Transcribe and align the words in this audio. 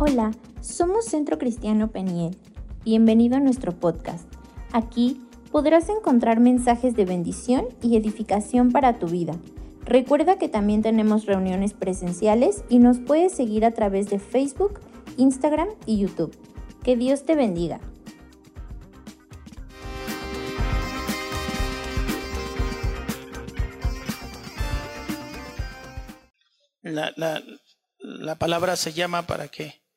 Hola, 0.00 0.30
somos 0.60 1.06
Centro 1.06 1.38
Cristiano 1.38 1.90
Peniel. 1.90 2.36
Bienvenido 2.84 3.36
a 3.36 3.40
nuestro 3.40 3.72
podcast. 3.80 4.32
Aquí 4.70 5.20
podrás 5.50 5.88
encontrar 5.88 6.38
mensajes 6.38 6.94
de 6.94 7.04
bendición 7.04 7.66
y 7.82 7.96
edificación 7.96 8.70
para 8.70 9.00
tu 9.00 9.08
vida. 9.08 9.34
Recuerda 9.84 10.38
que 10.38 10.48
también 10.48 10.82
tenemos 10.82 11.26
reuniones 11.26 11.72
presenciales 11.72 12.62
y 12.68 12.78
nos 12.78 13.00
puedes 13.00 13.32
seguir 13.32 13.64
a 13.64 13.72
través 13.72 14.08
de 14.08 14.20
Facebook, 14.20 14.78
Instagram 15.16 15.66
y 15.84 15.98
YouTube. 15.98 16.32
Que 16.84 16.94
Dios 16.94 17.24
te 17.24 17.34
bendiga. 17.34 17.80
La, 26.82 27.12
la, 27.16 27.42
la 27.98 28.36
palabra 28.36 28.76
se 28.76 28.92
llama 28.92 29.26
para 29.26 29.48
que 29.48 29.87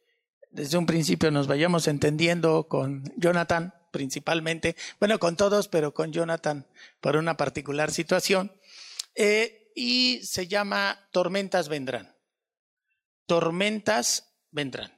desde 0.51 0.77
un 0.77 0.85
principio 0.85 1.31
nos 1.31 1.47
vayamos 1.47 1.87
entendiendo 1.87 2.67
con 2.67 3.03
Jonathan 3.17 3.73
principalmente, 3.91 4.75
bueno, 4.99 5.19
con 5.19 5.35
todos, 5.35 5.67
pero 5.67 5.93
con 5.93 6.11
Jonathan 6.11 6.65
por 6.99 7.17
una 7.17 7.37
particular 7.37 7.91
situación. 7.91 8.51
Eh, 9.15 9.71
y 9.75 10.19
se 10.23 10.47
llama 10.47 11.07
Tormentas 11.11 11.69
vendrán. 11.69 12.15
Tormentas 13.25 14.33
vendrán. 14.51 14.97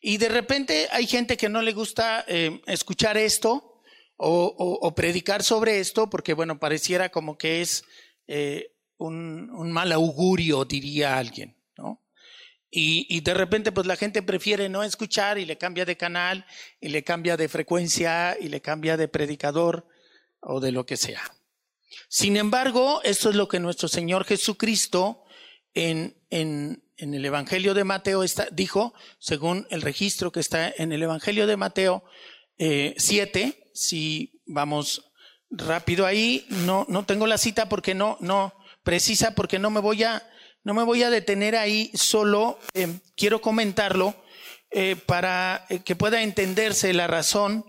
Y 0.00 0.16
de 0.16 0.28
repente 0.28 0.88
hay 0.90 1.06
gente 1.06 1.36
que 1.36 1.48
no 1.48 1.62
le 1.62 1.72
gusta 1.72 2.24
eh, 2.26 2.62
escuchar 2.66 3.16
esto 3.16 3.82
o, 4.16 4.94
predicar 4.94 5.42
sobre 5.42 5.80
esto, 5.80 6.10
porque 6.10 6.34
bueno, 6.34 6.58
pareciera 6.58 7.08
como 7.08 7.38
que 7.38 7.62
es 7.62 7.84
eh, 8.26 8.76
un, 8.98 9.50
un 9.50 9.72
mal 9.72 9.92
augurio, 9.92 10.66
diría 10.66 11.16
alguien. 11.16 11.59
Y, 12.72 13.20
de 13.22 13.34
repente, 13.34 13.72
pues 13.72 13.86
la 13.86 13.96
gente 13.96 14.22
prefiere 14.22 14.68
no 14.68 14.84
escuchar 14.84 15.38
y 15.38 15.44
le 15.44 15.58
cambia 15.58 15.84
de 15.84 15.96
canal, 15.96 16.46
y 16.80 16.88
le 16.88 17.02
cambia 17.02 17.36
de 17.36 17.48
frecuencia, 17.48 18.36
y 18.40 18.48
le 18.48 18.60
cambia 18.60 18.96
de 18.96 19.08
predicador 19.08 19.88
o 20.40 20.60
de 20.60 20.70
lo 20.70 20.86
que 20.86 20.96
sea. 20.96 21.20
Sin 22.08 22.36
embargo, 22.36 23.00
esto 23.02 23.30
es 23.30 23.34
lo 23.34 23.48
que 23.48 23.58
nuestro 23.58 23.88
Señor 23.88 24.24
Jesucristo 24.24 25.24
en, 25.74 26.14
en, 26.30 26.84
en 26.96 27.14
el 27.14 27.24
Evangelio 27.24 27.74
de 27.74 27.82
Mateo 27.82 28.22
está, 28.22 28.46
dijo, 28.52 28.94
según 29.18 29.66
el 29.70 29.82
registro 29.82 30.30
que 30.30 30.40
está 30.40 30.72
en 30.76 30.92
el 30.92 31.02
Evangelio 31.02 31.48
de 31.48 31.56
Mateo 31.56 32.04
7, 32.58 33.42
eh, 33.42 33.72
si 33.74 34.42
vamos 34.46 35.10
rápido 35.50 36.06
ahí, 36.06 36.46
no, 36.50 36.86
no 36.88 37.04
tengo 37.04 37.26
la 37.26 37.38
cita 37.38 37.68
porque 37.68 37.94
no, 37.94 38.16
no 38.20 38.54
precisa, 38.84 39.34
porque 39.34 39.58
no 39.58 39.70
me 39.70 39.80
voy 39.80 40.04
a 40.04 40.22
no 40.62 40.74
me 40.74 40.82
voy 40.82 41.02
a 41.02 41.10
detener 41.10 41.56
ahí, 41.56 41.90
solo 41.94 42.58
eh, 42.74 42.98
quiero 43.16 43.40
comentarlo 43.40 44.14
eh, 44.70 44.96
para 44.96 45.66
eh, 45.68 45.80
que 45.80 45.96
pueda 45.96 46.22
entenderse 46.22 46.92
la 46.92 47.06
razón 47.06 47.64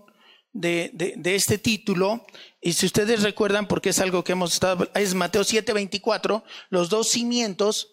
de, 0.52 0.90
de, 0.92 1.34
este 1.34 1.58
título. 1.58 2.26
Y 2.60 2.74
si 2.74 2.86
ustedes 2.86 3.22
recuerdan, 3.22 3.66
porque 3.66 3.90
es 3.90 3.98
algo 3.98 4.22
que 4.22 4.32
hemos 4.32 4.52
estado, 4.52 4.90
es 4.94 5.14
Mateo 5.14 5.44
7, 5.44 5.72
24, 5.72 6.44
los 6.68 6.90
dos 6.90 7.08
cimientos. 7.08 7.88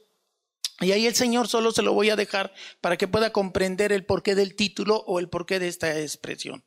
Y 0.81 0.92
ahí 0.92 1.08
el 1.08 1.16
Señor 1.16 1.47
solo 1.47 1.72
se 1.72 1.81
lo 1.81 1.94
voy 1.94 2.09
a 2.09 2.16
dejar 2.16 2.53
para 2.81 2.97
que 2.97 3.08
pueda 3.08 3.31
comprender 3.31 3.92
el 3.92 4.05
porqué 4.05 4.36
del 4.36 4.55
título 4.55 4.97
o 5.08 5.20
el 5.20 5.30
porqué 5.30 5.59
de 5.59 5.67
esta 5.67 6.00
expresión. 6.00 6.64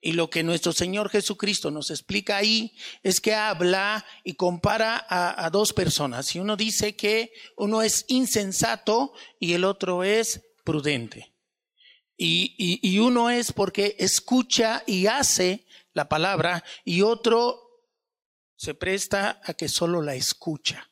Y 0.00 0.12
lo 0.12 0.30
que 0.30 0.42
nuestro 0.42 0.72
Señor 0.72 1.10
Jesucristo 1.10 1.70
nos 1.70 1.90
explica 1.90 2.38
ahí 2.38 2.74
es 3.02 3.20
que 3.20 3.34
habla 3.34 4.04
y 4.24 4.34
compara 4.34 5.04
a, 5.08 5.50
dos 5.50 5.72
personas. 5.72 6.34
Y 6.34 6.38
uno 6.38 6.56
dice 6.56 6.96
que 6.96 7.32
uno 7.56 7.82
es 7.82 8.06
insensato 8.08 9.12
y 9.38 9.52
el 9.52 9.64
otro 9.64 10.02
es 10.02 10.40
prudente. 10.64 11.34
Y, 12.16 12.54
y 12.56 12.98
uno 12.98 13.30
es 13.30 13.52
porque 13.52 13.96
escucha 13.98 14.82
y 14.86 15.06
hace 15.06 15.66
la 15.92 16.08
palabra 16.08 16.64
y 16.84 17.02
otro 17.02 17.60
se 18.56 18.74
presta 18.74 19.40
a 19.44 19.54
que 19.54 19.68
solo 19.68 20.02
la 20.02 20.14
escucha 20.14 20.89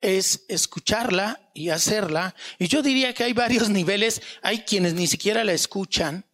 es 0.00 0.44
escucharla 0.48 1.50
y 1.54 1.70
hacerla. 1.70 2.34
Y 2.58 2.68
yo 2.68 2.82
diría 2.82 3.14
que 3.14 3.24
hay 3.24 3.32
varios 3.32 3.68
niveles. 3.70 4.22
Hay 4.42 4.60
quienes 4.60 4.94
ni 4.94 5.06
siquiera 5.06 5.44
la 5.44 5.52
escuchan 5.52 6.24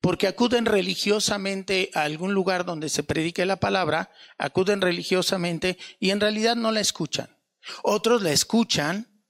porque 0.00 0.26
acuden 0.26 0.66
religiosamente 0.66 1.90
a 1.94 2.02
algún 2.02 2.34
lugar 2.34 2.66
donde 2.66 2.90
se 2.90 3.04
predique 3.04 3.46
la 3.46 3.56
palabra, 3.56 4.10
acuden 4.36 4.82
religiosamente 4.82 5.78
y 5.98 6.10
en 6.10 6.20
realidad 6.20 6.56
no 6.56 6.72
la 6.72 6.80
escuchan. 6.80 7.34
Otros 7.82 8.20
la 8.20 8.30
escuchan, 8.30 9.24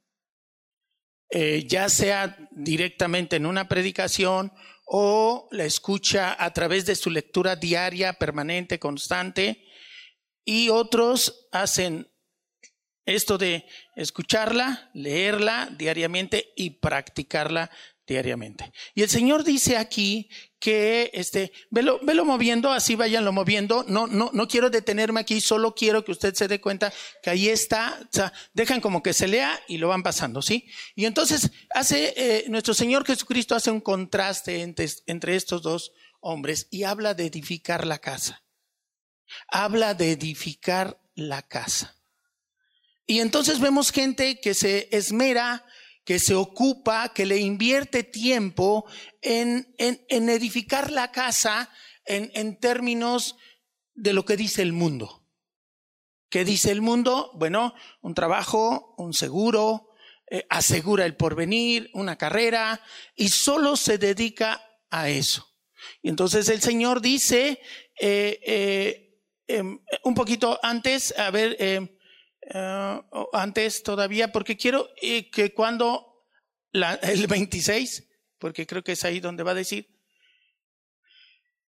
eh, 1.31 1.65
ya 1.69 1.89
sea 1.89 2.37
directamente 2.51 3.37
en 3.37 3.47
una 3.47 3.69
predicación 3.69 4.53
o 4.85 5.49
la 5.53 5.65
escucha 5.65 6.37
a 6.37 6.53
través 6.53 6.87
de 6.87 6.97
su 6.97 7.09
lectura 7.09 7.55
diaria, 7.55 8.15
permanente, 8.15 8.81
constante, 8.81 9.65
y 10.45 10.71
otros 10.71 11.49
hacen 11.53 12.11
esto 13.07 13.39
de 13.39 13.67
escucharla, 13.97 14.91
leerla 14.95 15.69
diariamente 15.77 16.53
y 16.57 16.71
practicarla 16.71 17.71
diariamente. 18.07 18.73
Y 18.95 19.03
el 19.03 19.09
Señor 19.09 19.45
dice 19.45 19.77
aquí 19.77 20.29
que, 20.59 21.11
este, 21.15 21.53
velo, 21.71 22.01
velo 22.03 22.25
moviendo, 22.25 22.71
así 22.71 22.97
váyanlo 22.97 23.33
moviendo. 23.33 23.85
No, 23.89 24.07
no, 24.07 24.31
no 24.33 24.49
quiero 24.49 24.71
detenerme 24.71 25.21
aquí, 25.21 25.41
solo 25.41 25.75
quiero 25.75 26.05
que 26.05 26.13
usted 26.13 26.35
se 26.35 26.49
dé 26.49 26.61
cuenta 26.61 26.93
que 27.23 27.31
ahí 27.31 27.49
está, 27.49 27.99
o 28.03 28.09
sea, 28.11 28.33
dejan 28.53 28.81
como 28.81 29.03
que 29.03 29.13
se 29.15 29.29
lea 29.29 29.59
y 29.69 29.79
lo 29.79 29.89
van 29.89 30.03
pasando, 30.03 30.43
¿sí? 30.43 30.67
Y 30.95 31.07
entonces 31.07 31.51
hace, 31.71 32.15
eh, 32.17 32.45
nuestro 32.49 32.75
Señor 32.75 33.07
Jesucristo 33.07 33.55
hace 33.55 33.71
un 33.71 33.81
contraste 33.81 34.63
entre, 34.63 34.87
entre 35.07 35.37
estos 35.37 35.63
dos 35.63 35.93
hombres 36.21 36.69
y 36.71 36.85
habla 36.85 37.15
de 37.15 37.27
edificar 37.27 37.87
la 37.87 37.99
casa. 37.99 38.43
Habla 39.49 39.95
de 39.95 40.13
edificar 40.13 41.01
la 41.15 41.43
casa. 41.43 41.97
Y 43.07 43.21
entonces 43.21 43.61
vemos 43.61 43.93
gente 43.93 44.41
que 44.41 44.55
se 44.55 44.89
esmera, 44.91 45.65
que 46.05 46.19
se 46.19 46.35
ocupa, 46.35 47.13
que 47.13 47.27
le 47.27 47.39
invierte 47.39 48.03
tiempo 48.03 48.87
en, 49.23 49.75
en, 49.79 50.29
edificar 50.29 50.91
la 50.91 51.13
casa 51.13 51.71
en, 52.05 52.31
en, 52.35 52.59
términos 52.59 53.37
de 53.95 54.13
lo 54.13 54.25
que 54.25 54.37
dice 54.37 54.63
el 54.63 54.73
mundo. 54.73 55.27
¿Qué 56.31 56.45
dice 56.45 56.71
el 56.71 56.83
mundo? 56.83 57.31
Bueno, 57.35 57.75
un 58.03 58.15
trabajo, 58.15 58.95
un 58.99 59.15
seguro, 59.15 59.91
eh, 60.31 60.47
asegura 60.49 61.05
el 61.05 61.17
porvenir, 61.17 61.91
una 61.93 62.17
carrera, 62.17 62.81
y 63.15 63.29
solo 63.29 63.77
se 63.77 63.99
dedica 63.99 64.61
a 64.91 65.09
eso. 65.11 65.47
Y 66.03 66.09
entonces 66.09 66.49
el 66.49 66.63
Señor 66.63 67.01
dice, 67.01 67.61
eh, 68.01 68.41
eh, 68.47 69.21
em, 69.47 69.79
un 70.03 70.15
poquito 70.15 70.59
antes, 70.63 71.17
a 71.19 71.31
ver, 71.31 71.57
eh, 72.53 73.01
antes 73.33 73.83
todavía, 73.83 74.33
porque 74.33 74.57
quiero 74.57 74.89
eh, 75.01 75.31
que 75.31 75.53
cuando 75.53 76.27
el 76.73 77.27
26, 77.27 78.07
porque 78.39 78.67
creo 78.67 78.83
que 78.83 78.93
es 78.93 79.05
ahí 79.05 79.21
donde 79.21 79.43
va 79.43 79.53
a 79.53 79.55
decir, 79.55 79.89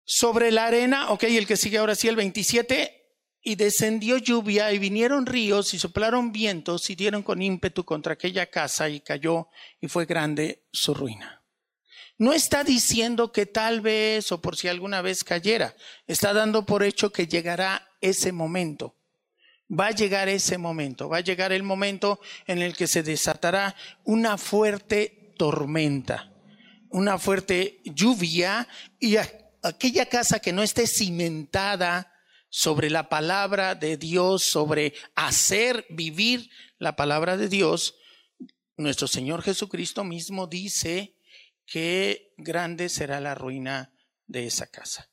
sobre 0.04 0.50
la 0.50 0.66
arena, 0.66 1.10
ok, 1.10 1.24
el 1.24 1.46
que 1.46 1.56
sigue 1.56 1.78
ahora 1.78 1.94
sí, 1.94 2.08
el 2.08 2.16
27, 2.16 2.94
y 3.42 3.54
descendió 3.54 4.18
lluvia 4.18 4.72
y 4.72 4.78
vinieron 4.78 5.26
ríos 5.26 5.72
y 5.72 5.78
soplaron 5.78 6.32
vientos 6.32 6.90
y 6.90 6.96
dieron 6.96 7.22
con 7.22 7.40
ímpetu 7.40 7.84
contra 7.84 8.14
aquella 8.14 8.50
casa 8.50 8.88
y 8.88 9.00
cayó 9.00 9.48
y 9.80 9.88
fue 9.88 10.06
grande 10.06 10.66
su 10.72 10.92
ruina. 10.92 11.42
No 12.18 12.32
está 12.32 12.64
diciendo 12.64 13.30
que 13.30 13.46
tal 13.46 13.80
vez 13.80 14.32
o 14.32 14.42
por 14.42 14.56
si 14.56 14.66
alguna 14.66 15.02
vez 15.02 15.22
cayera, 15.22 15.76
está 16.06 16.32
dando 16.32 16.66
por 16.66 16.82
hecho 16.82 17.12
que 17.12 17.28
llegará 17.28 17.88
ese 18.00 18.32
momento 18.32 18.97
va 19.68 19.88
a 19.88 19.92
llegar 19.92 20.28
ese 20.28 20.58
momento, 20.58 21.08
va 21.08 21.18
a 21.18 21.22
llegar 21.22 21.52
el 21.52 21.62
momento 21.62 22.20
en 22.46 22.58
el 22.62 22.76
que 22.76 22.86
se 22.86 23.02
desatará 23.02 23.76
una 24.04 24.38
fuerte 24.38 25.34
tormenta, 25.36 26.32
una 26.90 27.18
fuerte 27.18 27.80
lluvia 27.84 28.66
y 28.98 29.16
aquella 29.62 30.06
casa 30.06 30.40
que 30.40 30.52
no 30.52 30.62
esté 30.62 30.86
cimentada 30.86 32.12
sobre 32.48 32.88
la 32.88 33.10
palabra 33.10 33.74
de 33.74 33.98
Dios, 33.98 34.42
sobre 34.44 34.94
hacer 35.14 35.84
vivir 35.90 36.50
la 36.78 36.96
palabra 36.96 37.36
de 37.36 37.48
Dios, 37.48 37.96
nuestro 38.78 39.06
Señor 39.06 39.42
Jesucristo 39.42 40.04
mismo 40.04 40.46
dice 40.46 41.14
que 41.66 42.32
grande 42.38 42.88
será 42.88 43.20
la 43.20 43.34
ruina 43.34 43.92
de 44.26 44.46
esa 44.46 44.68
casa 44.68 45.10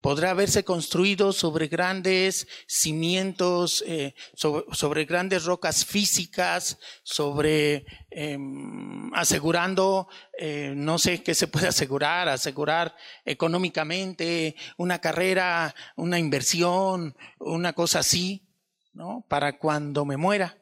podrá 0.00 0.30
haberse 0.30 0.64
construido 0.64 1.32
sobre 1.32 1.68
grandes 1.68 2.46
cimientos, 2.66 3.84
eh, 3.86 4.14
sobre, 4.34 5.04
grandes 5.04 5.44
rocas 5.44 5.84
físicas, 5.84 6.78
sobre 7.02 7.84
em, 8.10 9.10
asegurando, 9.14 10.08
eh, 10.38 10.72
no 10.76 10.98
sé 10.98 11.22
qué 11.22 11.34
se 11.34 11.48
puede 11.48 11.68
asegurar, 11.68 12.28
asegurar 12.28 12.94
económicamente 13.24 14.56
una 14.76 14.98
carrera, 15.00 15.74
una 15.96 16.18
inversión, 16.18 17.16
una 17.38 17.72
cosa 17.72 18.00
así, 18.00 18.48
¿no? 18.92 19.24
Para 19.28 19.58
cuando 19.58 20.04
me 20.04 20.16
muera. 20.16 20.59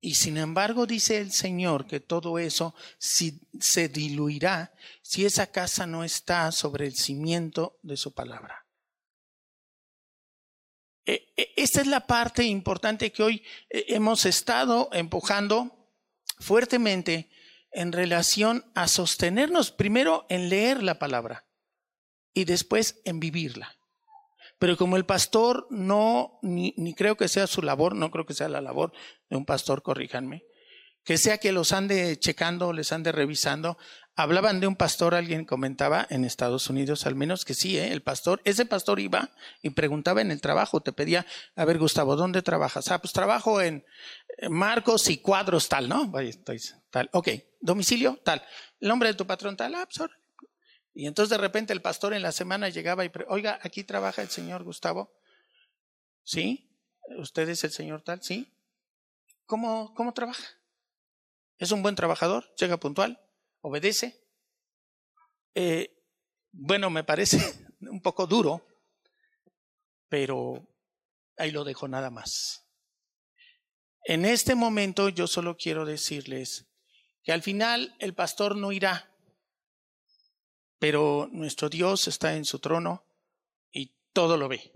Y 0.00 0.14
sin 0.14 0.38
embargo 0.38 0.86
dice 0.86 1.18
el 1.18 1.30
Señor 1.30 1.86
que 1.86 2.00
todo 2.00 2.38
eso 2.38 2.74
se 2.98 3.88
diluirá 3.88 4.72
si 5.02 5.26
esa 5.26 5.48
casa 5.48 5.86
no 5.86 6.04
está 6.04 6.50
sobre 6.52 6.86
el 6.86 6.94
cimiento 6.94 7.78
de 7.82 7.98
su 7.98 8.14
palabra. 8.14 8.66
E, 11.04 11.32
e, 11.36 11.52
esta 11.56 11.80
es 11.80 11.86
la 11.86 12.06
parte 12.06 12.44
importante 12.44 13.12
que 13.12 13.22
hoy 13.22 13.44
eh, 13.68 13.86
hemos 13.88 14.24
estado 14.26 14.88
empujando 14.92 15.88
fuertemente 16.38 17.30
en 17.72 17.92
relación 17.92 18.64
a 18.74 18.88
sostenernos 18.88 19.70
primero 19.70 20.26
en 20.28 20.48
leer 20.48 20.82
la 20.82 20.98
palabra 20.98 21.46
y 22.32 22.44
después 22.44 23.00
en 23.04 23.20
vivirla. 23.20 23.79
Pero 24.60 24.76
como 24.76 24.98
el 24.98 25.06
pastor 25.06 25.66
no, 25.70 26.38
ni, 26.42 26.74
ni, 26.76 26.92
creo 26.92 27.16
que 27.16 27.28
sea 27.28 27.46
su 27.46 27.62
labor, 27.62 27.96
no 27.96 28.10
creo 28.10 28.26
que 28.26 28.34
sea 28.34 28.50
la 28.50 28.60
labor 28.60 28.92
de 29.30 29.38
un 29.38 29.46
pastor, 29.46 29.82
corríjanme, 29.82 30.44
que 31.02 31.16
sea 31.16 31.38
que 31.38 31.50
los 31.50 31.72
ande 31.72 32.18
checando, 32.18 32.74
les 32.74 32.92
ande 32.92 33.10
revisando. 33.10 33.78
Hablaban 34.16 34.60
de 34.60 34.66
un 34.66 34.76
pastor, 34.76 35.14
alguien 35.14 35.46
comentaba 35.46 36.06
en 36.10 36.26
Estados 36.26 36.68
Unidos 36.68 37.06
al 37.06 37.14
menos 37.14 37.46
que 37.46 37.54
sí, 37.54 37.78
¿eh? 37.78 37.90
el 37.90 38.02
pastor, 38.02 38.42
ese 38.44 38.66
pastor 38.66 39.00
iba 39.00 39.30
y 39.62 39.70
preguntaba 39.70 40.20
en 40.20 40.30
el 40.30 40.42
trabajo, 40.42 40.82
te 40.82 40.92
pedía, 40.92 41.24
a 41.56 41.64
ver 41.64 41.78
Gustavo, 41.78 42.14
¿dónde 42.14 42.42
trabajas? 42.42 42.90
Ah, 42.90 43.00
pues 43.00 43.14
trabajo 43.14 43.62
en 43.62 43.82
Marcos 44.50 45.08
y 45.08 45.22
cuadros 45.22 45.70
tal, 45.70 45.88
¿no? 45.88 46.12
Estoy, 46.20 46.60
tal, 46.90 47.08
ok, 47.14 47.28
domicilio 47.62 48.20
tal, 48.22 48.44
el 48.78 48.88
nombre 48.88 49.08
de 49.08 49.14
tu 49.14 49.26
patrón 49.26 49.56
tal, 49.56 49.74
ah, 49.74 49.88
pues 49.90 50.06
y 50.94 51.06
entonces 51.06 51.30
de 51.30 51.38
repente 51.38 51.72
el 51.72 51.82
pastor 51.82 52.14
en 52.14 52.22
la 52.22 52.32
semana 52.32 52.68
llegaba 52.68 53.04
y, 53.04 53.10
oiga, 53.28 53.58
aquí 53.62 53.84
trabaja 53.84 54.22
el 54.22 54.28
señor 54.28 54.64
Gustavo. 54.64 55.12
¿Sí? 56.24 56.68
¿Usted 57.18 57.48
es 57.48 57.64
el 57.64 57.70
señor 57.70 58.02
tal? 58.02 58.22
¿Sí? 58.22 58.52
¿Cómo, 59.46 59.94
cómo 59.94 60.12
trabaja? 60.12 60.44
¿Es 61.58 61.72
un 61.72 61.82
buen 61.82 61.94
trabajador? 61.94 62.52
¿Llega 62.56 62.78
puntual? 62.78 63.20
¿Obedece? 63.60 64.24
Eh, 65.54 65.96
bueno, 66.52 66.90
me 66.90 67.04
parece 67.04 67.38
un 67.80 68.00
poco 68.00 68.26
duro, 68.26 68.66
pero 70.08 70.66
ahí 71.36 71.50
lo 71.50 71.64
dejo 71.64 71.88
nada 71.88 72.10
más. 72.10 72.66
En 74.04 74.24
este 74.24 74.54
momento 74.54 75.08
yo 75.08 75.26
solo 75.26 75.56
quiero 75.56 75.84
decirles 75.84 76.66
que 77.22 77.32
al 77.32 77.42
final 77.42 77.94
el 77.98 78.14
pastor 78.14 78.56
no 78.56 78.72
irá 78.72 79.09
pero 80.80 81.28
nuestro 81.30 81.68
Dios 81.68 82.08
está 82.08 82.34
en 82.34 82.46
su 82.46 82.58
trono 82.58 83.04
y 83.70 83.92
todo 84.12 84.36
lo 84.36 84.48
ve. 84.48 84.72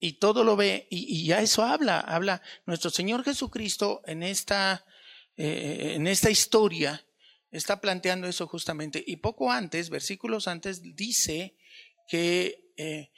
Y 0.00 0.14
todo 0.14 0.42
lo 0.42 0.56
ve, 0.56 0.88
y, 0.90 1.30
a 1.32 1.40
eso 1.40 1.62
habla, 1.62 2.00
habla 2.00 2.42
nuestro 2.66 2.90
Señor 2.90 3.22
Jesucristo 3.22 4.02
en 4.06 4.22
esta, 4.22 4.84
eh, 5.36 5.92
en 5.94 6.06
esta 6.06 6.30
historia, 6.30 7.06
está 7.50 7.80
planteando 7.80 8.26
eso 8.26 8.46
justamente. 8.46 9.02
Y 9.06 9.16
poco 9.16 9.52
antes, 9.52 9.88
versículos 9.88 10.48
antes, 10.48 10.82
dice 10.82 11.56
que 12.08 12.72
eh, 12.76 13.12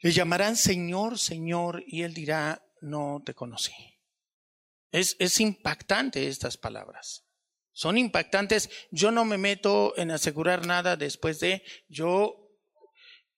le 0.00 0.12
llamarán 0.12 0.56
Señor, 0.56 1.18
Señor, 1.18 1.84
y 1.86 2.02
él 2.02 2.14
dirá, 2.14 2.64
no 2.80 3.22
te 3.24 3.34
conocí. 3.34 3.74
Es, 4.90 5.16
es 5.18 5.38
impactante 5.40 6.28
estas 6.28 6.56
palabras 6.56 7.27
son 7.78 7.96
impactantes. 7.96 8.70
Yo 8.90 9.12
no 9.12 9.24
me 9.24 9.38
meto 9.38 9.96
en 9.96 10.10
asegurar 10.10 10.66
nada 10.66 10.96
después 10.96 11.38
de, 11.38 11.62
yo 11.86 12.50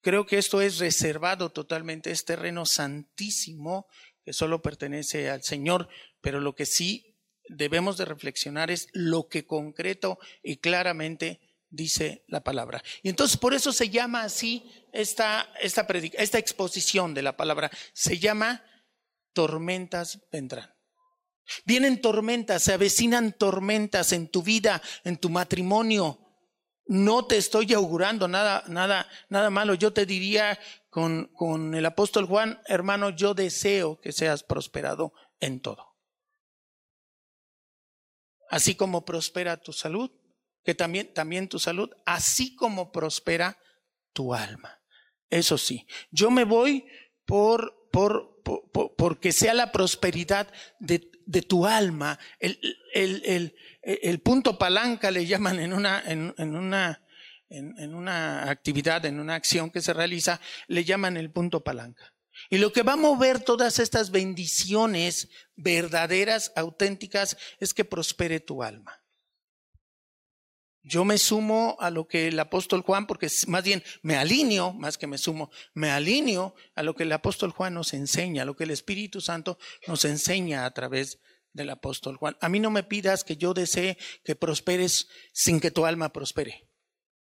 creo 0.00 0.24
que 0.24 0.38
esto 0.38 0.62
es 0.62 0.78
reservado 0.78 1.50
totalmente, 1.52 2.10
es 2.10 2.24
terreno 2.24 2.64
santísimo 2.64 3.86
que 4.24 4.32
solo 4.32 4.62
pertenece 4.62 5.28
al 5.28 5.42
Señor, 5.42 5.90
pero 6.22 6.40
lo 6.40 6.54
que 6.54 6.64
sí 6.64 7.18
debemos 7.50 7.98
de 7.98 8.06
reflexionar 8.06 8.70
es 8.70 8.88
lo 8.94 9.28
que 9.28 9.44
concreto 9.44 10.18
y 10.42 10.56
claramente 10.56 11.40
dice 11.68 12.24
la 12.26 12.42
palabra. 12.42 12.82
Y 13.02 13.10
entonces 13.10 13.36
por 13.36 13.52
eso 13.52 13.72
se 13.74 13.90
llama 13.90 14.22
así 14.22 14.64
esta, 14.94 15.52
esta, 15.60 15.86
esta 16.14 16.38
exposición 16.38 17.12
de 17.12 17.20
la 17.20 17.36
palabra, 17.36 17.70
se 17.92 18.18
llama 18.18 18.64
tormentas 19.34 20.18
vendrán. 20.32 20.79
Vienen 21.64 22.00
tormentas, 22.00 22.62
se 22.62 22.72
avecinan 22.72 23.32
tormentas 23.32 24.12
en 24.12 24.28
tu 24.28 24.42
vida, 24.42 24.82
en 25.04 25.16
tu 25.16 25.30
matrimonio. 25.30 26.18
No 26.86 27.26
te 27.26 27.36
estoy 27.36 27.72
augurando 27.72 28.28
nada, 28.28 28.64
nada, 28.66 29.08
nada 29.28 29.50
malo. 29.50 29.74
Yo 29.74 29.92
te 29.92 30.06
diría 30.06 30.58
con, 30.88 31.30
con 31.34 31.74
el 31.74 31.86
apóstol 31.86 32.26
Juan, 32.26 32.60
hermano, 32.66 33.10
yo 33.10 33.34
deseo 33.34 34.00
que 34.00 34.12
seas 34.12 34.42
prosperado 34.42 35.12
en 35.38 35.60
todo. 35.60 35.96
Así 38.48 38.74
como 38.74 39.04
prospera 39.04 39.56
tu 39.56 39.72
salud, 39.72 40.10
que 40.64 40.74
también, 40.74 41.14
también 41.14 41.48
tu 41.48 41.58
salud, 41.58 41.90
así 42.04 42.54
como 42.56 42.90
prospera 42.90 43.58
tu 44.12 44.34
alma. 44.34 44.80
Eso 45.30 45.56
sí, 45.56 45.86
yo 46.10 46.30
me 46.30 46.42
voy 46.42 46.84
por, 47.24 47.88
por, 47.92 48.42
por, 48.42 48.96
porque 48.96 49.30
sea 49.30 49.54
la 49.54 49.70
prosperidad 49.70 50.52
de 50.80 51.09
de 51.30 51.42
tu 51.42 51.64
alma, 51.64 52.18
el, 52.40 52.58
el, 52.92 53.22
el, 53.24 53.56
el, 53.82 54.18
punto 54.18 54.58
palanca 54.58 55.12
le 55.12 55.26
llaman 55.26 55.60
en 55.60 55.72
una, 55.72 56.02
en, 56.04 56.34
una, 56.56 57.04
en, 57.48 57.94
una 57.94 58.50
actividad, 58.50 59.04
en 59.04 59.20
una 59.20 59.36
acción 59.36 59.70
que 59.70 59.80
se 59.80 59.92
realiza, 59.92 60.40
le 60.66 60.84
llaman 60.84 61.16
el 61.16 61.30
punto 61.30 61.62
palanca. 61.62 62.12
Y 62.48 62.58
lo 62.58 62.72
que 62.72 62.82
va 62.82 62.94
a 62.94 62.96
mover 62.96 63.38
todas 63.38 63.78
estas 63.78 64.10
bendiciones 64.10 65.28
verdaderas, 65.54 66.52
auténticas, 66.56 67.36
es 67.60 67.74
que 67.74 67.84
prospere 67.84 68.40
tu 68.40 68.64
alma. 68.64 68.99
Yo 70.82 71.04
me 71.04 71.18
sumo 71.18 71.76
a 71.78 71.90
lo 71.90 72.08
que 72.08 72.28
el 72.28 72.38
apóstol 72.38 72.82
Juan, 72.82 73.06
porque 73.06 73.28
más 73.48 73.62
bien 73.62 73.82
me 74.02 74.16
alineo, 74.16 74.72
más 74.72 74.96
que 74.96 75.06
me 75.06 75.18
sumo, 75.18 75.50
me 75.74 75.90
alineo 75.90 76.54
a 76.74 76.82
lo 76.82 76.94
que 76.94 77.02
el 77.02 77.12
apóstol 77.12 77.50
Juan 77.50 77.74
nos 77.74 77.92
enseña, 77.92 78.42
a 78.42 78.46
lo 78.46 78.56
que 78.56 78.64
el 78.64 78.70
Espíritu 78.70 79.20
Santo 79.20 79.58
nos 79.86 80.04
enseña 80.06 80.64
a 80.64 80.72
través 80.72 81.18
del 81.52 81.70
apóstol 81.70 82.16
Juan. 82.16 82.36
A 82.40 82.48
mí 82.48 82.60
no 82.60 82.70
me 82.70 82.82
pidas 82.82 83.24
que 83.24 83.36
yo 83.36 83.52
desee 83.52 83.98
que 84.24 84.36
prosperes 84.36 85.08
sin 85.32 85.60
que 85.60 85.70
tu 85.70 85.84
alma 85.84 86.12
prospere. 86.12 86.66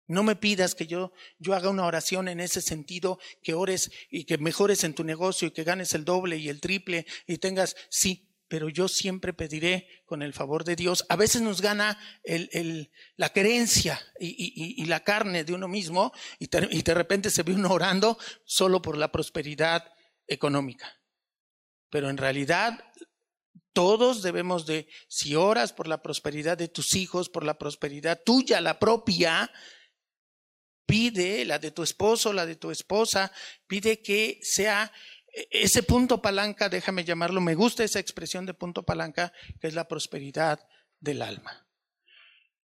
No 0.06 0.23
me 0.23 0.37
pidas 0.37 0.75
que 0.75 0.87
yo, 0.87 1.12
yo 1.38 1.55
haga 1.55 1.70
una 1.70 1.87
oración 1.87 2.29
en 2.29 2.41
ese 2.41 2.61
sentido, 2.61 3.19
que 3.43 3.55
ores 3.55 3.91
y 4.11 4.25
que 4.25 4.38
mejores 4.38 4.82
en 4.85 4.94
tu 4.94 5.05
negocio 5.05 5.49
y 5.49 5.50
que 5.52 5.64
ganes 5.64 5.94
el 5.94 6.05
doble 6.05 6.37
y 6.37 6.49
el 6.49 6.61
triple 6.61 7.06
y 7.26 7.38
tengas, 7.38 7.76
sí, 7.90 8.29
pero 8.50 8.69
yo 8.69 8.88
siempre 8.88 9.33
pediré 9.33 10.02
con 10.04 10.23
el 10.23 10.35
favor 10.35 10.64
de 10.64 10.75
Dios. 10.75 11.07
A 11.09 11.14
veces 11.14 11.40
nos 11.40 11.62
gana 11.62 11.97
el, 12.25 12.50
el, 12.52 12.90
la 13.14 13.33
creencia 13.33 14.00
y, 14.19 14.75
y, 14.76 14.85
la 14.87 15.04
carne 15.04 15.45
de 15.45 15.54
uno 15.54 15.69
mismo 15.69 16.12
y, 16.40 16.50
y 16.76 16.83
de 16.83 16.95
repente 16.95 17.30
se 17.30 17.45
ve 17.45 17.54
uno 17.54 17.71
orando 17.71 18.19
solo 18.45 18.83
por 18.83 18.99
la 18.99 19.12
prosperidad 19.12 19.85
económica. 20.26 21.00
Pero 21.90 22.11
en 22.11 22.16
realidad 22.16 22.85
todos 23.73 24.21
debemos 24.21 24.66
de, 24.66 24.88
si 25.07 25.37
oras 25.37 25.73
por 25.73 25.87
la 25.87 26.02
prosperidad 26.02 26.59
de 26.59 26.66
tus 26.66 26.97
hijos, 26.97 27.28
por 27.28 27.45
la 27.45 27.57
prosperidad 27.57 28.21
tuya, 28.25 28.61
la 28.61 28.80
propia, 28.80 29.49
pide 30.87 31.45
la 31.45 31.61
de 31.61 31.71
tu 31.71 31.85
esposo, 31.85 32.33
la 32.33 32.47
de 32.47 32.57
tu 32.57 32.73
esposa, 32.73 33.30
pide 33.69 34.02
que 34.02 34.40
sea 34.42 34.92
ese 35.50 35.82
punto 35.82 36.20
palanca, 36.20 36.68
déjame 36.68 37.04
llamarlo, 37.04 37.40
me 37.40 37.54
gusta 37.54 37.84
esa 37.84 38.00
expresión 38.00 38.46
de 38.46 38.54
punto 38.54 38.82
palanca, 38.82 39.32
que 39.60 39.68
es 39.68 39.75
la 39.75 39.88
prosperidad 39.88 40.60
del 40.99 41.22
alma. 41.22 41.66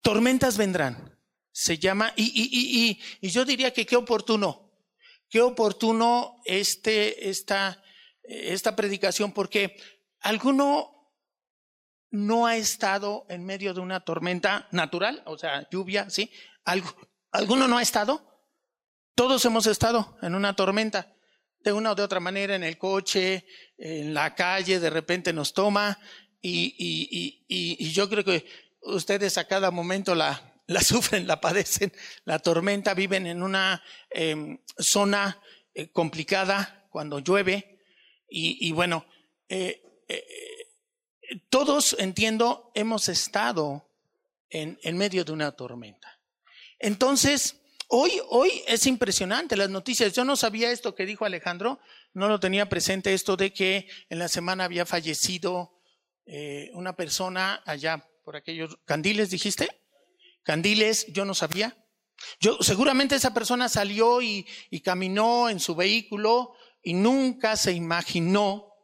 Tormentas 0.00 0.56
vendrán, 0.56 1.18
se 1.52 1.78
llama, 1.78 2.12
y, 2.16 2.24
y, 2.24 2.90
y, 2.90 3.00
y 3.20 3.30
yo 3.30 3.44
diría 3.44 3.72
que 3.72 3.86
qué 3.86 3.96
oportuno, 3.96 4.72
qué 5.28 5.40
oportuno 5.40 6.40
este, 6.44 7.28
esta, 7.28 7.82
esta 8.22 8.74
predicación, 8.76 9.32
porque 9.32 9.76
alguno 10.20 10.90
no 12.10 12.46
ha 12.46 12.56
estado 12.56 13.26
en 13.28 13.44
medio 13.44 13.74
de 13.74 13.80
una 13.80 14.00
tormenta 14.04 14.68
natural, 14.70 15.22
o 15.26 15.36
sea, 15.36 15.68
lluvia, 15.70 16.08
¿sí? 16.10 16.30
¿Alguno 17.32 17.66
no 17.66 17.78
ha 17.78 17.82
estado? 17.82 18.24
Todos 19.14 19.44
hemos 19.44 19.66
estado 19.66 20.16
en 20.22 20.34
una 20.34 20.54
tormenta 20.54 21.13
de 21.64 21.72
una 21.72 21.92
o 21.92 21.94
de 21.94 22.02
otra 22.02 22.20
manera 22.20 22.54
en 22.54 22.62
el 22.62 22.78
coche, 22.78 23.46
en 23.78 24.12
la 24.12 24.34
calle, 24.34 24.78
de 24.78 24.90
repente 24.90 25.32
nos 25.32 25.54
toma 25.54 25.98
y, 26.40 26.74
y, 26.78 27.44
y, 27.48 27.86
y 27.86 27.92
yo 27.92 28.08
creo 28.08 28.22
que 28.22 28.46
ustedes 28.82 29.38
a 29.38 29.48
cada 29.48 29.70
momento 29.70 30.14
la, 30.14 30.54
la, 30.66 30.82
sufren, 30.82 31.26
la 31.26 31.40
padecen, 31.40 31.92
la 32.24 32.38
tormenta, 32.38 32.94
viven 32.94 33.26
en 33.26 33.42
una 33.42 33.82
eh, 34.10 34.58
zona 34.78 35.40
eh, 35.74 35.88
complicada 35.88 36.86
cuando 36.90 37.18
llueve 37.18 37.80
y, 38.36 38.72
bueno, 38.72 39.06
eh, 39.48 39.80
eh, 40.08 40.24
todos, 41.50 41.94
entiendo, 42.00 42.72
hemos 42.74 43.08
estado 43.08 43.88
en, 44.50 44.76
en 44.82 44.96
medio 44.96 45.24
de 45.24 45.30
una 45.30 45.52
tormenta. 45.52 46.18
Entonces, 46.80 47.60
Hoy, 47.96 48.20
hoy 48.28 48.50
es 48.66 48.88
impresionante 48.88 49.56
las 49.56 49.70
noticias. 49.70 50.12
Yo 50.14 50.24
no 50.24 50.34
sabía 50.34 50.72
esto 50.72 50.96
que 50.96 51.06
dijo 51.06 51.24
Alejandro, 51.24 51.78
no 52.12 52.28
lo 52.28 52.40
tenía 52.40 52.68
presente 52.68 53.14
esto 53.14 53.36
de 53.36 53.52
que 53.52 53.88
en 54.08 54.18
la 54.18 54.26
semana 54.26 54.64
había 54.64 54.84
fallecido 54.84 55.80
eh, 56.26 56.72
una 56.72 56.96
persona 56.96 57.62
allá 57.64 58.04
por 58.24 58.34
aquellos 58.34 58.80
candiles, 58.84 59.30
dijiste, 59.30 59.68
candiles, 60.42 61.06
yo 61.12 61.24
no 61.24 61.34
sabía. 61.34 61.86
Yo 62.40 62.58
seguramente 62.62 63.14
esa 63.14 63.32
persona 63.32 63.68
salió 63.68 64.20
y, 64.20 64.44
caminó 64.82 65.48
en 65.48 65.60
su 65.60 65.76
vehículo 65.76 66.54
y 66.82 66.94
nunca 66.94 67.56
se 67.56 67.74
imaginó 67.74 68.74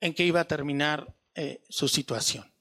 en 0.00 0.12
qué 0.12 0.24
iba 0.24 0.40
a 0.40 0.48
terminar 0.48 1.14
eh, 1.36 1.62
su 1.68 1.86
situación. 1.86 2.52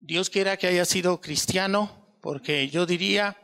Dios 0.00 0.28
quiera 0.28 0.56
que 0.56 0.66
haya 0.66 0.84
sido 0.84 1.20
cristiano, 1.20 2.18
porque 2.20 2.68
yo 2.68 2.84
diría, 2.84 3.38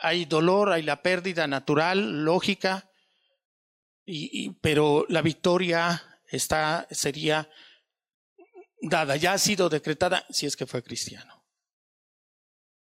hay 0.00 0.24
dolor, 0.24 0.72
hay 0.72 0.82
la 0.82 1.02
pérdida 1.02 1.46
natural, 1.46 2.24
lógica, 2.24 2.90
y, 4.04 4.50
pero 4.60 5.04
la 5.08 5.22
victoria 5.22 6.20
está, 6.28 6.86
sería 6.90 7.50
dada, 8.80 9.16
ya 9.16 9.32
ha 9.32 9.38
sido 9.38 9.68
decretada 9.68 10.24
si 10.30 10.46
es 10.46 10.56
que 10.56 10.66
fue 10.66 10.82
cristiano. 10.82 11.44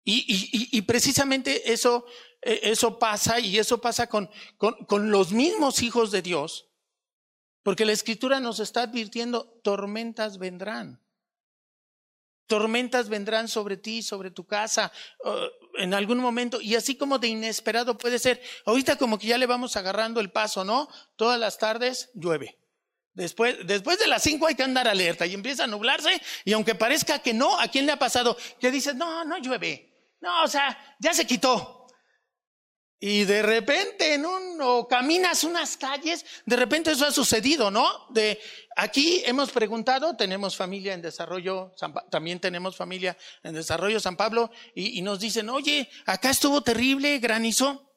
Y, 0.05 0.81
precisamente 0.81 1.71
eso, 1.71 2.05
e, 2.41 2.59
eso 2.63 2.99
pasa 2.99 3.39
y 3.39 3.57
eso 3.57 3.79
pasa 3.79 4.07
con, 4.07 4.29
con 4.57 5.11
los 5.11 5.31
mismos 5.31 5.81
hijos 5.81 6.11
de 6.11 6.21
Dios, 6.21 6.69
porque 7.63 7.85
la 7.85 7.93
escritura 7.93 8.41
nos 8.41 8.59
está 8.59 8.81
advirtiendo, 8.81 9.61
tormentas 9.63 10.37
vendrán. 10.37 11.01
Tormentas 12.47 13.07
vendrán 13.07 13.47
sobre 13.47 13.77
ti, 13.77 14.03
sobre 14.03 14.29
tu 14.29 14.45
casa, 14.45 14.91
en 15.77 15.93
algún 15.93 16.19
momento, 16.19 16.61
y 16.61 16.75
así 16.75 16.95
como 16.95 17.19
de 17.19 17.27
inesperado 17.27 17.97
puede 17.97 18.19
ser. 18.19 18.41
Ahorita 18.65 18.95
como 18.95 19.17
que 19.17 19.27
ya 19.27 19.37
le 19.37 19.45
vamos 19.45 19.75
agarrando 19.75 20.19
el 20.19 20.31
paso, 20.31 20.63
¿no? 20.63 20.87
Todas 21.15 21.39
las 21.39 21.57
tardes 21.57 22.09
llueve. 22.13 22.59
Después, 23.13 23.57
después 23.65 23.99
de 23.99 24.07
las 24.07 24.23
cinco 24.23 24.47
hay 24.47 24.55
que 24.55 24.63
andar 24.63 24.87
alerta 24.87 25.25
y 25.25 25.33
empieza 25.33 25.65
a 25.65 25.67
nublarse, 25.67 26.21
y 26.45 26.53
aunque 26.53 26.75
parezca 26.75 27.19
que 27.19 27.33
no, 27.33 27.59
¿a 27.59 27.67
quién 27.67 27.85
le 27.85 27.91
ha 27.91 27.99
pasado? 27.99 28.35
Que 28.59 28.71
dices, 28.71 28.95
no, 28.95 29.23
no 29.23 29.37
llueve. 29.37 30.15
No, 30.19 30.43
o 30.43 30.47
sea, 30.47 30.95
ya 30.99 31.13
se 31.13 31.27
quitó. 31.27 31.82
Y 33.05 33.25
de 33.25 33.41
repente 33.41 34.13
en 34.13 34.25
un, 34.25 34.61
o 34.61 34.87
caminas 34.87 35.43
unas 35.43 35.75
calles, 35.75 36.25
de 36.45 36.55
repente 36.55 36.91
eso 36.91 37.05
ha 37.05 37.11
sucedido, 37.11 37.69
¿no? 37.69 37.85
De 38.11 38.39
aquí 38.77 39.21
hemos 39.25 39.51
preguntado, 39.51 40.15
tenemos 40.15 40.55
familia 40.55 40.93
en 40.93 41.01
desarrollo, 41.01 41.75
también 42.09 42.39
tenemos 42.39 42.77
familia 42.77 43.17
en 43.43 43.55
desarrollo 43.55 43.99
San 43.99 44.15
Pablo, 44.15 44.51
y, 44.73 45.01
nos 45.01 45.19
dicen, 45.19 45.49
oye, 45.49 45.89
acá 46.05 46.29
estuvo 46.29 46.61
terrible, 46.61 47.19
granizo. 47.19 47.93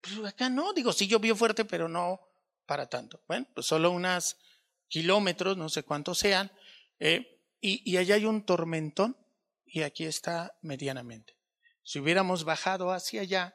Pues 0.00 0.32
acá 0.32 0.48
no, 0.48 0.72
digo, 0.72 0.94
sí 0.94 1.06
llovió 1.06 1.36
fuerte, 1.36 1.66
pero 1.66 1.86
no 1.86 2.18
para 2.64 2.88
tanto. 2.88 3.22
Bueno, 3.28 3.46
pues 3.54 3.66
solo 3.66 3.90
unos 3.90 4.38
kilómetros, 4.88 5.58
no 5.58 5.68
sé 5.68 5.82
cuántos 5.82 6.16
sean, 6.16 6.50
eh, 7.00 7.38
y 7.60 7.98
allá 7.98 8.14
hay 8.14 8.24
un 8.24 8.46
tormentón, 8.46 9.14
y 9.66 9.82
aquí 9.82 10.06
está 10.06 10.56
medianamente. 10.62 11.36
Si 11.82 11.98
hubiéramos 11.98 12.44
bajado 12.44 12.92
hacia 12.92 13.20
allá, 13.20 13.54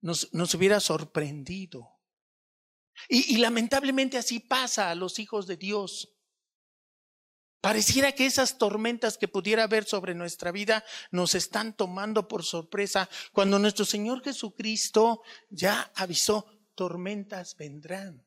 nos, 0.00 0.32
nos 0.32 0.54
hubiera 0.54 0.80
sorprendido. 0.80 1.88
Y, 3.08 3.34
y 3.34 3.38
lamentablemente 3.38 4.18
así 4.18 4.40
pasa 4.40 4.90
a 4.90 4.94
los 4.94 5.18
hijos 5.18 5.46
de 5.46 5.56
Dios. 5.56 6.14
Pareciera 7.60 8.12
que 8.12 8.26
esas 8.26 8.58
tormentas 8.58 9.18
que 9.18 9.26
pudiera 9.26 9.64
haber 9.64 9.84
sobre 9.84 10.14
nuestra 10.14 10.52
vida 10.52 10.84
nos 11.10 11.34
están 11.34 11.76
tomando 11.76 12.28
por 12.28 12.44
sorpresa 12.44 13.08
cuando 13.32 13.58
nuestro 13.58 13.84
Señor 13.84 14.22
Jesucristo 14.22 15.22
ya 15.50 15.90
avisó, 15.96 16.46
tormentas 16.76 17.56
vendrán. 17.56 18.24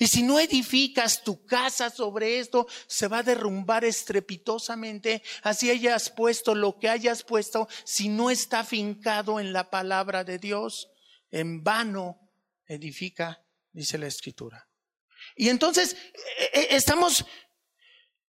Y 0.00 0.08
si 0.08 0.24
no 0.24 0.40
edificas 0.40 1.22
tu 1.22 1.44
casa 1.46 1.90
sobre 1.90 2.40
esto, 2.40 2.66
se 2.88 3.06
va 3.06 3.18
a 3.18 3.22
derrumbar 3.22 3.84
estrepitosamente. 3.84 5.22
Así 5.42 5.70
hayas 5.70 6.10
puesto 6.10 6.56
lo 6.56 6.78
que 6.78 6.88
hayas 6.88 7.22
puesto, 7.22 7.68
si 7.84 8.08
no 8.08 8.30
está 8.30 8.64
fincado 8.64 9.38
en 9.38 9.52
la 9.52 9.70
palabra 9.70 10.24
de 10.24 10.38
Dios, 10.38 10.88
en 11.30 11.62
vano 11.62 12.18
edifica, 12.66 13.44
dice 13.72 13.98
la 13.98 14.06
escritura. 14.06 14.68
Y 15.34 15.48
entonces 15.48 15.96
eh, 16.14 16.50
eh, 16.52 16.68
estamos 16.70 17.24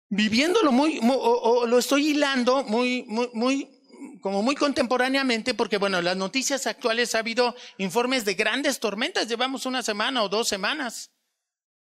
viviéndolo 0.09 0.73
muy, 0.73 1.00
o, 1.03 1.67
lo 1.67 1.79
estoy 1.79 2.09
hilando 2.09 2.65
muy, 2.65 3.05
muy, 3.05 3.31
muy, 3.33 3.81
como 4.21 4.43
muy 4.43 4.55
contemporáneamente, 4.55 5.55
porque 5.55 5.79
bueno, 5.79 6.00
las 6.00 6.17
noticias 6.17 6.67
actuales 6.67 7.15
ha 7.15 7.21
habido 7.21 7.55
informes 7.79 8.25
de 8.25 8.35
grandes 8.35 8.79
tormentas, 8.79 9.29
llevamos 9.29 9.67
una 9.67 9.83
semana 9.83 10.23
o 10.23 10.29
dos 10.29 10.49
semanas. 10.49 11.12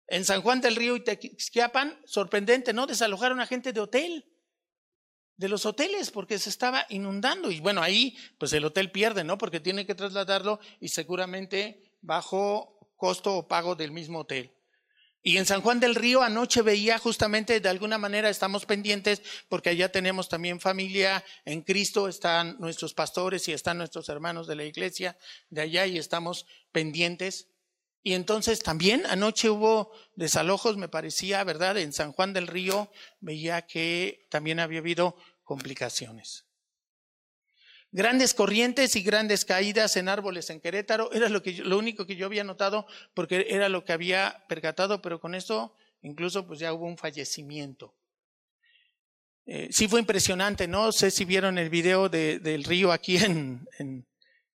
En 0.07 0.25
San 0.25 0.41
Juan 0.41 0.59
del 0.59 0.75
Río 0.75 0.95
y 0.95 1.03
Tequisquiapan, 1.03 1.99
sorprendente, 2.05 2.73
¿no? 2.73 2.87
Desalojaron 2.87 3.39
a 3.41 3.45
gente 3.45 3.73
de 3.73 3.79
hotel, 3.79 4.25
de 5.39 5.47
los 5.47 5.65
hoteles, 5.65 6.11
porque 6.11 6.37
se 6.37 6.49
estaba 6.49 6.85
inundando. 6.89 7.49
Y 7.49 7.61
bueno, 7.61 7.81
ahí, 7.81 8.17
pues 8.37 8.51
el 8.51 8.65
hotel 8.65 8.91
pierde, 8.91 9.23
¿no? 9.23 9.37
Porque 9.37 9.61
tiene 9.61 9.85
que 9.85 9.95
trasladarlo 9.95 10.59
y 10.81 10.89
seguramente 10.89 11.93
bajo 12.01 12.77
costo 12.97 13.37
o 13.37 13.47
pago 13.47 13.73
del 13.73 13.91
mismo 13.91 14.19
hotel. 14.19 14.51
Y 15.23 15.37
en 15.37 15.45
San 15.45 15.61
Juan 15.61 15.79
del 15.79 15.95
Río 15.95 16.23
anoche 16.23 16.61
veía 16.61 16.97
justamente, 16.97 17.61
de 17.61 17.69
alguna 17.69 17.97
manera 17.97 18.29
estamos 18.29 18.65
pendientes, 18.65 19.21
porque 19.47 19.69
allá 19.69 19.89
tenemos 19.89 20.27
también 20.27 20.59
familia 20.59 21.23
en 21.45 21.61
Cristo, 21.61 22.09
están 22.09 22.57
nuestros 22.59 22.93
pastores 22.93 23.47
y 23.47 23.53
están 23.53 23.77
nuestros 23.77 24.09
hermanos 24.09 24.45
de 24.45 24.55
la 24.57 24.65
iglesia 24.65 25.17
de 25.49 25.61
allá 25.61 25.85
y 25.85 25.97
estamos 25.97 26.47
pendientes. 26.73 27.47
Y 28.01 28.13
entonces 28.13 28.59
también 28.59 29.05
anoche 29.07 29.49
hubo 29.49 29.91
desalojos, 30.15 30.77
me 30.77 30.87
parecía, 30.87 31.43
¿verdad? 31.43 31.77
En 31.77 31.91
San 31.91 32.13
Juan 32.13 32.31
del 32.31 32.47
Río 32.47 32.89
veía 33.19 33.65
que 33.65 34.25
también 34.29 34.59
había 34.59 34.79
habido 34.79 35.17
complicaciones. 35.49 36.45
Grandes 37.91 38.35
corrientes 38.35 38.95
y 38.95 39.01
grandes 39.01 39.45
caídas 39.45 39.97
en 39.97 40.07
árboles 40.07 40.51
en 40.51 40.61
Querétaro, 40.61 41.11
era 41.11 41.27
lo, 41.27 41.41
que 41.41 41.53
lo 41.53 41.75
único 41.79 42.05
que 42.05 42.15
yo 42.15 42.27
había 42.27 42.43
notado 42.43 42.85
porque 43.15 43.47
era 43.49 43.67
lo 43.67 43.83
que 43.83 43.91
había 43.91 44.45
percatado, 44.47 45.01
pero 45.01 45.19
con 45.19 45.33
esto 45.33 45.75
incluso 46.03 46.45
pues 46.45 46.59
ya 46.59 46.71
hubo 46.71 46.85
un 46.85 46.99
fallecimiento. 46.99 47.95
Eh, 49.47 49.69
sí 49.71 49.87
fue 49.87 50.01
impresionante, 50.01 50.67
no 50.67 50.91
sé 50.91 51.09
si 51.09 51.25
vieron 51.25 51.57
el 51.57 51.71
video 51.71 52.09
del 52.09 52.63
río 52.63 52.91
aquí 52.91 53.17
en, 53.17 53.67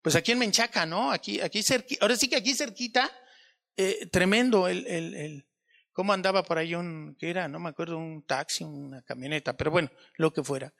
pues 0.00 0.14
aquí 0.14 0.30
en 0.30 0.38
Menchaca, 0.38 0.86
¿no? 0.86 1.10
Aquí, 1.10 1.40
aquí 1.40 1.64
cerquita, 1.64 2.04
ahora 2.04 2.14
sí 2.14 2.28
que 2.28 2.36
aquí 2.36 2.54
cerquita 2.54 3.10
eh, 3.76 4.06
tremendo 4.12 4.68
el, 4.68 4.86
el, 4.86 5.14
el, 5.16 5.46
cómo 5.92 6.12
andaba 6.12 6.42
por 6.42 6.58
ahí 6.58 6.74
un, 6.74 7.16
que 7.18 7.30
era? 7.30 7.48
No 7.48 7.58
me 7.58 7.70
acuerdo, 7.70 7.96
un 7.96 8.22
taxi, 8.26 8.62
una 8.62 9.00
camioneta, 9.02 9.56
pero 9.56 9.72
bueno, 9.72 9.90
lo 10.18 10.32
que 10.32 10.44
fuera. 10.44 10.72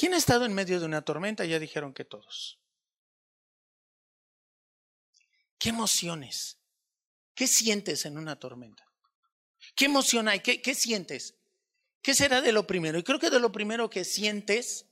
¿Quién 0.00 0.14
ha 0.14 0.16
estado 0.16 0.46
en 0.46 0.54
medio 0.54 0.80
de 0.80 0.86
una 0.86 1.02
tormenta? 1.02 1.44
Ya 1.44 1.58
dijeron 1.58 1.92
que 1.92 2.06
todos. 2.06 2.58
¿Qué 5.58 5.68
emociones? 5.68 6.58
¿Qué 7.34 7.46
sientes 7.46 8.06
en 8.06 8.16
una 8.16 8.36
tormenta? 8.36 8.82
¿Qué 9.76 9.84
emoción 9.84 10.26
hay? 10.26 10.40
¿Qué, 10.40 10.74
sientes? 10.74 11.34
¿Qué 12.00 12.14
será 12.14 12.40
de 12.40 12.50
lo 12.50 12.66
primero? 12.66 12.98
Y 12.98 13.02
creo 13.02 13.18
que 13.18 13.28
de 13.28 13.40
lo 13.40 13.52
primero 13.52 13.90
que 13.90 14.06
sientes, 14.06 14.86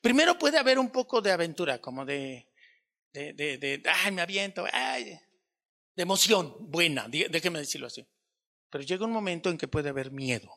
primero 0.00 0.38
puede 0.38 0.56
haber 0.56 0.78
un 0.78 0.88
poco 0.88 1.20
de 1.20 1.30
aventura, 1.30 1.82
como 1.82 2.06
de, 2.06 2.48
de, 3.12 3.34
de, 3.34 3.58
de 3.58 3.82
ay, 3.84 4.12
me 4.12 4.22
aviento, 4.22 4.64
ay, 4.72 5.20
de 5.94 6.02
emoción 6.02 6.56
buena, 6.58 7.06
déjeme 7.06 7.58
decirlo 7.58 7.88
así. 7.88 8.08
Pero 8.70 8.82
llega 8.82 9.04
un 9.04 9.12
momento 9.12 9.50
en 9.50 9.58
que 9.58 9.68
puede 9.68 9.90
haber 9.90 10.10
miedo. 10.10 10.50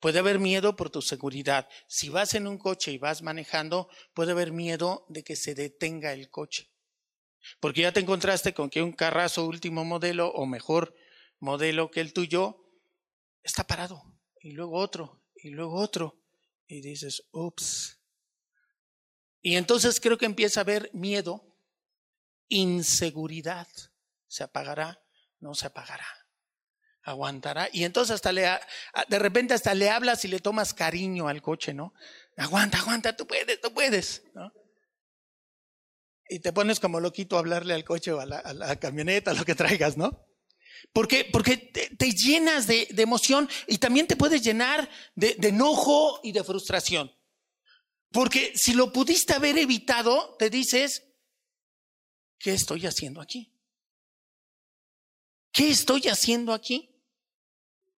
Puede 0.00 0.20
haber 0.20 0.38
miedo 0.38 0.76
por 0.76 0.90
tu 0.90 1.02
seguridad. 1.02 1.68
Si 1.88 2.08
vas 2.08 2.34
en 2.34 2.46
un 2.46 2.58
coche 2.58 2.92
y 2.92 2.98
vas 2.98 3.22
manejando, 3.22 3.88
puede 4.14 4.32
haber 4.32 4.52
miedo 4.52 5.04
de 5.08 5.24
que 5.24 5.36
se 5.36 5.54
detenga 5.54 6.12
el 6.12 6.30
coche. 6.30 6.70
Porque 7.60 7.82
ya 7.82 7.92
te 7.92 8.00
encontraste 8.00 8.54
con 8.54 8.70
que 8.70 8.82
un 8.82 8.92
carrazo 8.92 9.46
último 9.46 9.84
modelo 9.84 10.28
o 10.28 10.46
mejor 10.46 10.94
modelo 11.40 11.90
que 11.90 12.00
el 12.00 12.12
tuyo 12.12 12.64
está 13.42 13.64
parado. 13.64 14.02
Y 14.40 14.52
luego 14.52 14.76
otro, 14.78 15.22
y 15.34 15.50
luego 15.50 15.74
otro. 15.74 16.20
Y 16.66 16.80
dices, 16.80 17.24
ups. 17.32 17.98
Y 19.40 19.56
entonces 19.56 20.00
creo 20.00 20.18
que 20.18 20.26
empieza 20.26 20.60
a 20.60 20.62
haber 20.62 20.90
miedo 20.92 21.56
inseguridad. 22.48 23.68
¿Se 24.26 24.44
apagará? 24.44 25.02
No 25.40 25.54
se 25.54 25.66
apagará. 25.66 26.06
Aguantará. 27.08 27.70
Y 27.72 27.84
entonces 27.84 28.16
hasta 28.16 28.32
le, 28.32 28.46
de 29.08 29.18
repente 29.18 29.54
hasta 29.54 29.74
le 29.74 29.88
hablas 29.88 30.24
y 30.24 30.28
le 30.28 30.40
tomas 30.40 30.74
cariño 30.74 31.26
al 31.26 31.40
coche, 31.40 31.72
¿no? 31.72 31.94
Aguanta, 32.36 32.78
aguanta, 32.78 33.16
tú 33.16 33.26
puedes, 33.26 33.60
tú 33.60 33.72
puedes, 33.72 34.22
¿no? 34.34 34.52
Y 36.28 36.40
te 36.40 36.52
pones 36.52 36.80
como 36.80 37.00
loquito 37.00 37.36
a 37.36 37.38
hablarle 37.38 37.72
al 37.72 37.84
coche 37.84 38.12
o 38.12 38.20
a 38.20 38.26
la, 38.26 38.76
camioneta, 38.76 39.32
lo 39.32 39.46
que 39.46 39.54
traigas, 39.54 39.96
¿no? 39.96 40.26
Porque, 40.92 41.24
porque 41.32 41.56
te, 41.56 42.12
llenas 42.12 42.66
de, 42.66 42.86
emoción 42.98 43.48
y 43.66 43.78
también 43.78 44.06
te 44.06 44.16
puedes 44.16 44.42
llenar 44.42 44.90
de 45.14 45.36
enojo 45.40 46.20
y 46.22 46.32
de 46.32 46.44
frustración. 46.44 47.10
Porque 48.12 48.52
si 48.54 48.74
lo 48.74 48.92
pudiste 48.92 49.32
haber 49.32 49.56
evitado, 49.56 50.36
te 50.38 50.50
dices, 50.50 51.04
¿qué 52.38 52.52
estoy 52.52 52.86
haciendo 52.86 53.22
aquí? 53.22 53.54
¿Qué 55.52 55.70
estoy 55.70 56.02
haciendo 56.08 56.52
aquí? 56.52 56.97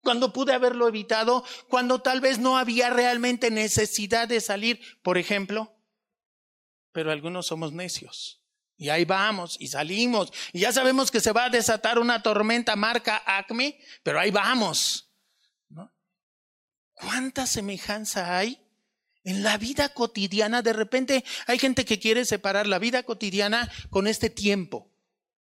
Cuando 0.03 0.33
pude 0.33 0.53
haberlo 0.53 0.89
evitado, 0.89 1.45
cuando 1.69 2.01
tal 2.01 2.21
vez 2.21 2.39
no 2.39 2.57
había 2.57 2.91
realmente 2.91 3.51
necesidad 3.51 4.29
de 4.29 4.41
salir, 4.41 4.81
por 5.03 5.19
ejemplo. 5.19 5.77
Pero 6.93 7.11
algunos 7.11 7.47
somos 7.47 7.73
necios. 7.73 8.43
Y 8.77 8.89
ahí 8.89 9.05
vamos 9.05 9.57
y 9.61 9.69
salimos. 9.69 10.33
Y 10.53 10.61
ya 10.61 10.73
sabemos 10.73 11.11
que 11.11 11.21
se 11.21 11.33
va 11.33 11.45
a 11.45 11.51
desatar 11.51 11.99
una 11.99 12.23
tormenta 12.23 12.77
marca 12.77 13.23
Acme, 13.27 13.79
pero 14.03 14.19
ahí 14.19 14.31
vamos. 14.31 15.07
¿Cuánta 16.95 17.47
semejanza 17.47 18.37
hay 18.37 18.61
en 19.25 19.43
la 19.43 19.57
vida 19.57 19.91
cotidiana? 19.91 20.61
De 20.61 20.73
repente 20.75 21.25
hay 21.47 21.59
gente 21.59 21.85
que 21.85 21.99
quiere 21.99 22.25
separar 22.25 22.67
la 22.67 22.79
vida 22.79 23.03
cotidiana 23.03 23.71
con 23.89 24.07
este 24.07 24.29
tiempo 24.29 24.90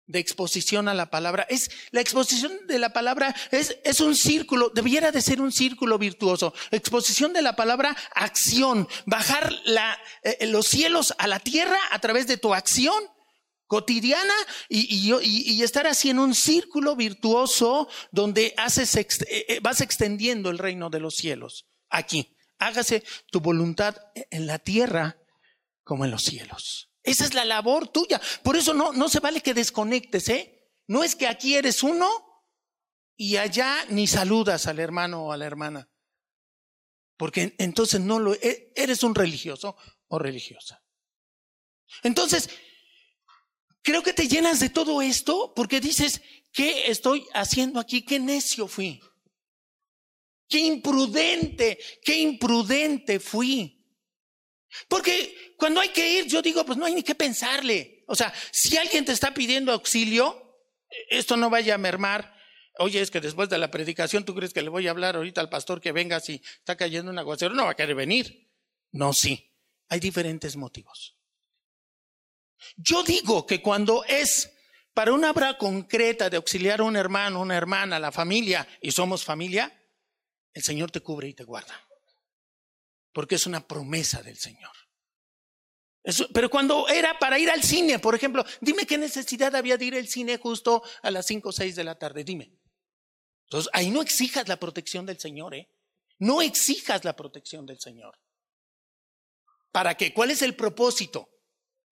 de 0.07 0.19
exposición 0.19 0.89
a 0.89 0.95
la 0.95 1.11
palabra. 1.11 1.47
Es 1.49 1.71
la 1.91 2.01
exposición 2.01 2.53
de 2.67 2.79
la 2.79 2.93
palabra 2.93 3.35
es, 3.51 3.79
es 3.85 4.01
un 4.01 4.15
círculo, 4.15 4.71
debiera 4.75 5.11
de 5.13 5.23
ser 5.23 5.41
un 5.41 5.53
círculo 5.53 5.99
virtuoso. 5.99 6.55
Exposición 6.71 7.33
de 7.33 7.43
la 7.43 7.57
palabra, 7.57 7.97
acción, 8.15 8.89
bajar 9.07 9.53
la, 9.65 9.99
eh, 10.23 10.47
los 10.47 10.67
cielos 10.67 11.15
a 11.19 11.27
la 11.27 11.41
tierra 11.41 11.79
a 11.91 11.99
través 12.01 12.27
de 12.27 12.37
tu 12.37 12.55
acción 12.55 12.95
cotidiana 13.67 14.35
y, 14.69 15.15
y, 15.23 15.63
estar 15.63 15.87
así 15.87 16.11
en 16.11 16.19
un 16.19 16.35
círculo 16.35 16.97
virtuoso 16.97 17.89
donde 18.13 18.55
haces, 18.57 18.95
eh, 18.95 19.07
eh, 19.29 19.61
vas 19.63 19.81
extendiendo 19.81 20.51
el 20.51 20.59
reino 20.59 20.91
de 20.91 21.01
los 21.01 21.15
cielos. 21.17 21.67
Aquí, 21.89 22.37
hágase 22.59 23.03
tu 23.33 23.41
voluntad 23.41 23.97
en 24.31 24.47
la 24.47 24.59
tierra 24.59 25.17
como 25.83 26.05
en 26.05 26.11
los 26.11 26.23
cielos. 26.23 26.94
Esa 27.05 27.25
es 27.25 27.35
la 27.35 27.45
labor 27.45 27.89
tuya. 27.89 28.21
Por 28.43 28.57
eso 28.57 28.73
no, 28.75 28.93
no 28.93 29.09
se 29.09 29.21
vale 29.21 29.43
que 29.43 29.55
desconectes, 29.55 30.29
¿eh? 30.31 30.73
No 30.89 31.05
es 31.05 31.15
que 31.15 31.29
aquí 31.29 31.55
eres 31.55 31.83
uno 31.83 32.09
y 33.17 33.37
allá 33.37 33.85
ni 33.91 34.07
saludas 34.07 34.67
al 34.67 34.81
hermano 34.81 35.27
o 35.27 35.33
a 35.33 35.37
la 35.37 35.45
hermana. 35.45 35.89
Porque 37.17 37.55
entonces 37.59 38.01
no 38.01 38.19
lo 38.19 38.35
e, 38.35 38.73
eres 38.75 39.03
un 39.03 39.15
religioso 39.15 39.77
o 40.09 40.19
religiosa. 40.19 40.83
Entonces, 42.03 42.49
creo 43.83 44.03
que 44.03 44.15
te 44.15 44.27
llenas 44.27 44.59
de 44.59 44.71
todo 44.71 45.01
esto 45.03 45.53
porque 45.55 45.81
dices, 45.81 46.23
¿qué 46.53 46.91
estoy 46.91 47.27
haciendo 47.35 47.79
aquí? 47.79 48.03
¿Qué 48.03 48.19
necio 48.19 48.67
fui? 48.67 49.01
Qué 50.49 50.59
imprudente, 50.59 51.79
qué 52.03 52.19
imprudente 52.19 53.21
fui. 53.21 53.84
Porque 54.89 55.55
cuando 55.57 55.81
hay 55.81 55.91
que 55.91 56.19
ir, 56.19 56.27
yo 56.27 56.43
digo, 56.43 56.65
pues 56.65 56.79
no 56.79 56.85
hay 56.85 56.95
ni 56.95 57.03
qué 57.03 57.15
pensarle. 57.15 58.05
O 58.07 58.15
sea, 58.15 58.33
si 58.51 58.77
alguien 58.77 59.05
te 59.05 59.13
está 59.13 59.33
pidiendo 59.33 59.73
auxilio, 59.73 60.59
esto 61.09 61.37
no 61.37 61.51
vaya 61.51 61.75
a 61.75 61.79
mermar. 61.79 62.35
Oye, 62.79 63.01
es 63.01 63.11
que 63.11 63.21
después 63.21 63.49
de 63.49 63.59
la 63.59 63.71
predicación, 63.71 64.25
¿tú 64.25 64.35
crees 64.35 64.53
que 64.53 64.63
le 64.63 64.69
voy 64.69 64.87
a 64.89 64.91
hablar 64.91 65.17
ahorita 65.17 65.41
al 65.41 65.49
pastor 65.49 65.81
que 65.81 65.93
venga 65.93 66.19
si 66.21 66.43
está 66.59 66.77
cayendo 66.77 67.11
un 67.11 67.19
aguacero? 67.19 67.55
No 67.55 67.65
va 67.65 67.71
a 67.71 67.77
querer 67.77 67.95
venir. 67.95 68.51
No, 68.91 69.13
sí. 69.13 69.53
Hay 69.89 70.01
diferentes 70.01 70.57
motivos. 70.57 71.17
Yo 72.77 73.03
digo 73.03 73.47
que 73.47 73.63
cuando 73.63 74.05
es 74.05 74.51
para 74.93 75.13
una 75.13 75.31
obra 75.31 75.59
concreta 75.59 76.31
de 76.31 76.37
auxiliar 76.37 76.81
a 76.81 76.85
un 76.85 76.97
hermano, 76.97 77.41
una 77.41 77.57
hermana, 77.57 77.99
la 77.99 78.13
familia, 78.13 78.67
y 78.81 78.91
somos 78.91 79.25
familia, 79.25 79.73
el 80.53 80.63
Señor 80.63 80.91
te 80.91 81.01
cubre 81.01 81.29
y 81.29 81.35
te 81.35 81.45
guarda 81.45 81.75
porque 83.15 83.37
es 83.37 83.47
una 83.47 83.67
promesa 83.67 84.23
del 84.23 84.37
Señor. 84.37 84.73
pero 86.35 86.51
cuando 86.51 86.87
era 86.89 87.19
para 87.19 87.39
ir 87.39 87.49
al 87.49 87.63
cine, 87.63 87.99
por 87.99 88.15
ejemplo, 88.15 88.45
dime 88.61 88.85
qué 88.85 88.99
necesidad 88.99 89.57
había 89.57 89.79
de 89.79 89.87
ir 89.87 89.95
al 89.95 90.07
cine 90.07 90.37
justo 90.37 90.83
a 91.03 91.11
las 91.11 91.25
5 91.25 91.49
o 91.49 91.53
6 91.53 91.77
de 91.77 91.85
la 91.85 91.99
tarde, 91.99 92.25
dime. 92.25 92.53
Entonces, 93.45 93.71
ahí 93.73 93.91
no 93.91 94.03
exijas 94.03 94.49
la 94.49 94.59
protección 94.59 95.07
del 95.07 95.19
Señor, 95.19 95.55
¿eh? 95.55 95.71
No 96.19 96.43
exijas 96.43 97.05
la 97.05 97.17
protección 97.17 97.65
del 97.65 97.81
Señor. 97.81 98.19
¿Para 99.73 99.97
qué? 99.97 100.13
¿Cuál 100.13 100.31
es 100.31 100.43
el 100.43 100.55
propósito? 100.55 101.29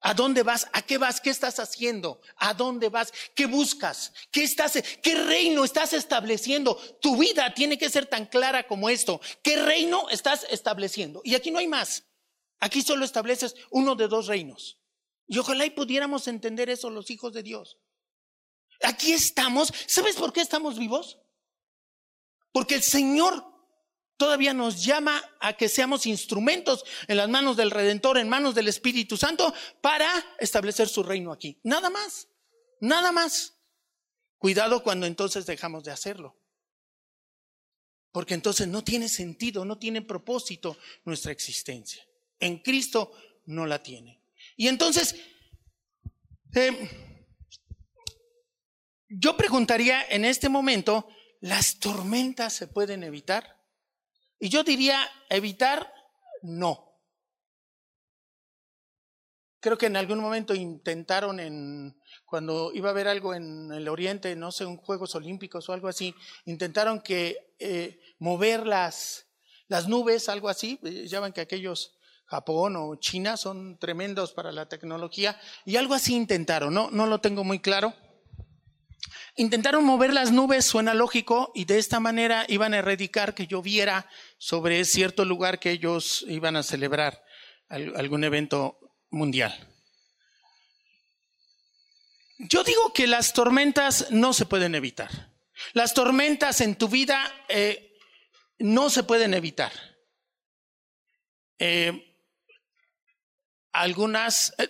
¿A 0.03 0.15
dónde 0.15 0.43
vas? 0.43 0.67
¿A 0.73 0.83
qué 0.83 0.99
vas? 0.99 1.21
¿Qué 1.21 1.31
estás 1.31 1.61
haciendo? 1.61 2.21
¿A 2.37 2.55
dónde 2.55 2.89
vas? 2.89 3.13
¿Qué 3.37 3.47
buscas? 3.47 4.13
¿Qué 4.33 4.43
estás 4.43 4.77
qué 5.01 5.15
reino 5.15 5.65
estás 5.65 5.93
estableciendo? 5.93 6.75
Tu 7.01 7.17
vida 7.17 7.55
tiene 7.55 7.79
que 7.79 7.89
ser 7.89 8.07
tan 8.07 8.27
clara 8.27 8.67
como 8.67 8.91
esto. 8.91 9.21
¿Qué 9.43 9.63
reino 9.63 10.09
estás 10.11 10.45
estableciendo? 10.51 11.21
Y 11.23 11.37
aquí 11.37 11.53
no 11.53 11.61
hay 11.61 11.69
más. 11.69 12.03
Aquí 12.59 12.83
solo 12.83 13.05
estableces 13.05 13.55
uno 13.71 13.95
de 13.95 14.09
dos 14.09 14.27
reinos. 14.27 14.81
Y 15.29 15.39
ojalá 15.39 15.65
y 15.67 15.71
pudiéramos 15.71 16.27
entender 16.27 16.69
eso 16.69 16.91
los 16.91 17.09
hijos 17.11 17.33
de 17.33 17.45
Dios. 17.45 17.79
Aquí 18.83 19.13
estamos. 19.13 19.73
¿Sabes 19.87 20.17
por 20.17 20.33
qué 20.33 20.41
estamos 20.41 20.79
vivos? 20.79 21.19
Porque 22.51 22.75
el 22.75 22.83
Señor 22.83 23.52
todavía 24.17 24.55
nos 24.55 24.85
llama 24.85 25.23
a 25.41 25.55
que 25.55 25.69
seamos 25.69 26.07
instrumentos 26.07 26.85
en 27.09 27.17
las 27.17 27.29
manos 27.29 27.57
del 27.57 27.71
Redentor, 27.71 28.19
en 28.19 28.29
manos 28.29 28.55
del 28.55 28.69
Espíritu 28.69 29.17
Santo, 29.17 29.53
para 29.81 30.09
establecer 30.39 30.89
su 30.89 31.03
reino 31.03 31.33
aquí. 31.33 31.59
Nada 31.63 31.91
más, 31.91 32.29
nada 32.81 33.13
más. 33.13 33.59
Cuidado 34.39 34.83
cuando 34.83 35.07
entonces 35.07 35.47
dejamos 35.47 35.85
de 35.85 35.93
hacerlo. 35.93 36.37
Porque 38.11 38.35
entonces 38.35 38.69
no 38.69 38.85
tiene 38.85 39.09
sentido, 39.09 39.65
no 39.65 39.79
tiene 39.79 40.03
propósito 40.03 40.77
nuestra 41.05 41.33
existencia. 41.33 42.05
En 42.39 42.59
Cristo 42.59 43.13
no 43.47 43.67
la 43.67 43.83
tiene. 43.83 44.21
Y 44.57 44.69
entonces, 44.69 45.15
eh, 46.55 46.91
yo 49.09 49.37
preguntaría 49.37 50.05
en 50.09 50.25
este 50.25 50.49
momento, 50.49 51.09
¿las 51.41 51.79
tormentas 51.79 52.53
se 52.53 52.67
pueden 52.67 53.03
evitar? 53.03 53.62
Y 54.43 54.49
yo 54.49 54.65
diría, 54.65 55.09
evitar, 55.31 55.95
no. 56.43 56.99
Creo 59.61 59.79
que 59.79 59.87
en 59.87 59.97
algún 59.97 60.19
momento 60.19 60.53
intentaron 60.53 61.39
en, 61.39 61.97
cuando 62.27 62.73
iba 62.75 62.89
a 62.89 62.91
haber 62.91 63.07
algo 63.07 63.35
en 63.35 63.71
el 63.71 63.89
Oriente, 63.89 64.35
no 64.35 64.51
sé, 64.51 64.67
un 64.67 64.79
Juegos 64.79 65.15
Olímpicos 65.15 65.69
o 65.69 65.73
algo 65.73 65.87
así, 65.87 66.13
intentaron 66.47 67.03
que 67.03 67.55
eh, 67.61 68.01
mover 68.19 68.67
las, 68.67 69.29
las 69.69 69.87
nubes, 69.87 70.29
algo 70.29 70.49
así, 70.49 70.81
eh, 70.83 71.07
ya 71.07 71.21
ven 71.21 71.33
que 71.33 71.43
aquellos 71.43 71.97
Japón 72.27 72.75
o 72.75 72.97
China 72.97 73.37
son 73.37 73.79
tremendos 73.79 74.33
para 74.33 74.51
la 74.51 74.69
tecnología, 74.69 75.41
y 75.65 75.77
algo 75.77 75.95
así 75.95 76.17
intentaron, 76.17 76.75
no, 76.75 76.91
no 76.91 77.07
lo 77.07 77.21
tengo 77.21 77.45
muy 77.45 77.61
claro. 77.61 77.95
Intentaron 79.37 79.85
mover 79.85 80.13
las 80.13 80.33
nubes, 80.33 80.65
suena 80.65 80.95
lógico, 80.95 81.53
y 81.55 81.65
de 81.65 81.79
esta 81.79 82.01
manera 82.01 82.45
iban 82.49 82.75
a 82.75 82.79
erradicar 82.79 83.35
que 83.35 83.47
lloviera 83.47 84.09
sobre 84.39 84.85
cierto 84.85 85.25
lugar 85.25 85.59
que 85.59 85.71
ellos 85.71 86.25
iban 86.29 86.57
a 86.57 86.63
celebrar 86.63 87.23
algún 87.69 88.25
evento 88.25 88.79
mundial. 89.11 89.69
Yo 92.39 92.65
digo 92.65 92.93
que 92.93 93.07
las 93.07 93.33
tormentas 93.33 94.11
no 94.11 94.33
se 94.33 94.47
pueden 94.47 94.75
evitar. 94.75 95.33
Las 95.75 95.95
tormentas 95.95 96.61
en 96.61 96.75
tu 96.75 96.89
vida 96.89 97.33
eh, 97.49 97.97
no 98.59 98.91
se 98.91 99.05
pueden 99.05 99.33
evitar. 99.35 99.73
Eh, 101.59 102.19
algunas, 103.73 104.55
eh, 104.59 104.69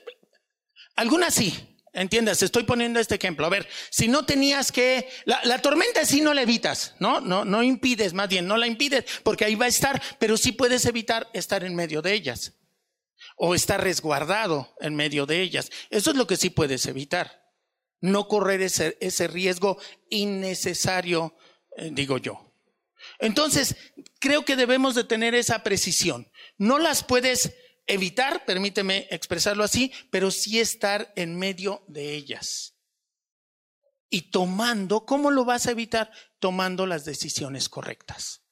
algunas 0.96 1.34
sí, 1.34 1.71
Entiendas, 1.94 2.42
estoy 2.42 2.62
poniendo 2.62 3.00
este 3.00 3.16
ejemplo. 3.16 3.44
A 3.44 3.50
ver, 3.50 3.68
si 3.90 4.08
no 4.08 4.24
tenías 4.24 4.72
que, 4.72 5.08
la, 5.24 5.60
tormenta 5.60 6.06
sí 6.06 6.22
no 6.22 6.32
la 6.32 6.42
evitas, 6.42 6.94
¿no? 6.98 7.20
No, 7.20 7.44
no 7.44 7.62
impides, 7.62 8.14
más 8.14 8.28
bien, 8.28 8.46
no 8.46 8.56
la 8.56 8.66
impides, 8.66 9.04
porque 9.22 9.44
ahí 9.44 9.56
va 9.56 9.66
a 9.66 9.68
estar, 9.68 10.00
pero 10.18 10.38
sí 10.38 10.52
puedes 10.52 10.86
evitar 10.86 11.28
estar 11.34 11.64
en 11.64 11.74
medio 11.74 12.00
de 12.00 12.14
ellas. 12.14 12.54
O 13.36 13.54
estar 13.54 13.82
resguardado 13.82 14.74
en 14.80 14.94
medio 14.94 15.26
de 15.26 15.42
ellas. 15.42 15.70
Eso 15.90 16.10
es 16.10 16.16
lo 16.16 16.26
que 16.26 16.36
sí 16.36 16.50
puedes 16.50 16.86
evitar. 16.86 17.42
No 18.00 18.26
correr 18.26 18.62
ese, 18.62 18.96
ese 19.00 19.28
riesgo 19.28 19.78
innecesario, 20.08 21.36
eh, 21.76 21.90
digo 21.92 22.18
yo. 22.18 22.52
Entonces, 23.18 23.76
creo 24.18 24.44
que 24.44 24.56
debemos 24.56 24.94
de 24.94 25.04
tener 25.04 25.34
esa 25.34 25.62
precisión. 25.62 26.30
No 26.56 26.78
las 26.78 27.04
puedes 27.04 27.52
evitar, 27.86 28.44
permíteme 28.44 29.06
expresarlo 29.10 29.64
así, 29.64 29.92
pero 30.10 30.30
sí 30.30 30.60
estar 30.60 31.12
en 31.16 31.38
medio 31.38 31.84
de 31.88 32.14
ellas. 32.14 32.76
Y 34.08 34.30
tomando, 34.30 35.06
¿cómo 35.06 35.30
lo 35.30 35.44
vas 35.44 35.66
a 35.66 35.70
evitar? 35.70 36.10
Tomando 36.38 36.86
las 36.86 37.04
decisiones 37.04 37.68
correctas. 37.68 38.42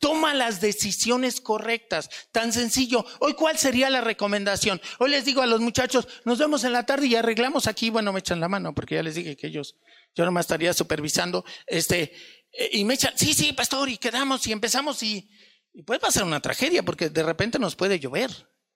Toma 0.00 0.34
las 0.34 0.60
decisiones 0.60 1.40
correctas. 1.40 2.08
Tan 2.30 2.52
sencillo. 2.52 3.04
Hoy, 3.20 3.34
¿cuál 3.34 3.58
sería 3.58 3.90
la 3.90 4.00
recomendación? 4.00 4.80
Hoy 4.98 5.10
les 5.10 5.24
digo 5.24 5.42
a 5.42 5.46
los 5.46 5.60
muchachos, 5.60 6.06
nos 6.24 6.38
vemos 6.38 6.64
en 6.64 6.72
la 6.72 6.86
tarde 6.86 7.06
y 7.06 7.16
arreglamos 7.16 7.66
aquí. 7.66 7.90
Bueno, 7.90 8.12
me 8.12 8.20
echan 8.20 8.40
la 8.40 8.48
mano 8.48 8.74
porque 8.74 8.96
ya 8.96 9.02
les 9.02 9.14
dije 9.14 9.36
que 9.36 9.48
ellos, 9.48 9.76
yo 10.14 10.24
nomás 10.24 10.44
estaría 10.44 10.72
supervisando. 10.74 11.44
Este, 11.66 12.12
eh, 12.52 12.70
y 12.72 12.84
me 12.84 12.94
echan, 12.94 13.14
sí, 13.16 13.34
sí, 13.34 13.52
pastor, 13.52 13.88
y 13.88 13.98
quedamos 13.98 14.46
y 14.46 14.52
empezamos 14.52 15.02
y, 15.02 15.28
y 15.72 15.82
puede 15.82 16.00
pasar 16.00 16.24
una 16.24 16.40
tragedia 16.40 16.82
porque 16.84 17.08
de 17.08 17.22
repente 17.22 17.58
nos 17.58 17.74
puede 17.74 17.98
llover 17.98 18.30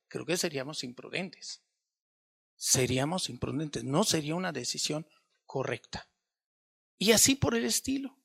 creo 0.08 0.26
que 0.26 0.36
seríamos 0.36 0.84
imprudentes. 0.84 1.62
Seríamos 2.56 3.28
imprudentes, 3.28 3.84
no 3.84 4.04
sería 4.04 4.34
una 4.34 4.52
decisión 4.52 5.06
correcta. 5.46 6.08
Y 6.98 7.12
así 7.12 7.36
por 7.36 7.54
el 7.54 7.64
estilo. 7.64 8.18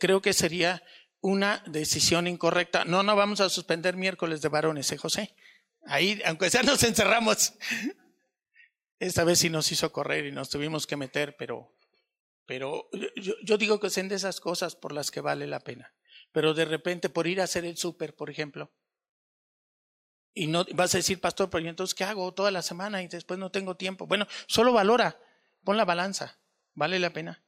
creo 0.00 0.20
que 0.20 0.32
sería 0.32 0.82
una 1.20 1.62
decisión 1.66 2.26
incorrecta. 2.26 2.84
No, 2.84 3.02
no 3.02 3.14
vamos 3.14 3.40
a 3.40 3.48
suspender 3.48 3.96
miércoles 3.96 4.42
de 4.42 4.48
varones, 4.48 4.90
¿eh, 4.92 4.96
José? 4.96 5.34
Ahí, 5.86 6.20
aunque 6.24 6.50
sea, 6.50 6.62
nos 6.62 6.82
encerramos. 6.82 7.54
Esta 8.98 9.24
vez 9.24 9.38
sí 9.40 9.50
nos 9.50 9.70
hizo 9.70 9.92
correr 9.92 10.26
y 10.26 10.32
nos 10.32 10.48
tuvimos 10.48 10.86
que 10.86 10.96
meter, 10.96 11.36
pero, 11.36 11.76
pero 12.46 12.88
yo, 13.16 13.34
yo 13.42 13.58
digo 13.58 13.78
que 13.78 13.90
sean 13.90 14.08
de 14.08 14.14
esas 14.14 14.40
cosas 14.40 14.74
por 14.74 14.92
las 14.92 15.10
que 15.10 15.20
vale 15.20 15.46
la 15.46 15.60
pena. 15.60 15.94
Pero 16.32 16.54
de 16.54 16.64
repente, 16.64 17.08
por 17.08 17.26
ir 17.26 17.40
a 17.40 17.44
hacer 17.44 17.64
el 17.64 17.76
súper, 17.76 18.14
por 18.14 18.30
ejemplo, 18.30 18.72
y 20.36 20.48
no 20.48 20.66
vas 20.74 20.94
a 20.94 20.98
decir, 20.98 21.18
pastor, 21.18 21.48
pero 21.48 21.66
entonces 21.66 21.94
qué 21.94 22.04
hago 22.04 22.32
toda 22.34 22.50
la 22.50 22.60
semana 22.60 23.02
y 23.02 23.08
después 23.08 23.40
no 23.40 23.50
tengo 23.50 23.74
tiempo? 23.74 24.06
Bueno, 24.06 24.26
solo 24.46 24.70
valora, 24.70 25.18
pon 25.64 25.78
la 25.78 25.86
balanza, 25.86 26.38
vale 26.74 26.98
la 26.98 27.10
pena. 27.10 27.42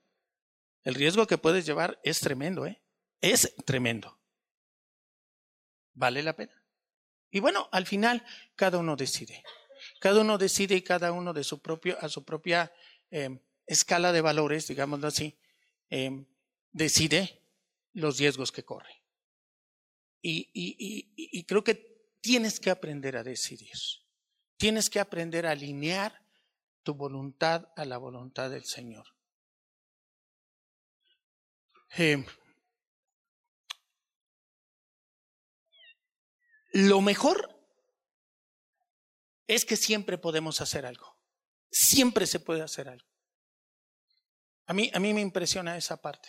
El 0.85 0.94
riesgo 0.94 1.27
que 1.27 1.37
puedes 1.37 1.66
llevar 1.66 2.01
es 2.03 2.18
tremendo, 2.20 2.64
¿eh? 2.64 2.81
Es 3.20 3.55
tremendo. 3.66 4.18
¿Vale 5.92 6.22
la 6.22 6.35
pena? 6.35 6.64
Y 7.31 7.40
bueno, 7.40 7.68
al 7.72 7.85
final 7.85 8.24
cada 8.57 8.79
uno 8.79 8.96
decide. 8.96 9.44
Cada 10.01 10.22
uno 10.22 10.38
decide 10.38 10.74
y 10.74 10.83
cada 10.83 11.12
uno 11.12 11.35
de 11.35 11.44
su 11.44 11.61
propio, 11.61 11.98
a 12.01 12.09
su 12.09 12.24
propia 12.24 12.72
em, 13.11 13.38
escala 13.66 14.12
de 14.12 14.22
valores, 14.22 14.66
digámoslo 14.66 15.09
así, 15.09 15.38
em, 15.90 16.24
decide 16.72 17.42
los 17.92 18.16
riesgos 18.16 18.51
que 18.51 18.64
corre. 18.64 19.03
Y, 20.22 20.48
y, 20.55 21.12
y 21.16 21.44
creo 21.44 21.62
que 21.62 21.88
tienes 22.20 22.61
que 22.61 22.70
aprender 22.70 23.16
a 23.16 23.22
decidir. 23.22 23.76
Tienes 24.57 24.90
que 24.90 25.00
aprender 25.00 25.46
a 25.46 25.52
alinear 25.52 26.20
tu 26.83 26.94
voluntad 26.94 27.68
a 27.76 27.85
la 27.85 27.98
voluntad 27.98 28.50
del 28.50 28.64
Señor. 28.64 29.07
Eh, 31.96 32.24
lo 36.72 37.00
mejor 37.00 37.59
es 39.46 39.64
que 39.64 39.76
siempre 39.76 40.18
podemos 40.18 40.61
hacer 40.61 40.87
algo. 40.87 41.16
Siempre 41.70 42.26
se 42.26 42.40
puede 42.40 42.62
hacer 42.62 42.88
algo. 42.88 43.09
A 44.66 44.74
mí, 44.74 44.90
a 44.92 44.98
mí 44.98 45.14
me 45.14 45.22
impresiona 45.22 45.76
esa 45.76 46.00
parte. 46.00 46.28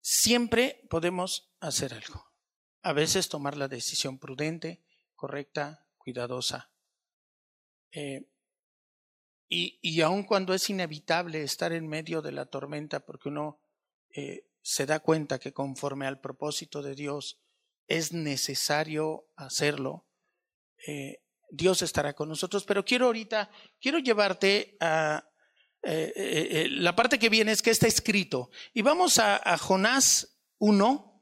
Siempre 0.00 0.86
podemos 0.90 1.54
hacer 1.60 1.94
algo. 1.94 2.33
A 2.84 2.92
veces 2.92 3.30
tomar 3.30 3.56
la 3.56 3.66
decisión 3.66 4.18
prudente, 4.18 4.84
correcta, 5.14 5.86
cuidadosa. 5.96 6.70
Eh, 7.92 8.28
y, 9.48 9.78
y 9.80 10.02
aun 10.02 10.24
cuando 10.24 10.52
es 10.52 10.68
inevitable 10.68 11.42
estar 11.42 11.72
en 11.72 11.88
medio 11.88 12.20
de 12.20 12.32
la 12.32 12.44
tormenta 12.44 13.00
porque 13.00 13.30
uno 13.30 13.58
eh, 14.10 14.50
se 14.60 14.84
da 14.84 15.00
cuenta 15.00 15.38
que 15.38 15.54
conforme 15.54 16.06
al 16.06 16.20
propósito 16.20 16.82
de 16.82 16.94
Dios 16.94 17.40
es 17.86 18.12
necesario 18.12 19.30
hacerlo, 19.34 20.06
eh, 20.86 21.22
Dios 21.48 21.80
estará 21.80 22.12
con 22.12 22.28
nosotros. 22.28 22.64
Pero 22.64 22.84
quiero 22.84 23.06
ahorita, 23.06 23.50
quiero 23.80 23.98
llevarte 23.98 24.76
a... 24.80 25.26
La 25.82 26.96
parte 26.96 27.18
que 27.18 27.28
viene 27.28 27.52
es 27.52 27.60
que 27.60 27.70
está 27.70 27.86
escrito. 27.86 28.50
Y 28.74 28.80
vamos 28.80 29.18
a, 29.18 29.36
a 29.36 29.58
Jonás 29.58 30.38
1, 30.58 31.13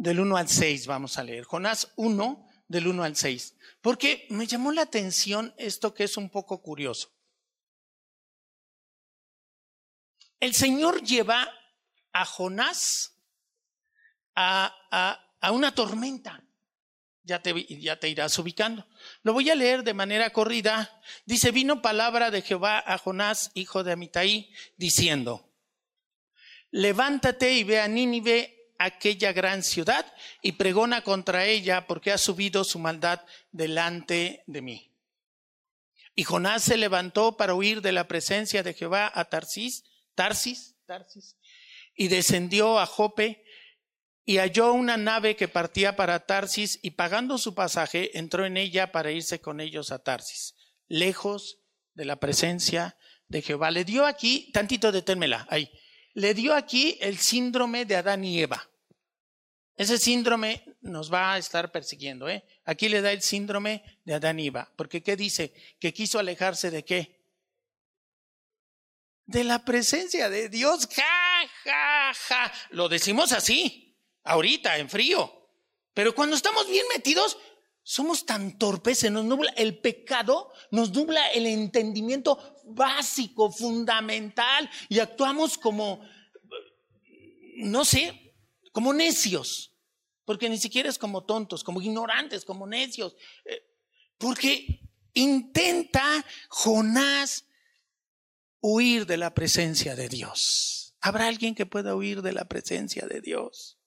del 0.00 0.18
1 0.18 0.34
al 0.38 0.48
6, 0.48 0.86
vamos 0.86 1.18
a 1.18 1.22
leer. 1.22 1.44
Jonás 1.44 1.92
1, 1.96 2.48
del 2.68 2.86
1 2.86 3.04
al 3.04 3.16
6. 3.16 3.54
Porque 3.82 4.26
me 4.30 4.46
llamó 4.46 4.72
la 4.72 4.80
atención 4.80 5.54
esto 5.58 5.92
que 5.92 6.04
es 6.04 6.16
un 6.16 6.30
poco 6.30 6.62
curioso. 6.62 7.12
El 10.40 10.54
Señor 10.54 11.02
lleva 11.02 11.46
a 12.12 12.24
Jonás 12.24 13.20
a, 14.34 14.74
a, 15.42 15.52
una 15.52 15.74
tormenta. 15.74 16.42
Ya 17.22 17.42
te, 17.42 17.66
ya 17.78 18.00
te 18.00 18.08
irás 18.08 18.38
ubicando. 18.38 18.88
Lo 19.22 19.34
voy 19.34 19.50
a 19.50 19.54
leer 19.54 19.84
de 19.84 19.92
manera 19.92 20.30
corrida. 20.30 20.98
Dice, 21.26 21.50
vino 21.50 21.82
palabra 21.82 22.30
de 22.30 22.40
Jehová 22.40 22.82
a 22.86 22.96
Jonás, 22.96 23.50
hijo 23.52 23.84
de 23.84 23.92
Amitai, 23.92 24.50
diciendo, 24.78 25.52
levántate 26.70 27.52
y 27.52 27.64
ve 27.64 27.82
a 27.82 27.88
Nínive, 27.88 28.59
aquella 28.80 29.32
gran 29.32 29.62
ciudad, 29.62 30.06
y 30.42 30.52
pregona 30.52 31.02
contra 31.02 31.46
ella, 31.46 31.86
porque 31.86 32.12
ha 32.12 32.18
subido 32.18 32.64
su 32.64 32.78
maldad 32.78 33.20
delante 33.52 34.42
de 34.46 34.62
mí. 34.62 34.90
Y 36.14 36.24
Jonás 36.24 36.64
se 36.64 36.76
levantó 36.76 37.36
para 37.36 37.54
huir 37.54 37.82
de 37.82 37.92
la 37.92 38.08
presencia 38.08 38.62
de 38.62 38.74
Jehová 38.74 39.10
a 39.14 39.26
Tarsis, 39.26 39.84
Tarsis, 40.14 40.76
Tarsis, 40.86 41.36
y 41.94 42.08
descendió 42.08 42.78
a 42.78 42.86
Jope 42.86 43.44
y 44.24 44.38
halló 44.38 44.72
una 44.72 44.96
nave 44.96 45.34
que 45.34 45.48
partía 45.48 45.96
para 45.96 46.26
Tarsis 46.26 46.78
y 46.82 46.92
pagando 46.92 47.38
su 47.38 47.54
pasaje 47.54 48.18
entró 48.18 48.44
en 48.46 48.56
ella 48.56 48.92
para 48.92 49.12
irse 49.12 49.40
con 49.40 49.60
ellos 49.60 49.92
a 49.92 50.02
Tarsis, 50.02 50.54
lejos 50.88 51.58
de 51.94 52.04
la 52.04 52.16
presencia 52.16 52.96
de 53.28 53.42
Jehová. 53.42 53.70
Le 53.70 53.84
dio 53.84 54.06
aquí, 54.06 54.50
tantito 54.52 54.92
deténmela, 54.92 55.46
ahí, 55.50 55.70
le 56.14 56.34
dio 56.34 56.54
aquí 56.54 56.98
el 57.00 57.18
síndrome 57.18 57.84
de 57.84 57.96
Adán 57.96 58.24
y 58.24 58.40
Eva. 58.40 58.69
Ese 59.80 59.96
síndrome 59.96 60.62
nos 60.82 61.10
va 61.10 61.32
a 61.32 61.38
estar 61.38 61.72
persiguiendo, 61.72 62.28
¿eh? 62.28 62.44
Aquí 62.66 62.90
le 62.90 63.00
da 63.00 63.12
el 63.12 63.22
síndrome 63.22 63.82
de 64.04 64.12
Adán 64.12 64.38
y 64.38 64.48
Eva, 64.48 64.70
porque 64.76 65.02
¿qué 65.02 65.16
dice? 65.16 65.54
Que 65.78 65.94
quiso 65.94 66.18
alejarse 66.18 66.70
de 66.70 66.84
qué? 66.84 67.20
de 69.30 69.44
la 69.44 69.64
presencia 69.64 70.28
de 70.28 70.48
Dios. 70.48 70.88
Ja, 70.92 71.48
ja, 71.64 72.12
ja. 72.12 72.52
Lo 72.70 72.88
decimos 72.88 73.32
así, 73.32 73.96
ahorita, 74.24 74.76
en 74.78 74.90
frío. 74.90 75.48
Pero 75.94 76.14
cuando 76.14 76.34
estamos 76.34 76.68
bien 76.68 76.84
metidos, 76.92 77.38
somos 77.82 78.26
tan 78.26 78.58
torpes, 78.58 78.98
se 78.98 79.10
nos 79.10 79.24
nubla 79.24 79.52
el 79.56 79.78
pecado, 79.78 80.52
nos 80.72 80.90
nubla 80.90 81.30
el 81.30 81.46
entendimiento 81.46 82.56
básico, 82.64 83.52
fundamental, 83.52 84.68
y 84.88 84.98
actuamos 84.98 85.56
como, 85.56 86.04
no 87.56 87.84
sé, 87.84 88.34
como 88.72 88.92
necios, 88.92 89.69
porque 90.30 90.48
ni 90.48 90.58
siquiera 90.58 90.88
es 90.88 90.96
como 90.96 91.24
tontos, 91.24 91.64
como 91.64 91.82
ignorantes, 91.82 92.44
como 92.44 92.64
necios, 92.64 93.16
eh, 93.44 93.66
porque 94.16 94.88
intenta 95.12 96.24
Jonás 96.48 97.46
huir 98.60 99.06
de 99.06 99.16
la 99.16 99.34
presencia 99.34 99.96
de 99.96 100.08
Dios. 100.08 100.94
¿Habrá 101.00 101.26
alguien 101.26 101.56
que 101.56 101.66
pueda 101.66 101.96
huir 101.96 102.22
de 102.22 102.32
la 102.32 102.44
presencia 102.44 103.08
de 103.08 103.20
Dios? 103.20 103.80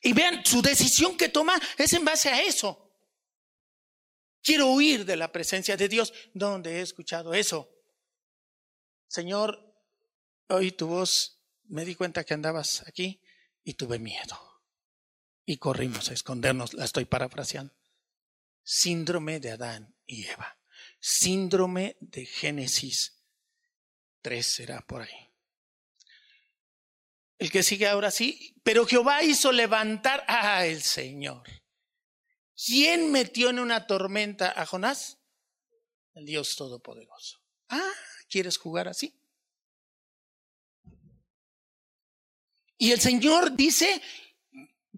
Y 0.00 0.14
vean, 0.14 0.42
su 0.42 0.62
decisión 0.62 1.18
que 1.18 1.28
toma 1.28 1.60
es 1.76 1.92
en 1.92 2.06
base 2.06 2.30
a 2.30 2.40
eso. 2.40 2.90
Quiero 4.42 4.68
huir 4.68 5.04
de 5.04 5.16
la 5.16 5.30
presencia 5.30 5.76
de 5.76 5.86
Dios. 5.86 6.14
¿Dónde 6.32 6.78
he 6.78 6.80
escuchado 6.80 7.34
eso? 7.34 7.68
Señor, 9.06 9.70
oí 10.48 10.72
tu 10.72 10.86
voz, 10.86 11.42
me 11.64 11.84
di 11.84 11.94
cuenta 11.94 12.24
que 12.24 12.32
andabas 12.32 12.88
aquí 12.88 13.20
y 13.68 13.74
tuve 13.74 13.98
miedo. 13.98 14.62
Y 15.44 15.58
corrimos 15.58 16.08
a 16.08 16.14
escondernos, 16.14 16.72
la 16.72 16.86
estoy 16.86 17.04
parafraseando. 17.04 17.74
Síndrome 18.62 19.40
de 19.40 19.50
Adán 19.50 19.94
y 20.06 20.24
Eva. 20.24 20.58
Síndrome 20.98 21.98
de 22.00 22.24
Génesis 22.24 23.26
3 24.22 24.46
será 24.46 24.80
por 24.80 25.02
ahí. 25.02 25.30
El 27.36 27.50
que 27.50 27.62
sigue 27.62 27.86
ahora 27.86 28.10
sí, 28.10 28.58
pero 28.62 28.86
Jehová 28.86 29.22
hizo 29.22 29.52
levantar 29.52 30.24
a 30.28 30.64
el 30.64 30.82
Señor. 30.82 31.46
¿Quién 32.56 33.12
metió 33.12 33.50
en 33.50 33.58
una 33.58 33.86
tormenta 33.86 34.50
a 34.58 34.64
Jonás? 34.64 35.18
El 36.14 36.24
Dios 36.24 36.56
Todopoderoso. 36.56 37.42
Ah, 37.68 37.92
¿quieres 38.30 38.56
jugar 38.56 38.88
así? 38.88 39.20
Y 42.78 42.92
el 42.92 43.00
Señor 43.00 43.56
dice 43.56 44.00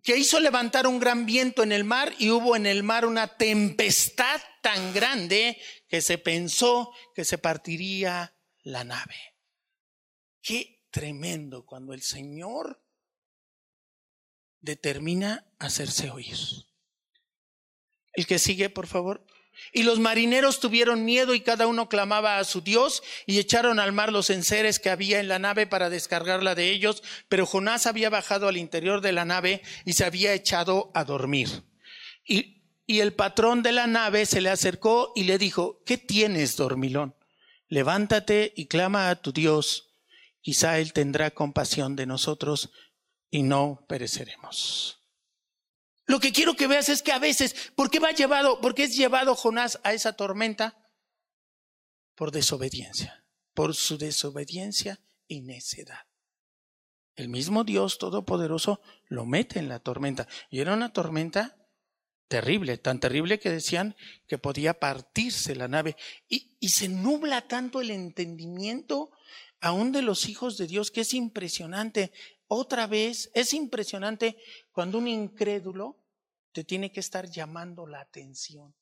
que 0.02 0.16
hizo 0.16 0.38
levantar 0.38 0.86
un 0.86 1.00
gran 1.00 1.26
viento 1.26 1.62
en 1.62 1.72
el 1.72 1.84
mar 1.84 2.14
y 2.18 2.30
hubo 2.30 2.54
en 2.54 2.66
el 2.66 2.82
mar 2.82 3.06
una 3.06 3.36
tempestad 3.36 4.40
tan 4.62 4.92
grande 4.92 5.60
que 5.88 6.02
se 6.02 6.18
pensó 6.18 6.92
que 7.14 7.24
se 7.24 7.38
partiría 7.38 8.36
la 8.62 8.84
nave. 8.84 9.16
Qué 10.42 10.84
tremendo 10.90 11.64
cuando 11.64 11.94
el 11.94 12.02
Señor 12.02 12.82
determina 14.60 15.50
hacerse 15.58 16.10
oír. 16.10 16.36
El 18.12 18.26
que 18.26 18.38
sigue, 18.38 18.68
por 18.68 18.86
favor. 18.86 19.26
Y 19.72 19.82
los 19.84 19.98
marineros 19.98 20.60
tuvieron 20.60 21.04
miedo 21.04 21.34
y 21.34 21.40
cada 21.40 21.66
uno 21.66 21.88
clamaba 21.88 22.38
a 22.38 22.44
su 22.44 22.60
Dios 22.60 23.02
y 23.26 23.38
echaron 23.38 23.78
al 23.78 23.92
mar 23.92 24.12
los 24.12 24.30
enseres 24.30 24.78
que 24.78 24.90
había 24.90 25.20
en 25.20 25.28
la 25.28 25.38
nave 25.38 25.66
para 25.66 25.90
descargarla 25.90 26.54
de 26.54 26.70
ellos, 26.70 27.02
pero 27.28 27.46
Jonás 27.46 27.86
había 27.86 28.10
bajado 28.10 28.48
al 28.48 28.56
interior 28.56 29.00
de 29.00 29.12
la 29.12 29.24
nave 29.24 29.62
y 29.84 29.92
se 29.92 30.04
había 30.04 30.34
echado 30.34 30.90
a 30.94 31.04
dormir. 31.04 31.62
Y, 32.24 32.62
y 32.86 33.00
el 33.00 33.12
patrón 33.12 33.62
de 33.62 33.72
la 33.72 33.86
nave 33.86 34.26
se 34.26 34.40
le 34.40 34.50
acercó 34.50 35.12
y 35.14 35.24
le 35.24 35.38
dijo, 35.38 35.82
¿qué 35.86 35.98
tienes, 35.98 36.56
dormilón? 36.56 37.14
Levántate 37.68 38.52
y 38.56 38.66
clama 38.66 39.10
a 39.10 39.22
tu 39.22 39.32
Dios. 39.32 39.94
quizá 40.40 40.78
Él 40.80 40.92
tendrá 40.92 41.30
compasión 41.30 41.94
de 41.94 42.06
nosotros 42.06 42.70
y 43.30 43.44
no 43.44 43.84
pereceremos. 43.88 44.99
Lo 46.10 46.18
que 46.18 46.32
quiero 46.32 46.56
que 46.56 46.66
veas 46.66 46.88
es 46.88 47.02
que 47.02 47.12
a 47.12 47.20
veces, 47.20 47.70
¿por 47.76 47.88
qué 47.88 48.00
va 48.00 48.10
llevado, 48.10 48.60
por 48.60 48.74
qué 48.74 48.82
es 48.82 48.96
llevado 48.96 49.36
Jonás 49.36 49.78
a 49.84 49.92
esa 49.92 50.14
tormenta? 50.14 50.90
Por 52.16 52.32
desobediencia, 52.32 53.24
por 53.54 53.76
su 53.76 53.96
desobediencia 53.96 54.98
y 55.28 55.42
necedad. 55.42 56.00
El 57.14 57.28
mismo 57.28 57.62
Dios 57.62 57.98
Todopoderoso 57.98 58.80
lo 59.06 59.24
mete 59.24 59.60
en 59.60 59.68
la 59.68 59.78
tormenta. 59.78 60.26
Y 60.50 60.58
era 60.58 60.74
una 60.74 60.92
tormenta 60.92 61.56
terrible, 62.26 62.76
tan 62.76 62.98
terrible 62.98 63.38
que 63.38 63.50
decían 63.50 63.94
que 64.26 64.36
podía 64.36 64.80
partirse 64.80 65.54
la 65.54 65.68
nave. 65.68 65.94
Y, 66.28 66.56
y 66.58 66.70
se 66.70 66.88
nubla 66.88 67.46
tanto 67.46 67.80
el 67.80 67.92
entendimiento 67.92 69.12
aún 69.60 69.92
de 69.92 70.02
los 70.02 70.28
hijos 70.28 70.58
de 70.58 70.66
Dios 70.66 70.90
que 70.90 71.02
es 71.02 71.14
impresionante. 71.14 72.10
Otra 72.52 72.88
vez, 72.88 73.30
es 73.32 73.54
impresionante 73.54 74.36
cuando 74.72 74.98
un 74.98 75.06
incrédulo 75.06 76.04
te 76.50 76.64
tiene 76.64 76.90
que 76.90 76.98
estar 76.98 77.30
llamando 77.30 77.86
la 77.86 78.00
atención. 78.00 78.74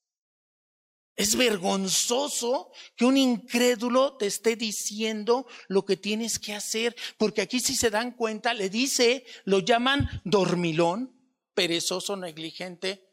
Es 1.14 1.36
vergonzoso 1.36 2.72
que 2.96 3.04
un 3.04 3.18
incrédulo 3.18 4.16
te 4.16 4.24
esté 4.24 4.56
diciendo 4.56 5.46
lo 5.66 5.84
que 5.84 5.98
tienes 5.98 6.38
que 6.38 6.54
hacer, 6.54 6.96
porque 7.18 7.42
aquí 7.42 7.60
si 7.60 7.76
se 7.76 7.90
dan 7.90 8.12
cuenta, 8.12 8.54
le 8.54 8.70
dice, 8.70 9.26
lo 9.44 9.58
llaman 9.58 10.08
dormilón, 10.24 11.14
perezoso, 11.52 12.16
negligente 12.16 13.06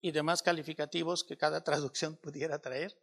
y 0.00 0.12
demás 0.12 0.42
calificativos 0.42 1.24
que 1.24 1.36
cada 1.36 1.64
traducción 1.64 2.16
pudiera 2.18 2.60
traer. 2.60 2.96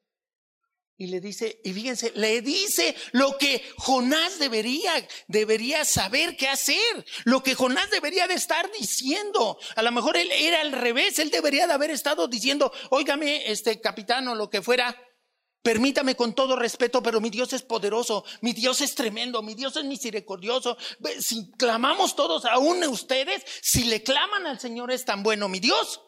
Y 1.01 1.07
le 1.07 1.21
dice, 1.21 1.61
y 1.63 1.71
fíjense, 1.71 2.11
le 2.15 2.41
dice 2.41 2.93
lo 3.13 3.37
que 3.37 3.63
Jonás 3.77 4.37
debería, 4.37 4.91
debería 5.29 5.85
saber 5.85 6.35
qué 6.35 6.49
hacer, 6.49 7.05
lo 7.23 7.41
que 7.41 7.55
Jonás 7.55 7.89
debería 7.89 8.27
de 8.27 8.33
estar 8.33 8.69
diciendo. 8.77 9.57
A 9.77 9.81
lo 9.81 9.93
mejor 9.93 10.17
él 10.17 10.29
era 10.29 10.59
al 10.59 10.73
revés, 10.73 11.17
él 11.19 11.31
debería 11.31 11.67
de 11.67 11.73
haber 11.73 11.89
estado 11.91 12.27
diciendo, 12.27 12.73
óigame, 12.89 13.49
este 13.49 13.79
capitán 13.79 14.27
o 14.27 14.35
lo 14.35 14.49
que 14.49 14.61
fuera, 14.61 14.93
permítame 15.63 16.17
con 16.17 16.35
todo 16.35 16.57
respeto, 16.57 17.01
pero 17.01 17.21
mi 17.21 17.29
Dios 17.29 17.53
es 17.53 17.61
poderoso, 17.61 18.25
mi 18.41 18.51
Dios 18.51 18.81
es 18.81 18.93
tremendo, 18.93 19.41
mi 19.41 19.55
Dios 19.55 19.77
es 19.77 19.85
misericordioso. 19.85 20.75
Si 21.21 21.49
clamamos 21.51 22.17
todos, 22.17 22.43
aún 22.43 22.83
ustedes, 22.83 23.41
si 23.61 23.85
le 23.85 24.03
claman 24.03 24.45
al 24.47 24.59
Señor 24.59 24.91
es 24.91 25.05
tan 25.05 25.23
bueno, 25.23 25.47
mi 25.47 25.61
Dios, 25.61 26.01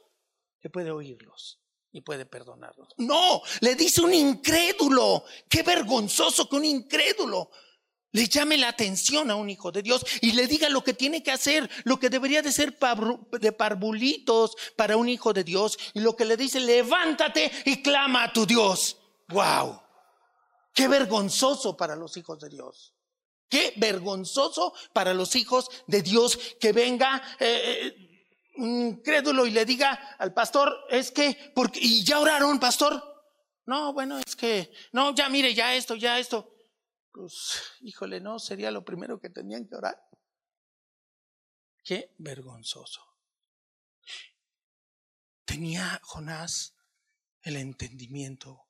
que 0.59 0.69
puede 0.69 0.91
oírlos 0.91 1.60
y 1.91 2.01
puede 2.01 2.25
perdonarnos. 2.25 2.89
No, 2.97 3.41
le 3.59 3.75
dice 3.75 4.01
un 4.01 4.13
incrédulo. 4.13 5.25
Qué 5.49 5.63
vergonzoso 5.63 6.47
que 6.47 6.55
un 6.55 6.65
incrédulo 6.65 7.49
le 8.13 8.27
llame 8.27 8.57
la 8.57 8.69
atención 8.69 9.31
a 9.31 9.35
un 9.35 9.49
hijo 9.49 9.71
de 9.71 9.81
Dios 9.81 10.05
y 10.21 10.33
le 10.33 10.47
diga 10.47 10.69
lo 10.69 10.83
que 10.83 10.93
tiene 10.93 11.23
que 11.23 11.31
hacer, 11.31 11.69
lo 11.85 11.97
que 11.99 12.09
debería 12.09 12.41
de 12.41 12.51
ser 12.51 12.77
de 13.39 13.51
parvulitos 13.51 14.55
para 14.75 14.97
un 14.97 15.07
hijo 15.07 15.33
de 15.33 15.43
Dios 15.43 15.77
y 15.93 16.01
lo 16.01 16.15
que 16.15 16.25
le 16.25 16.35
dice, 16.37 16.59
levántate 16.59 17.51
y 17.65 17.81
clama 17.81 18.23
a 18.23 18.33
tu 18.33 18.45
Dios. 18.45 18.97
Wow. 19.29 19.81
Qué 20.73 20.87
vergonzoso 20.87 21.75
para 21.75 21.95
los 21.95 22.15
hijos 22.17 22.39
de 22.39 22.49
Dios. 22.49 22.93
Qué 23.49 23.73
vergonzoso 23.75 24.73
para 24.93 25.13
los 25.13 25.35
hijos 25.35 25.69
de 25.87 26.01
Dios 26.01 26.37
que 26.59 26.71
venga 26.71 27.21
eh, 27.39 27.93
eh 27.97 28.10
incrédulo 28.65 29.45
y 29.45 29.51
le 29.51 29.65
diga 29.65 30.15
al 30.17 30.33
pastor, 30.33 30.73
es 30.89 31.11
que, 31.11 31.51
porque, 31.55 31.79
y 31.81 32.03
ya 32.03 32.19
oraron, 32.19 32.59
pastor. 32.59 33.03
No, 33.65 33.93
bueno, 33.93 34.17
es 34.19 34.35
que, 34.35 34.71
no, 34.91 35.13
ya 35.15 35.29
mire, 35.29 35.53
ya 35.53 35.75
esto, 35.75 35.95
ya 35.95 36.19
esto. 36.19 36.53
Pues, 37.11 37.61
híjole, 37.81 38.19
no, 38.19 38.39
sería 38.39 38.71
lo 38.71 38.83
primero 38.83 39.19
que 39.19 39.29
tenían 39.29 39.67
que 39.67 39.75
orar. 39.75 40.01
Qué 41.83 42.13
vergonzoso. 42.17 43.01
Tenía 45.45 45.99
Jonás 46.03 46.75
el 47.41 47.57
entendimiento 47.57 48.67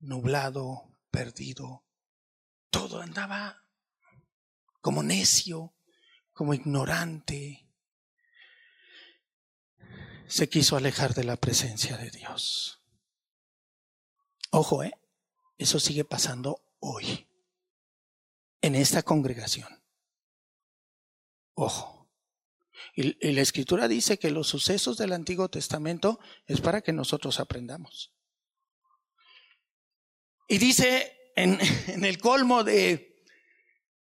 nublado, 0.00 0.98
perdido. 1.10 1.84
Todo 2.70 3.00
andaba 3.00 3.64
como 4.80 5.02
necio, 5.02 5.74
como 6.32 6.52
ignorante 6.52 7.65
se 10.28 10.48
quiso 10.48 10.76
alejar 10.76 11.14
de 11.14 11.24
la 11.24 11.36
presencia 11.36 11.96
de 11.96 12.10
Dios. 12.10 12.82
Ojo, 14.50 14.82
¿eh? 14.82 14.92
Eso 15.58 15.80
sigue 15.80 16.04
pasando 16.04 16.60
hoy, 16.80 17.26
en 18.60 18.74
esta 18.74 19.02
congregación. 19.02 19.82
Ojo. 21.54 21.96
Y, 22.94 23.32
la 23.32 23.40
escritura 23.40 23.88
dice 23.88 24.18
que 24.18 24.30
los 24.30 24.48
sucesos 24.48 24.96
del 24.98 25.12
Antiguo 25.12 25.48
Testamento 25.48 26.18
es 26.46 26.60
para 26.60 26.82
que 26.82 26.92
nosotros 26.92 27.40
aprendamos. 27.40 28.14
Y 30.48 30.58
dice 30.58 31.32
en, 31.36 31.58
el 32.04 32.18
colmo 32.18 32.64
de, 32.64 33.22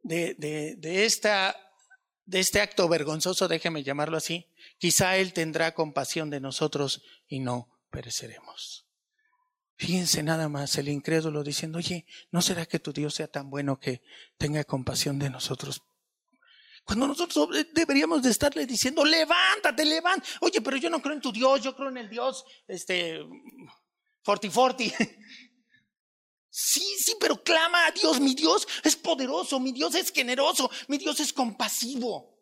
de, 0.03 0.35
de, 0.35 1.05
esta, 1.05 1.57
de 2.31 2.39
este 2.39 2.61
acto 2.61 2.89
vergonzoso, 2.89 3.49
déjeme 3.49 3.83
llamarlo 3.83 4.17
así, 4.17 4.47
Quizá 4.81 5.19
Él 5.19 5.35
tendrá 5.35 5.75
compasión 5.75 6.31
de 6.31 6.41
nosotros 6.41 7.03
y 7.29 7.41
no 7.41 7.69
pereceremos. 7.91 8.87
Fíjense 9.77 10.23
nada 10.23 10.49
más 10.49 10.77
el 10.79 10.89
incrédulo 10.89 11.43
diciendo, 11.45 11.79
oye, 11.79 12.07
¿no 12.31 12.41
será 12.41 12.65
que 12.65 12.79
tu 12.79 12.91
Dios 12.91 13.15
sea 13.15 13.29
tan 13.29 13.51
bueno 13.51 13.79
que 13.79 14.01
tenga 14.39 14.65
compasión 14.65 15.19
de 15.19 15.29
nosotros? 15.29 15.83
Cuando 16.85 17.07
nosotros 17.09 17.51
deberíamos 17.75 18.23
de 18.23 18.31
estarle 18.31 18.65
diciendo, 18.65 19.05
levántate, 19.05 19.85
levántate. 19.85 20.31
Oye, 20.41 20.63
pero 20.63 20.79
yo 20.79 20.89
no 20.89 21.03
creo 21.03 21.15
en 21.15 21.21
tu 21.21 21.31
Dios, 21.31 21.61
yo 21.63 21.77
creo 21.77 21.91
en 21.91 21.99
el 21.99 22.09
Dios, 22.09 22.43
este, 22.67 23.21
forti 24.23 24.49
forti. 24.49 24.91
Sí, 26.51 26.85
sí, 26.99 27.17
pero 27.21 27.43
clama 27.43 27.87
a 27.87 27.93
Dios. 27.93 28.21
Mi 28.21 28.35
Dios 28.35 28.67
es 28.83 28.97
poderoso, 28.97 29.61
mi 29.61 29.73
Dios 29.73 29.95
es 29.95 30.11
generoso, 30.11 30.69
mi 30.89 30.99
Dios 30.99 31.21
es 31.21 31.33
compasivo. 31.33 32.37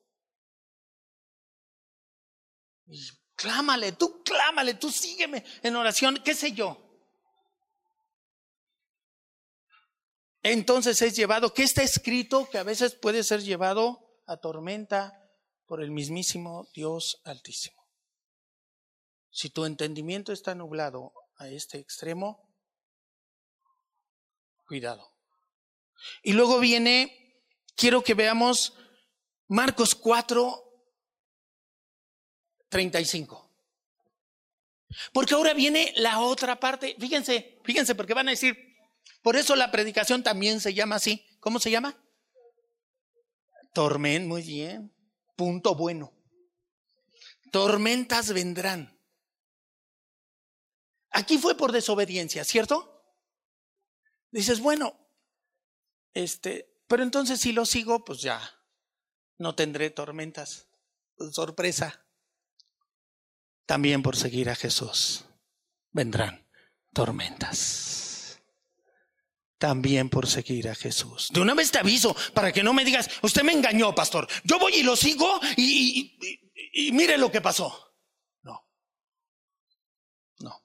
Y 2.86 3.06
clámale, 3.34 3.92
tú 3.92 4.22
clámale, 4.24 4.74
tú 4.74 4.90
sígueme 4.90 5.44
en 5.62 5.76
oración, 5.76 6.22
qué 6.24 6.34
sé 6.34 6.52
yo. 6.52 6.84
Entonces 10.42 11.02
es 11.02 11.14
llevado, 11.14 11.52
¿qué 11.52 11.62
está 11.62 11.82
escrito? 11.82 12.48
Que 12.48 12.56
a 12.56 12.62
veces 12.62 12.94
puede 12.94 13.22
ser 13.22 13.42
llevado 13.42 14.22
a 14.26 14.38
tormenta 14.38 15.12
por 15.66 15.82
el 15.82 15.90
mismísimo 15.90 16.66
Dios 16.74 17.20
Altísimo. 17.24 17.76
Si 19.30 19.50
tu 19.50 19.66
entendimiento 19.66 20.32
está 20.32 20.54
nublado 20.54 21.12
a 21.36 21.48
este 21.48 21.78
extremo, 21.78 22.47
cuidado. 24.68 25.10
Y 26.22 26.34
luego 26.34 26.60
viene, 26.60 27.42
quiero 27.74 28.04
que 28.04 28.14
veamos 28.14 28.74
Marcos 29.48 29.94
4, 29.94 30.62
35. 32.68 33.48
Porque 35.12 35.34
ahora 35.34 35.54
viene 35.54 35.92
la 35.96 36.20
otra 36.20 36.60
parte. 36.60 36.94
Fíjense, 37.00 37.60
fíjense, 37.64 37.94
porque 37.94 38.14
van 38.14 38.28
a 38.28 38.32
decir, 38.32 38.56
por 39.22 39.36
eso 39.36 39.56
la 39.56 39.70
predicación 39.70 40.22
también 40.22 40.60
se 40.60 40.74
llama 40.74 40.96
así. 40.96 41.26
¿Cómo 41.40 41.58
se 41.58 41.70
llama? 41.70 41.96
Tormenta, 43.72 44.28
muy 44.28 44.42
bien. 44.42 44.94
Punto 45.34 45.74
bueno. 45.74 46.12
Tormentas 47.50 48.32
vendrán. 48.32 48.98
Aquí 51.10 51.38
fue 51.38 51.56
por 51.56 51.72
desobediencia, 51.72 52.44
¿cierto? 52.44 52.97
Dices, 54.30 54.60
bueno, 54.60 54.98
este, 56.14 56.82
pero 56.86 57.02
entonces 57.02 57.40
si 57.40 57.52
lo 57.52 57.64
sigo, 57.64 58.04
pues 58.04 58.20
ya 58.20 58.40
no 59.38 59.54
tendré 59.54 59.90
tormentas. 59.90 60.68
Sorpresa 61.32 62.04
también 63.68 64.02
por 64.02 64.16
seguir 64.16 64.48
a 64.48 64.54
Jesús 64.54 65.26
vendrán 65.92 66.42
tormentas. 66.94 68.40
También 69.58 70.08
por 70.08 70.26
seguir 70.26 70.70
a 70.70 70.74
Jesús. 70.74 71.28
De 71.34 71.40
una 71.40 71.52
vez 71.52 71.70
te 71.70 71.78
aviso 71.78 72.16
para 72.32 72.50
que 72.50 72.62
no 72.62 72.72
me 72.72 72.82
digas, 72.82 73.10
usted 73.20 73.42
me 73.42 73.52
engañó, 73.52 73.94
pastor. 73.94 74.26
Yo 74.44 74.58
voy 74.58 74.76
y 74.76 74.82
lo 74.84 74.96
sigo 74.96 75.38
y, 75.58 76.16
y, 76.72 76.92
mire 76.92 77.18
lo 77.18 77.30
que 77.30 77.42
pasó. 77.42 77.92
No. 78.40 78.66
No. 80.38 80.62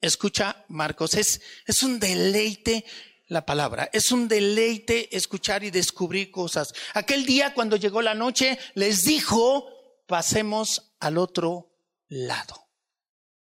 Escucha, 0.00 0.64
Marcos, 0.68 1.14
es, 1.14 1.40
es 1.66 1.82
un 1.82 2.00
deleite 2.00 2.84
la 3.30 3.46
palabra. 3.46 3.88
Es 3.92 4.12
un 4.12 4.28
deleite 4.28 5.16
escuchar 5.16 5.62
y 5.64 5.70
descubrir 5.70 6.30
cosas. 6.30 6.74
Aquel 6.94 7.24
día 7.24 7.54
cuando 7.54 7.76
llegó 7.76 8.02
la 8.02 8.14
noche 8.14 8.58
les 8.74 9.04
dijo, 9.04 9.68
pasemos 10.06 10.94
al 10.98 11.16
otro 11.16 11.72
lado. 12.08 12.68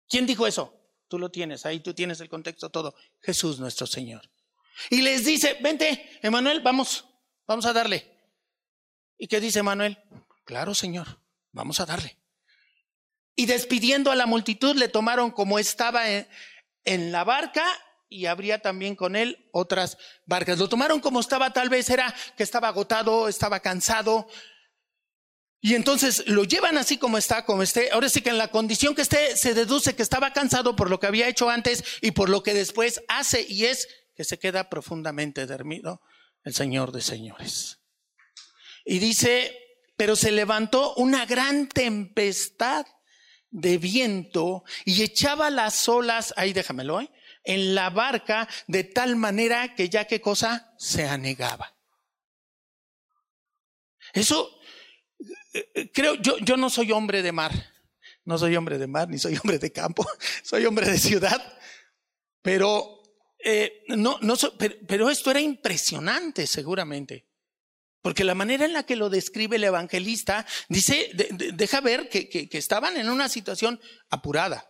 ¿Quién 0.10 0.26
dijo 0.26 0.48
eso? 0.48 0.74
Tú 1.08 1.20
lo 1.20 1.30
tienes, 1.30 1.65
ahí 1.65 1.80
tú 1.82 1.94
tienes 1.94 2.20
el 2.20 2.30
contexto 2.30 2.70
todo. 2.70 2.96
Jesús 3.22 3.60
nuestro 3.60 3.86
Señor. 3.86 4.30
Y 4.89 5.02
les 5.02 5.24
dice, 5.24 5.58
vente, 5.62 6.20
Emanuel, 6.22 6.62
vamos, 6.62 7.06
vamos 7.48 7.65
a 7.65 7.74
darle. 7.74 8.12
¿Y 9.18 9.28
qué 9.28 9.39
dice 9.39 9.60
Emanuel? 9.60 9.98
Claro, 10.44 10.74
Señor, 10.74 11.20
vamos 11.52 11.80
a 11.80 11.86
darle. 11.86 12.18
Y 13.36 13.45
despidiendo 13.48 14.12
a 14.12 14.15
la 14.15 14.26
multitud, 14.26 14.76
le 14.76 14.88
tomaron 14.88 15.32
como 15.32 15.60
estaba 15.60 16.06
en, 16.10 17.12
la 17.12 17.24
barca 17.24 17.65
y 18.08 18.28
habría 18.28 18.62
también 18.62 18.95
con 18.95 19.15
él 19.15 19.50
otras 19.52 19.98
barcas. 20.26 20.58
Lo 20.58 20.69
tomaron 20.69 21.02
como 21.02 21.19
estaba, 21.19 21.52
tal 21.52 21.69
vez 21.69 21.89
era 21.89 22.13
que 22.38 22.43
estaba 22.43 22.69
agotado, 22.69 23.28
estaba 23.28 23.60
cansado. 23.60 24.28
Y 25.60 25.74
entonces 25.74 26.28
lo 26.28 26.43
llevan 26.43 26.78
así 26.78 26.98
como 26.98 27.17
está, 27.17 27.43
como 27.43 27.63
esté. 27.63 27.89
Ahora 27.91 28.08
sí 28.08 28.21
que 28.21 28.30
en 28.30 28.38
la 28.38 28.50
condición 28.50 28.95
que 28.95 29.02
esté 29.02 29.36
se 29.36 29.54
deduce 29.54 29.95
que 29.95 30.04
estaba 30.04 30.32
cansado 30.32 30.76
por 30.76 30.89
lo 30.89 31.00
que 31.00 31.08
había 31.08 31.28
hecho 31.28 31.50
antes 31.50 31.84
y 32.02 32.12
por 32.12 32.30
lo 32.30 32.43
que 32.43 32.54
después 32.54 33.02
hace 33.08 33.45
y 33.50 33.65
es 33.65 33.88
que 34.15 34.24
se 34.24 34.39
queda 34.39 34.69
profundamente 34.69 35.45
dormido 35.45 36.02
el 36.43 36.54
Señor 36.54 36.91
de 36.91 37.02
señores. 37.02 37.80
Y 38.86 39.00
dice, 39.00 39.58
pero 39.98 40.15
se 40.15 40.32
levantó 40.32 40.93
una 40.95 41.26
gran 41.26 41.67
tempestad 41.67 42.86
de 43.56 43.78
viento 43.78 44.65
y 44.84 45.02
echaba 45.02 45.50
las 45.50 45.88
olas, 45.88 46.34
ahí 46.36 46.52
déjamelo, 46.52 47.00
¿eh? 47.00 47.10
en 47.46 47.74
la 47.74 47.89
barca 47.89 48.50
de 48.68 48.84
tal 48.84 49.15
manera 49.15 49.76
que 49.76 49.88
ya 49.88 50.06
qué 50.06 50.20
cosa 50.20 50.74
se 50.78 51.08
anegaba. 51.08 51.74
Eso, 54.13 54.60
eh, 55.54 55.72
eh, 55.74 55.91
creo, 55.94 56.15
yo, 56.15 56.38
yo 56.39 56.58
no 56.58 56.70
soy 56.70 56.91
hombre 56.91 57.22
de 57.22 57.32
mar, 57.32 57.52
no 58.26 58.38
soy 58.38 58.58
hombre 58.58 58.78
de 58.78 58.88
mar, 58.88 59.08
ni 59.08 59.20
soy 59.20 59.38
hombre 59.38 59.58
de 59.58 59.72
campo, 59.72 60.06
soy 60.44 60.65
hombre 60.65 60.89
de 60.89 60.98
ciudad, 60.98 61.41
pero, 62.41 63.04
eh, 63.39 63.84
no, 63.88 64.18
no, 64.22 64.36
pero, 64.58 64.76
pero 64.86 65.10
esto 65.10 65.32
era 65.32 65.39
impresionante 65.39 66.46
seguramente. 66.46 67.25
Porque 68.06 68.24
la 68.24 68.36
manera 68.36 68.65
en 68.65 68.74
la 68.74 68.84
que 68.84 68.96
lo 68.96 69.10
describe 69.10 69.56
el 69.56 69.63
evangelista 69.63 70.46
dice, 70.70 71.10
deja 71.56 71.82
ver 71.82 72.08
que, 72.08 72.48
estaban 72.52 72.98
en 72.98 73.10
una 73.10 73.30
situación 73.30 73.82
apurada 74.12 74.70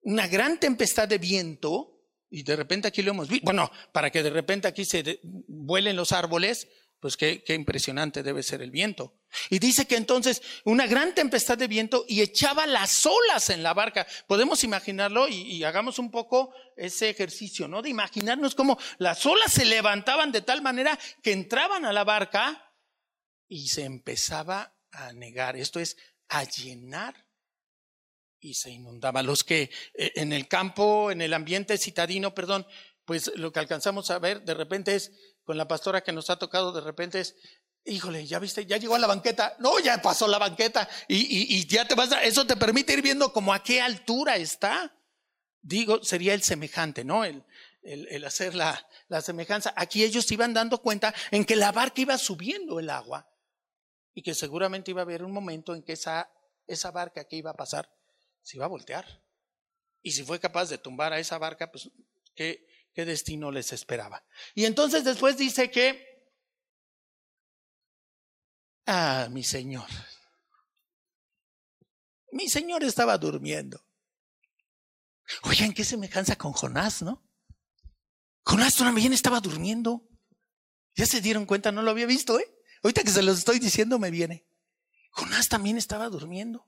una 0.00 0.26
gran 0.26 0.58
tempestad 0.58 1.06
de 1.06 1.18
viento, 1.18 2.02
y 2.28 2.42
de 2.42 2.56
repente 2.56 2.88
aquí 2.88 3.02
lo 3.02 3.12
hemos 3.12 3.28
visto, 3.28 3.44
bueno, 3.44 3.70
para 3.92 4.10
que 4.10 4.24
de 4.24 4.30
repente 4.30 4.66
aquí 4.66 4.84
se 4.84 5.20
vuelen 5.46 5.94
los 5.94 6.10
árboles, 6.10 6.66
pues 6.98 7.16
qué, 7.16 7.44
impresionante 7.50 8.24
debe 8.24 8.42
ser 8.42 8.62
el 8.62 8.72
viento. 8.72 9.14
Y 9.50 9.58
dice 9.58 9.86
que 9.86 9.96
entonces 9.96 10.42
una 10.64 10.86
gran 10.86 11.14
tempestad 11.14 11.58
de 11.58 11.68
viento 11.68 12.04
y 12.08 12.20
echaba 12.20 12.66
las 12.66 13.04
olas 13.06 13.50
en 13.50 13.62
la 13.62 13.74
barca. 13.74 14.06
Podemos 14.26 14.64
imaginarlo 14.64 15.28
y, 15.28 15.62
hagamos 15.64 15.98
un 15.98 16.10
poco 16.10 16.54
ese 16.76 17.10
ejercicio, 17.10 17.68
¿no? 17.68 17.82
De 17.82 17.88
imaginarnos 17.88 18.54
cómo 18.54 18.78
las 18.98 19.24
olas 19.26 19.52
se 19.52 19.64
levantaban 19.64 20.32
de 20.32 20.42
tal 20.42 20.62
manera 20.62 20.98
que 21.22 21.32
entraban 21.32 21.84
a 21.84 21.92
la 21.92 22.04
barca 22.04 22.72
y 23.48 23.68
se 23.68 23.84
empezaba 23.84 24.76
a 24.90 25.12
negar. 25.12 25.56
Esto 25.56 25.80
es, 25.80 25.96
a 26.28 26.44
llenar 26.44 27.26
y 28.40 28.54
se 28.54 28.70
inundaba. 28.70 29.22
Los 29.22 29.42
que 29.42 29.70
eh, 29.94 30.12
en 30.16 30.32
el 30.32 30.48
campo, 30.48 31.10
en 31.10 31.22
el 31.22 31.32
ambiente 31.32 31.78
citadino, 31.78 32.34
perdón, 32.34 32.66
pues 33.04 33.32
lo 33.36 33.52
que 33.52 33.60
alcanzamos 33.60 34.10
a 34.10 34.18
ver 34.18 34.42
de 34.42 34.54
repente 34.54 34.94
es, 34.94 35.12
con 35.44 35.58
la 35.58 35.68
pastora 35.68 36.02
que 36.02 36.12
nos 36.12 36.30
ha 36.30 36.38
tocado, 36.38 36.72
de 36.72 36.80
repente 36.80 37.20
es, 37.20 37.36
híjole, 37.84 38.26
ya 38.26 38.38
viste, 38.38 38.66
ya 38.66 38.76
llegó 38.76 38.94
a 38.94 38.98
la 38.98 39.06
banqueta, 39.06 39.56
no, 39.58 39.78
ya 39.78 40.00
pasó 40.00 40.26
la 40.26 40.38
banqueta 40.38 40.88
y, 41.08 41.56
y, 41.56 41.66
ya 41.66 41.86
te 41.86 41.94
vas 41.94 42.12
a, 42.12 42.22
eso 42.22 42.46
te 42.46 42.56
permite 42.56 42.92
ir 42.94 43.02
viendo 43.02 43.32
como 43.32 43.52
a 43.52 43.62
qué 43.62 43.80
altura 43.80 44.36
está. 44.36 44.96
Digo, 45.60 46.02
sería 46.02 46.34
el 46.34 46.42
semejante, 46.42 47.04
¿no? 47.04 47.24
El, 47.24 47.44
el, 47.82 48.24
hacer 48.24 48.54
la, 48.54 48.86
la 49.08 49.20
semejanza. 49.20 49.72
Aquí 49.76 50.02
ellos 50.04 50.30
iban 50.32 50.54
dando 50.54 50.80
cuenta 50.80 51.14
en 51.30 51.44
que 51.44 51.56
la 51.56 51.72
barca 51.72 52.00
iba 52.00 52.18
subiendo 52.18 52.80
el 52.80 52.90
agua 52.90 53.30
y 54.14 54.22
que 54.22 54.34
seguramente 54.34 54.90
iba 54.90 55.02
a 55.02 55.04
haber 55.04 55.22
un 55.22 55.32
momento 55.32 55.74
en 55.74 55.82
que 55.82 55.92
esa, 55.92 56.30
esa 56.66 56.90
barca 56.90 57.24
que 57.24 57.36
iba 57.36 57.50
a 57.50 57.56
pasar 57.56 57.90
se 58.42 58.56
iba 58.56 58.64
a 58.64 58.68
voltear. 58.68 59.22
Y 60.02 60.12
si 60.12 60.22
fue 60.22 60.38
capaz 60.38 60.68
de 60.68 60.78
tumbar 60.78 61.12
a 61.12 61.18
esa 61.18 61.38
barca, 61.38 61.70
pues 61.70 61.90
qué, 62.34 62.66
qué 62.94 63.04
destino 63.04 63.50
les 63.50 63.72
esperaba. 63.72 64.24
Y 64.54 64.66
entonces 64.66 65.04
después 65.04 65.36
dice 65.36 65.70
que, 65.70 66.13
ah, 68.86 69.28
mi 69.30 69.42
Señor, 69.42 69.88
mi 72.32 72.48
Señor 72.48 72.82
estaba 72.84 73.16
durmiendo. 73.18 73.84
Oigan, 75.44 75.72
qué 75.72 75.84
semejanza 75.84 76.36
con 76.36 76.52
Jonás, 76.52 77.02
¿no? 77.02 77.24
Jonás 78.44 78.76
también 78.76 79.12
estaba 79.12 79.40
durmiendo. 79.40 80.06
Ya 80.94 81.06
se 81.06 81.20
dieron 81.20 81.46
cuenta, 81.46 81.72
no 81.72 81.82
lo 81.82 81.90
había 81.90 82.06
visto, 82.06 82.38
¿eh? 82.38 82.54
Ahorita 82.82 83.02
que 83.02 83.10
se 83.10 83.22
los 83.22 83.38
estoy 83.38 83.58
diciendo 83.58 83.98
me 83.98 84.10
viene. 84.10 84.46
Jonás 85.10 85.48
también 85.48 85.78
estaba 85.78 86.08
durmiendo. 86.08 86.66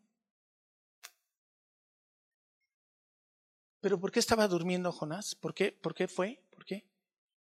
Pero 3.81 4.01
¿por 4.01 4.11
qué 4.11 4.19
estaba 4.19 4.49
durmiendo 4.49 4.91
Jonás? 4.93 5.35
¿Por 5.35 5.55
qué? 5.55 5.73
¿Por 5.73 5.95
qué 5.95 6.09
fue? 6.09 6.43
¿Por 6.51 6.65
qué? 6.65 6.89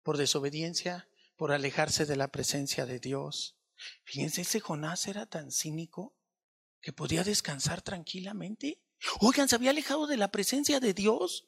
Por 0.03 0.17
desobediencia, 0.17 1.10
por 1.36 1.51
alejarse 1.51 2.06
de 2.06 2.15
la 2.15 2.27
presencia 2.27 2.86
de 2.86 2.99
Dios. 2.99 3.56
Fíjense, 4.03 4.41
ese 4.41 4.59
Jonás 4.59 5.07
era 5.07 5.25
tan 5.25 5.51
cínico 5.51 6.15
que 6.81 6.93
podía 6.93 7.23
descansar 7.23 7.81
tranquilamente. 7.81 8.81
Oigan, 9.19 9.47
se 9.47 9.55
había 9.55 9.71
alejado 9.71 10.07
de 10.07 10.17
la 10.17 10.31
presencia 10.31 10.79
de 10.79 10.93
Dios. 10.93 11.47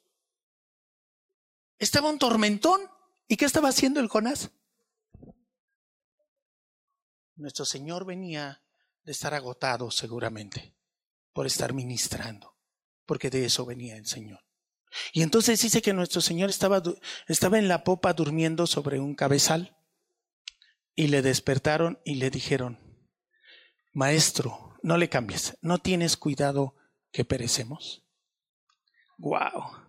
Estaba 1.78 2.10
un 2.10 2.18
tormentón. 2.18 2.80
¿Y 3.28 3.36
qué 3.36 3.44
estaba 3.44 3.68
haciendo 3.68 4.00
el 4.00 4.08
Jonás? 4.08 4.50
Nuestro 7.36 7.64
Señor 7.64 8.04
venía 8.04 8.62
de 9.04 9.12
estar 9.12 9.34
agotado 9.34 9.90
seguramente 9.90 10.74
por 11.32 11.46
estar 11.46 11.72
ministrando, 11.72 12.56
porque 13.06 13.30
de 13.30 13.46
eso 13.46 13.64
venía 13.64 13.96
el 13.96 14.06
Señor. 14.06 14.44
Y 15.12 15.22
entonces 15.22 15.60
dice 15.62 15.80
que 15.80 15.92
nuestro 15.92 16.20
Señor 16.20 16.50
estaba, 16.50 16.82
estaba 17.28 17.58
en 17.58 17.68
la 17.68 17.84
popa 17.84 18.12
durmiendo 18.12 18.66
sobre 18.66 18.98
un 19.00 19.14
cabezal 19.14 19.79
y 21.00 21.06
le 21.06 21.22
despertaron 21.22 21.98
y 22.04 22.16
le 22.16 22.28
dijeron, 22.28 22.78
Maestro, 23.94 24.76
no 24.82 24.98
le 24.98 25.08
cambies, 25.08 25.56
no 25.62 25.78
tienes 25.78 26.18
cuidado 26.18 26.76
que 27.10 27.24
perecemos. 27.24 28.04
Wow. 29.16 29.88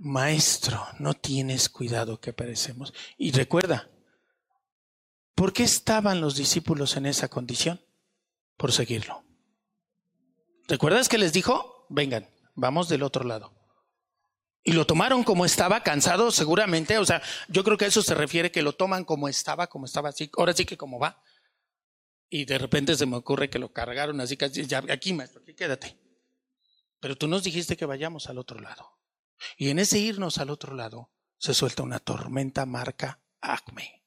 Maestro, 0.00 0.84
no 0.98 1.14
tienes 1.14 1.68
cuidado 1.68 2.20
que 2.20 2.32
perecemos. 2.32 2.92
Y 3.16 3.30
recuerda, 3.30 3.88
¿por 5.36 5.52
qué 5.52 5.62
estaban 5.62 6.20
los 6.20 6.34
discípulos 6.34 6.96
en 6.96 7.06
esa 7.06 7.28
condición? 7.28 7.80
Por 8.56 8.72
seguirlo. 8.72 9.24
¿Recuerdas 10.66 11.08
que 11.08 11.18
les 11.18 11.32
dijo? 11.32 11.86
Vengan, 11.90 12.28
vamos 12.56 12.88
del 12.88 13.04
otro 13.04 13.22
lado. 13.22 13.53
Y 14.66 14.72
lo 14.72 14.86
tomaron 14.86 15.24
como 15.24 15.44
estaba, 15.44 15.82
cansado 15.82 16.30
seguramente. 16.30 16.96
O 16.96 17.04
sea, 17.04 17.22
yo 17.48 17.62
creo 17.62 17.76
que 17.76 17.84
a 17.84 17.88
eso 17.88 18.02
se 18.02 18.14
refiere 18.14 18.50
que 18.50 18.62
lo 18.62 18.72
toman 18.72 19.04
como 19.04 19.28
estaba, 19.28 19.66
como 19.66 19.84
estaba 19.84 20.08
así. 20.08 20.30
Ahora 20.38 20.54
sí 20.54 20.64
que 20.64 20.78
como 20.78 20.98
va. 20.98 21.22
Y 22.30 22.46
de 22.46 22.56
repente 22.56 22.96
se 22.96 23.04
me 23.04 23.16
ocurre 23.16 23.50
que 23.50 23.58
lo 23.58 23.72
cargaron 23.72 24.20
así, 24.22 24.38
casi, 24.38 24.66
ya, 24.66 24.82
aquí 24.90 25.12
maestro, 25.12 25.42
aquí 25.42 25.54
quédate. 25.54 25.98
Pero 26.98 27.16
tú 27.16 27.28
nos 27.28 27.44
dijiste 27.44 27.76
que 27.76 27.84
vayamos 27.84 28.28
al 28.28 28.38
otro 28.38 28.58
lado. 28.58 28.98
Y 29.58 29.68
en 29.68 29.78
ese 29.78 29.98
irnos 29.98 30.38
al 30.38 30.48
otro 30.48 30.74
lado 30.74 31.12
se 31.36 31.52
suelta 31.52 31.82
una 31.82 31.98
tormenta 31.98 32.64
marca 32.64 33.20
Acme. 33.42 34.02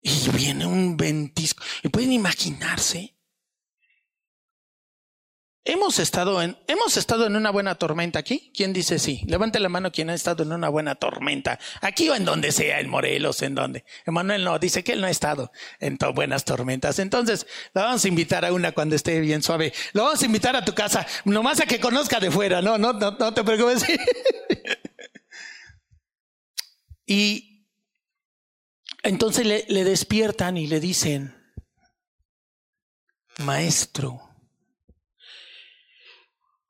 Y 0.00 0.30
viene 0.30 0.64
un 0.64 0.96
ventisco. 0.96 1.62
Y 1.82 1.90
pueden 1.90 2.12
imaginarse 2.12 3.14
Hemos 5.64 6.00
estado 6.00 6.42
en, 6.42 6.58
hemos 6.66 6.96
estado 6.96 7.24
en 7.24 7.36
una 7.36 7.50
buena 7.50 7.76
tormenta 7.76 8.18
aquí. 8.18 8.50
¿Quién 8.52 8.72
dice 8.72 8.98
sí? 8.98 9.22
Levante 9.28 9.60
la 9.60 9.68
mano 9.68 9.92
quien 9.92 10.10
ha 10.10 10.14
estado 10.14 10.42
en 10.42 10.50
una 10.50 10.68
buena 10.68 10.96
tormenta. 10.96 11.60
Aquí 11.80 12.08
o 12.08 12.16
en 12.16 12.24
donde 12.24 12.50
sea, 12.50 12.80
en 12.80 12.90
Morelos, 12.90 13.42
en 13.42 13.54
donde. 13.54 13.84
Emanuel 14.04 14.42
no, 14.42 14.58
dice 14.58 14.82
que 14.82 14.94
él 14.94 15.00
no 15.00 15.06
ha 15.06 15.10
estado 15.10 15.52
en 15.78 15.98
buenas 16.16 16.44
tormentas. 16.44 16.98
Entonces, 16.98 17.46
la 17.74 17.84
vamos 17.84 18.04
a 18.04 18.08
invitar 18.08 18.44
a 18.44 18.52
una 18.52 18.72
cuando 18.72 18.96
esté 18.96 19.20
bien 19.20 19.40
suave. 19.40 19.72
Lo 19.92 20.02
vamos 20.02 20.20
a 20.20 20.26
invitar 20.26 20.56
a 20.56 20.64
tu 20.64 20.74
casa, 20.74 21.06
nomás 21.24 21.60
a 21.60 21.66
que 21.66 21.78
conozca 21.78 22.18
de 22.18 22.32
fuera, 22.32 22.60
no, 22.60 22.76
no, 22.76 22.92
no, 22.92 23.32
te 23.32 23.44
preocupes. 23.44 23.84
y 27.06 27.68
entonces 29.04 29.46
le 29.68 29.84
despiertan 29.84 30.56
y 30.56 30.66
le 30.66 30.80
dicen, 30.80 31.36
maestro, 33.38 34.31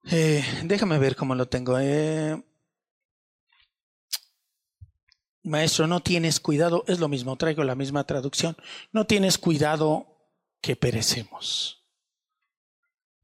eh, 0.04 0.44
déjame 0.64 0.98
ver 0.98 1.16
cómo 1.16 1.34
lo 1.34 1.48
tengo. 1.48 1.78
Eh, 1.78 2.42
maestro, 5.44 5.86
no 5.86 6.00
tienes 6.00 6.40
cuidado, 6.40 6.84
es 6.86 6.98
lo 6.98 7.08
mismo, 7.08 7.36
traigo 7.36 7.64
la 7.64 7.74
misma 7.74 8.04
traducción. 8.04 8.56
No 8.92 9.06
tienes 9.06 9.38
cuidado 9.38 10.30
que 10.60 10.76
perecemos. 10.76 11.86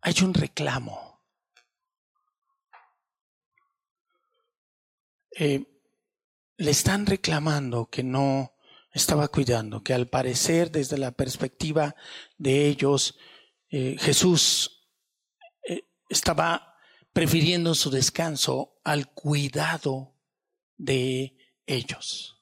Hay 0.00 0.14
un 0.22 0.34
reclamo. 0.34 1.08
eh, 5.40 5.64
le 6.56 6.70
están 6.72 7.06
reclamando 7.06 7.86
que 7.86 8.02
no 8.02 8.56
estaba 8.92 9.28
cuidando, 9.28 9.84
que 9.84 9.94
al 9.94 10.08
parecer 10.08 10.72
desde 10.72 10.98
la 10.98 11.12
perspectiva 11.12 11.94
de 12.36 12.66
ellos, 12.66 13.16
Jesús 13.70 14.77
estaba 16.08 16.76
prefiriendo 17.12 17.74
su 17.74 17.90
descanso 17.90 18.80
al 18.84 19.12
cuidado 19.12 20.14
de 20.76 21.36
ellos. 21.66 22.38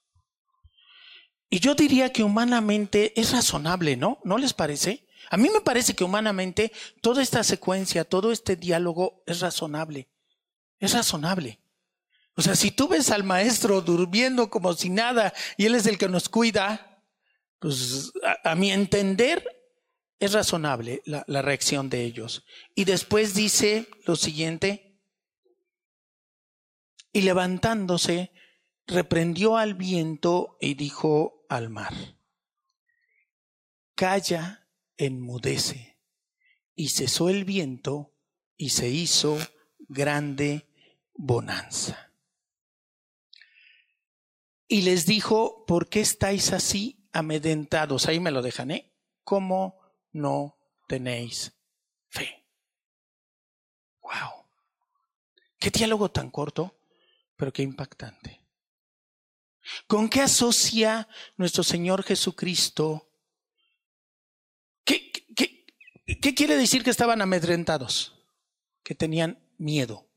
Y 1.48 1.60
yo 1.60 1.74
diría 1.74 2.12
que 2.12 2.22
humanamente 2.22 3.18
es 3.18 3.32
razonable, 3.32 3.96
¿no? 3.96 4.20
¿No 4.24 4.38
les 4.38 4.52
parece? 4.52 5.06
A 5.30 5.36
mí 5.36 5.48
me 5.48 5.60
parece 5.60 5.94
que 5.94 6.04
humanamente 6.04 6.72
toda 7.00 7.22
esta 7.22 7.42
secuencia, 7.44 8.04
todo 8.04 8.32
este 8.32 8.56
diálogo 8.56 9.22
es 9.26 9.40
razonable. 9.40 10.08
Es 10.78 10.92
razonable. 10.92 11.60
O 12.36 12.42
sea, 12.42 12.54
si 12.54 12.70
tú 12.70 12.88
ves 12.88 13.10
al 13.10 13.24
maestro 13.24 13.80
durmiendo 13.80 14.50
como 14.50 14.74
si 14.74 14.90
nada 14.90 15.32
y 15.56 15.64
él 15.66 15.74
es 15.74 15.86
el 15.86 15.96
que 15.96 16.08
nos 16.08 16.28
cuida, 16.28 17.02
pues 17.58 18.12
a, 18.44 18.54
mi 18.54 18.70
entender 18.70 19.55
es 20.18 20.32
razonable 20.32 21.02
la, 21.04 21.42
reacción 21.42 21.90
de 21.90 22.04
ellos. 22.04 22.44
Y 22.74 22.84
después 22.84 23.34
dice 23.34 23.88
lo 24.06 24.16
siguiente, 24.16 24.98
y 27.12 27.22
levantándose, 27.22 28.32
reprendió 28.86 29.56
al 29.56 29.74
viento 29.74 30.58
y 30.60 30.74
dijo 30.74 31.46
al 31.48 31.70
mar, 31.70 31.94
calla, 33.94 34.68
enmudece. 34.96 35.98
Y 36.74 36.90
cesó 36.90 37.30
el 37.30 37.44
viento 37.44 38.12
y 38.58 38.70
se 38.70 38.90
hizo 38.90 39.38
grande 39.88 40.68
bonanza. 41.14 42.12
Y 44.68 44.82
les 44.82 45.06
dijo, 45.06 45.64
¿por 45.64 45.88
qué 45.88 46.00
estáis 46.00 46.52
así 46.52 47.08
amedrentados? 47.12 48.08
Ahí 48.08 48.20
me 48.20 48.30
lo 48.30 48.42
dejan, 48.42 48.72
¿eh? 48.72 48.92
¿Cómo 49.24 49.85
no 50.16 50.58
tenéis 50.88 51.52
fe? 52.08 52.44
¡Wow! 54.02 54.46
Qué 55.58 55.70
diálogo 55.70 56.10
tan 56.10 56.30
corto, 56.30 56.78
pero 57.36 57.52
qué 57.52 57.62
impactante. 57.62 58.42
¿Con 59.86 60.08
qué 60.08 60.22
asocia 60.22 61.08
nuestro 61.36 61.62
Señor 61.62 62.02
Jesucristo? 62.02 63.10
¿Qué, 64.84 65.10
qué, 65.10 65.66
qué 66.20 66.34
quiere 66.34 66.56
decir 66.56 66.84
que 66.84 66.90
estaban 66.90 67.20
amedrentados? 67.20 68.14
Que 68.84 68.94
tenían 68.94 69.42
miedo. 69.58 70.08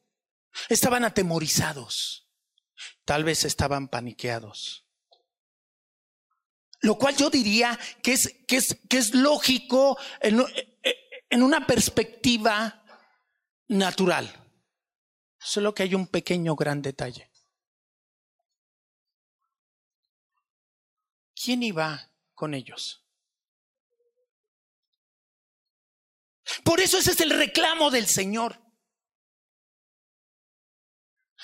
Estaban 0.69 1.03
atemorizados. 1.03 2.27
Tal 3.05 3.23
vez 3.23 3.43
estaban 3.43 3.87
paniqueados. 3.87 4.88
Lo 6.81 6.97
cual 6.97 7.15
yo 7.15 7.29
diría 7.29 7.77
que 8.01 8.13
es, 8.13 8.43
que 8.47 8.57
es, 8.57 8.79
que 8.89 8.97
es 8.97 9.13
lógico 9.13 9.97
en, 10.21 10.43
en 11.29 11.43
una 11.43 11.67
perspectiva 11.67 12.83
natural. 13.67 14.33
Solo 15.39 15.73
que 15.73 15.83
hay 15.83 15.95
un 15.95 16.07
pequeño 16.07 16.55
gran 16.55 16.81
detalle. 16.81 17.29
¿Quién 21.35 21.63
iba 21.63 22.11
con 22.33 22.53
ellos? 22.53 23.05
Por 26.63 26.79
eso 26.79 26.97
ese 26.97 27.11
es 27.11 27.21
el 27.21 27.29
reclamo 27.29 27.91
del 27.91 28.07
Señor. 28.07 28.61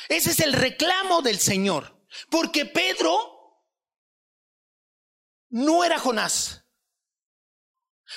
Ese 0.10 0.32
es 0.32 0.40
el 0.40 0.54
reclamo 0.54 1.22
del 1.22 1.40
Señor. 1.40 2.06
Porque 2.30 2.66
Pedro 2.66 3.35
no 5.56 5.86
era 5.86 5.98
Jonás. 5.98 6.66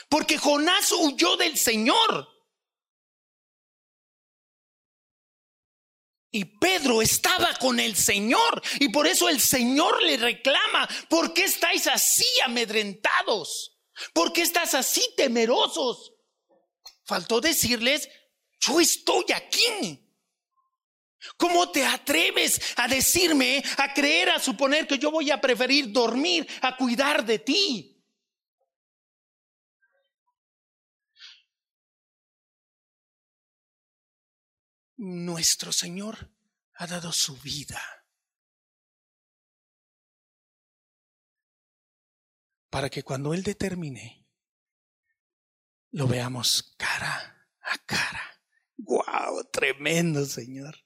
Porque 0.09 0.39
Jonás 0.39 0.91
huyó 0.91 1.37
del 1.37 1.57
Señor. 1.57 2.29
Y 6.33 6.45
Pedro 6.59 7.01
estaba 7.01 7.55
con 7.55 7.79
el 7.79 7.95
Señor. 7.95 8.61
Y 8.81 8.89
por 8.89 9.07
eso 9.07 9.29
el 9.29 9.41
Señor 9.41 10.03
le 10.03 10.17
reclama, 10.17 10.89
¿por 11.09 11.33
qué 11.33 11.45
estáis 11.45 11.87
así 11.87 12.27
amedrentados? 12.45 13.79
¿Por 14.13 14.33
qué 14.33 14.43
estás 14.43 14.75
así 14.75 15.03
temerosos? 15.17 16.13
Faltó 17.05 17.41
decirles, 17.41 18.09
yo 18.59 18.81
estoy 18.81 19.27
aquí. 19.33 20.08
¿Cómo 21.37 21.71
te 21.71 21.85
atreves 21.85 22.61
a 22.77 22.89
decirme, 22.89 23.63
a 23.77 23.93
creer, 23.93 24.31
a 24.31 24.39
suponer 24.39 24.87
que 24.87 24.99
yo 24.99 25.11
voy 25.11 25.31
a 25.31 25.41
preferir 25.41 25.93
dormir 25.93 26.47
a 26.63 26.77
cuidar 26.77 27.25
de 27.25 27.39
ti? 27.39 27.95
Nuestro 34.97 35.73
Señor 35.73 36.33
ha 36.75 36.87
dado 36.87 37.13
su 37.13 37.37
vida 37.37 37.81
para 42.71 42.91
que 42.91 43.03
cuando 43.03 43.33
Él 43.35 43.43
determine, 43.43 44.27
lo 45.93 46.07
veamos 46.07 46.75
cara 46.77 47.49
a 47.63 47.79
cara. 47.79 48.23
¡Guau! 48.77 49.49
Tremendo, 49.51 50.25
Señor. 50.27 50.77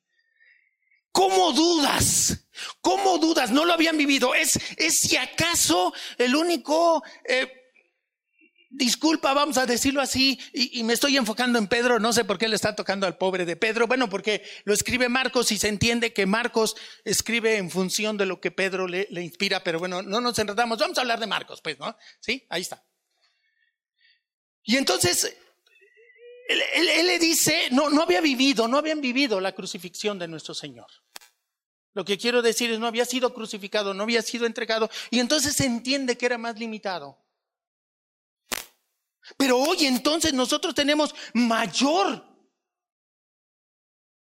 ¿Cómo 1.13 1.53
dudas? 1.53 2.49
¿Cómo 2.81 3.19
dudas? 3.19 3.51
No 3.51 3.65
lo 3.65 3.75
habían 3.75 3.99
vivido. 3.99 4.35
Es, 4.35 4.59
es 4.77 4.99
si 4.99 5.17
acaso 5.17 5.93
el 6.17 6.35
único, 6.35 7.03
eh, 7.25 7.53
disculpa, 8.71 9.35
vamos 9.35 9.59
a 9.59 9.67
decirlo 9.67 10.01
así, 10.01 10.41
y, 10.55 10.83
me 10.85 10.95
estoy 10.95 11.19
enfocando 11.19 11.59
en 11.59 11.67
Pedro, 11.67 12.01
no 12.01 12.15
sé 12.15 12.25
por 12.25 12.39
qué 12.39 12.49
le 12.49 12.57
está 12.57 12.75
tocando 12.75 13.07
al 13.07 13.19
pobre 13.19 13.45
de 13.45 13.57
Pedro. 13.57 13.87
Bueno, 13.87 14.09
porque 14.09 14.43
lo 14.65 14.73
escribe 14.73 15.11
Marcos 15.11 15.53
y 15.53 15.59
se 15.59 15.69
entiende 15.69 16.15
que 16.15 16.25
Marcos 16.25 16.77
escribe 17.05 17.59
en 17.59 17.71
función 17.71 18.17
de 18.17 18.27
lo 18.27 18.41
que 18.41 18.51
Pedro 18.51 18.89
le, 18.89 19.07
le 19.11 19.23
inspira, 19.23 19.63
pero 19.63 19.79
bueno, 19.79 20.01
no 20.01 20.21
nos 20.23 20.39
enredamos. 20.39 20.79
Vamos 20.79 20.97
a 20.97 21.03
hablar 21.03 21.21
de 21.21 21.27
Marcos, 21.27 21.61
pues, 21.61 21.79
¿no? 21.79 21.95
Sí, 22.21 22.47
ahí 22.49 22.63
está. 22.63 22.83
Y 24.65 24.77
entonces, 24.77 25.37
él, 26.61 27.07
le 27.07 27.19
dice, 27.19 27.69
no, 27.71 27.91
no 27.91 28.03
había 28.03 28.21
vivido, 28.21 28.69
no 28.69 28.79
habían 28.79 29.01
vivido 29.01 29.41
la 29.41 29.53
crucifixión 29.53 30.19
de 30.19 30.29
nuestro 30.29 30.55
Señor. 30.55 30.87
Lo 31.95 32.05
que 32.05 32.19
quiero 32.19 32.43
decir 32.43 32.71
es, 32.71 32.79
no 32.79 32.87
había 32.87 33.05
sido 33.05 33.35
crucificado, 33.35 33.95
no 33.95 34.03
había 34.03 34.23
sido 34.23 34.47
entregado, 34.47 34.91
y 35.11 35.21
entonces 35.21 35.55
se 35.55 35.67
entiende 35.67 36.17
que 36.17 36.27
era 36.27 36.39
más 36.39 36.59
limitado. 36.59 37.19
Pero 39.37 39.59
hoy 39.59 39.87
entonces 39.87 40.33
nosotros 40.33 40.75
tenemos 40.75 41.15
mayor, 41.35 42.25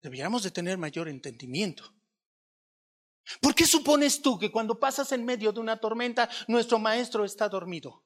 deberíamos 0.01 0.43
de 0.43 0.51
tener 0.51 0.77
mayor 0.77 1.09
entendimiento. 1.09 1.91
¿Por 3.41 3.55
qué 3.55 3.65
supones 3.65 4.21
tú 4.21 4.37
que 4.37 4.51
cuando 4.51 4.79
pasas 4.79 5.11
en 5.11 5.25
medio 5.25 5.51
de 5.51 5.59
una 5.59 5.77
tormenta, 5.77 6.29
nuestro 6.47 6.77
maestro 6.77 7.25
está 7.25 7.49
dormido? 7.49 8.04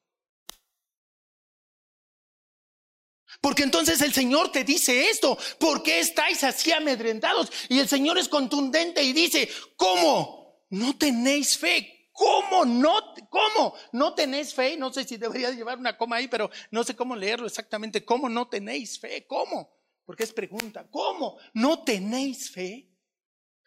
Porque 3.42 3.64
entonces 3.64 4.02
el 4.02 4.14
Señor 4.14 4.52
te 4.52 4.64
dice 4.64 5.10
esto, 5.10 5.38
¿por 5.60 5.82
qué 5.82 6.00
estáis 6.00 6.44
así 6.44 6.72
amedrentados? 6.72 7.52
Y 7.70 7.80
el 7.80 7.88
Señor 7.88 8.18
es 8.18 8.28
contundente 8.28 9.02
y 9.02 9.14
dice, 9.14 9.50
¿cómo? 9.78 10.66
No 10.70 10.98
tenéis 10.98 11.58
fe. 11.58 12.10
¿Cómo 12.12 12.66
no? 12.66 13.14
¿Cómo? 13.30 13.76
¿No 13.94 14.14
tenéis 14.14 14.54
fe? 14.54 14.76
No 14.76 14.92
sé 14.92 15.06
si 15.06 15.16
debería 15.16 15.52
llevar 15.52 15.78
una 15.78 15.98
coma 15.98 16.18
ahí, 16.18 16.28
pero 16.28 16.52
no 16.70 16.84
sé 16.84 16.94
cómo 16.94 17.16
leerlo 17.16 17.48
exactamente. 17.48 18.04
¿Cómo 18.04 18.28
no 18.28 18.50
tenéis 18.50 19.00
fe? 19.00 19.26
¿Cómo? 19.26 19.72
Porque 20.06 20.24
es 20.24 20.34
pregunta. 20.34 20.86
¿Cómo? 20.92 21.38
¿No 21.54 21.84
tenéis 21.86 22.52
fe? 22.52 22.90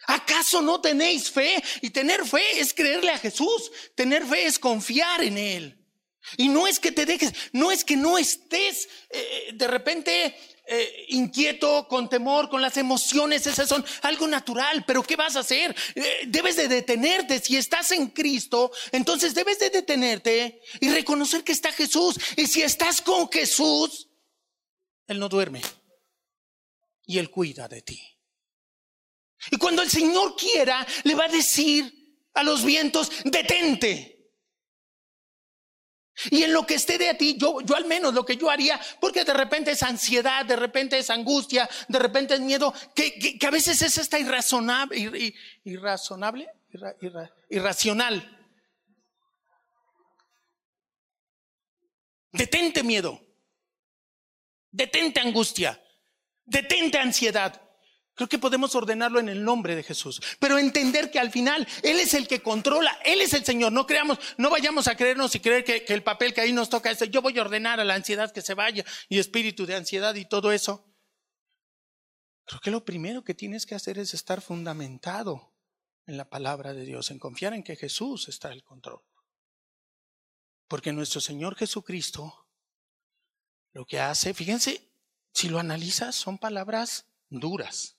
¿Acaso 0.07 0.61
no 0.61 0.83
tenéis 0.83 1.31
fe? 1.31 1.62
Y 1.81 1.89
tener 1.89 2.27
fe 2.27 2.61
es 2.61 2.75
creerle 2.75 3.12
a 3.12 3.18
Jesús. 3.18 3.73
Tener 3.95 4.27
fe 4.27 4.45
es 4.45 4.59
confiar 4.59 5.23
en 5.23 5.39
Él. 5.39 5.82
Y 6.37 6.49
no 6.49 6.66
es 6.66 6.79
que 6.79 6.93
te 6.93 7.07
dejes, 7.07 7.33
no 7.53 7.73
es 7.73 7.85
que 7.85 7.97
no 7.97 8.18
estés 8.18 8.89
eh, 9.11 9.51
de 9.55 9.66
repente 9.66 10.37
eh, 10.64 11.07
inquieto, 11.09 11.89
con 11.89 12.09
temor, 12.09 12.49
con 12.49 12.62
las 12.62 12.77
emociones, 12.77 13.47
esas 13.47 13.68
son 13.68 13.85
algo 14.03 14.29
natural, 14.29 14.85
pero 14.87 15.03
¿qué 15.03 15.16
vas 15.16 15.35
a 15.35 15.41
hacer? 15.41 15.75
Eh, 15.95 16.23
debes 16.29 16.57
de 16.57 16.68
detenerte, 16.68 17.41
si 17.41 17.57
estás 17.57 17.91
en 17.91 18.09
Cristo, 18.09 18.70
entonces 18.93 19.35
debes 19.35 19.59
de 19.59 19.70
detenerte 19.70 20.62
y 20.81 20.89
reconocer 20.91 21.43
que 21.43 21.53
está 21.53 21.73
Jesús. 21.73 22.16
Y 22.37 22.47
si 22.47 22.62
estás 22.62 23.03
con 23.03 23.29
Jesús, 23.31 24.09
Él 25.09 25.18
no 25.18 25.29
duerme 25.29 25.62
y 27.07 27.18
Él 27.18 27.29
cuida 27.29 27.66
de 27.66 27.83
ti. 27.83 28.01
Y 29.51 29.57
cuando 29.57 29.83
el 29.83 29.91
Señor 29.91 30.37
quiera, 30.37 30.87
le 31.03 31.16
va 31.16 31.25
a 31.25 31.29
decir 31.29 31.93
a 32.35 32.45
los 32.45 32.64
vientos, 32.64 33.11
detente. 33.25 34.12
Y 36.31 36.43
en 36.43 36.53
lo 36.53 36.66
que 36.66 36.75
esté 36.75 36.99
de 36.99 37.14
ti, 37.14 37.37
yo, 37.39 37.61
yo 37.61 37.77
al 37.77 37.85
menos 37.85 38.14
lo 38.14 38.25
que 38.25 38.37
yo 38.37 38.51
haría, 38.51 38.81
porque 39.01 39.25
de 39.25 39.35
repente 39.35 39.73
es 39.73 39.83
ansiedad, 39.83 40.45
de 40.45 40.57
repente 40.57 40.99
es 40.99 41.11
angustia, 41.11 41.68
de 41.89 41.99
repente 41.99 42.35
es 42.35 42.41
miedo, 42.41 42.73
que, 42.95 43.39
que, 43.39 43.47
a 43.47 43.51
veces 43.51 43.81
es 43.83 43.99
esta 43.99 44.18
irrazonable, 44.18 45.35
irrazonable, 45.64 46.49
irracional. 47.51 48.39
Detente 52.33 52.83
miedo, 52.83 53.20
detente 54.70 55.20
angustia, 55.20 55.83
detente 56.45 56.99
ansiedad. 56.99 57.61
Creo 58.15 58.29
que 58.29 58.39
podemos 58.39 58.75
ordenarlo 58.75 59.21
en 59.21 59.31
el 59.31 59.43
nombre 59.43 59.75
de 59.75 59.83
Jesús, 59.83 60.21
pero 60.39 60.59
entender 60.59 61.11
que 61.11 61.19
al 61.19 61.31
final 61.31 61.67
Él 61.83 61.99
es 61.99 62.13
el 62.13 62.29
que 62.29 62.43
controla, 62.43 62.99
Él 63.05 63.23
es 63.23 63.33
el 63.33 63.45
Señor. 63.45 63.73
No 63.73 63.87
creamos, 63.87 64.19
no 64.37 64.51
vayamos 64.51 64.87
a 64.87 64.97
creernos 64.97 65.35
y 65.35 65.41
creer 65.41 65.65
que, 65.65 65.85
el 65.89 66.03
papel 66.03 66.35
que 66.35 66.43
ahí 66.43 66.53
nos 66.53 66.69
toca 66.69 66.91
es, 66.91 66.99
yo 67.11 67.23
voy 67.23 67.39
a 67.39 67.43
ordenar 67.43 67.81
a 67.81 67.85
la 67.85 67.95
ansiedad 67.95 68.31
que 68.31 68.43
se 68.43 68.55
vaya 68.55 68.85
y 69.09 69.19
espíritu 69.19 69.65
de 69.65 69.77
ansiedad 69.77 70.15
y 70.15 70.27
todo 70.27 70.53
eso. 70.53 70.87
Creo 72.45 72.61
que 72.61 72.71
lo 72.71 72.85
primero 72.85 73.25
que 73.25 73.35
tienes 73.35 73.65
que 73.65 73.75
hacer 73.75 73.99
es 73.99 74.13
estar 74.13 74.43
fundamentado 74.43 75.55
en 76.07 76.19
la 76.19 76.29
palabra 76.29 76.75
de 76.75 76.85
Dios, 76.85 77.11
en 77.11 77.19
confiar 77.19 77.55
en 77.55 77.63
que 77.63 77.77
Jesús 77.77 78.29
está 78.29 78.53
el 78.53 78.63
control. 78.63 79.01
Porque 80.69 80.93
nuestro 80.93 81.21
Señor 81.21 81.57
Jesucristo 81.57 82.43
lo 83.73 83.87
que 83.87 84.01
hace, 84.01 84.35
fíjense, 84.35 84.93
si 85.33 85.49
lo 85.49 85.59
analizas, 85.59 86.15
son 86.15 86.37
palabras 86.37 87.07
duras. 87.31 87.97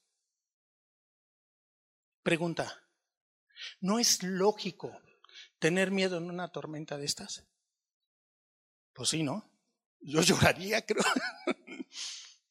Pregunta, 2.23 2.81
¿no 3.81 3.99
es 3.99 4.23
lógico 4.23 5.01
tener 5.59 5.91
miedo 5.91 6.17
en 6.17 6.29
una 6.29 6.51
tormenta 6.51 6.97
de 6.97 7.05
estas? 7.05 7.43
Pues 8.93 9.09
sí, 9.09 9.23
¿no? 9.23 9.49
Yo 9.99 10.21
lloraría, 10.23 10.85
creo. 10.85 11.03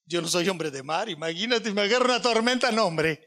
Yo 0.04 0.20
no 0.20 0.28
soy 0.28 0.48
hombre 0.48 0.70
de 0.70 0.82
mar, 0.82 1.08
imagínate, 1.08 1.72
me 1.72 1.82
agarra 1.82 2.04
una 2.04 2.22
tormenta, 2.22 2.70
no, 2.70 2.84
hombre. 2.84 3.26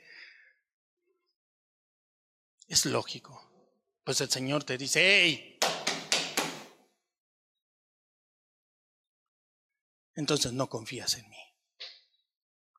Es 2.68 2.86
lógico. 2.86 3.42
Pues 4.04 4.22
el 4.22 4.30
Señor 4.30 4.64
te 4.64 4.78
dice, 4.78 5.02
hey. 5.02 5.60
Entonces 10.14 10.54
no 10.54 10.70
confías 10.70 11.16
en 11.16 11.28
mí. 11.30 11.38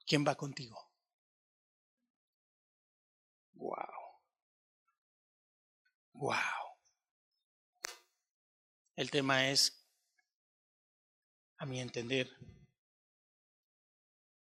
¿Quién 0.07 0.25
va 0.27 0.37
contigo? 0.37 0.86
Wow. 3.57 3.77
Wow. 6.15 6.37
El 8.97 9.11
tema 9.11 9.51
es, 9.51 9.87
a 11.59 11.67
mi 11.67 11.81
entender, 11.81 12.31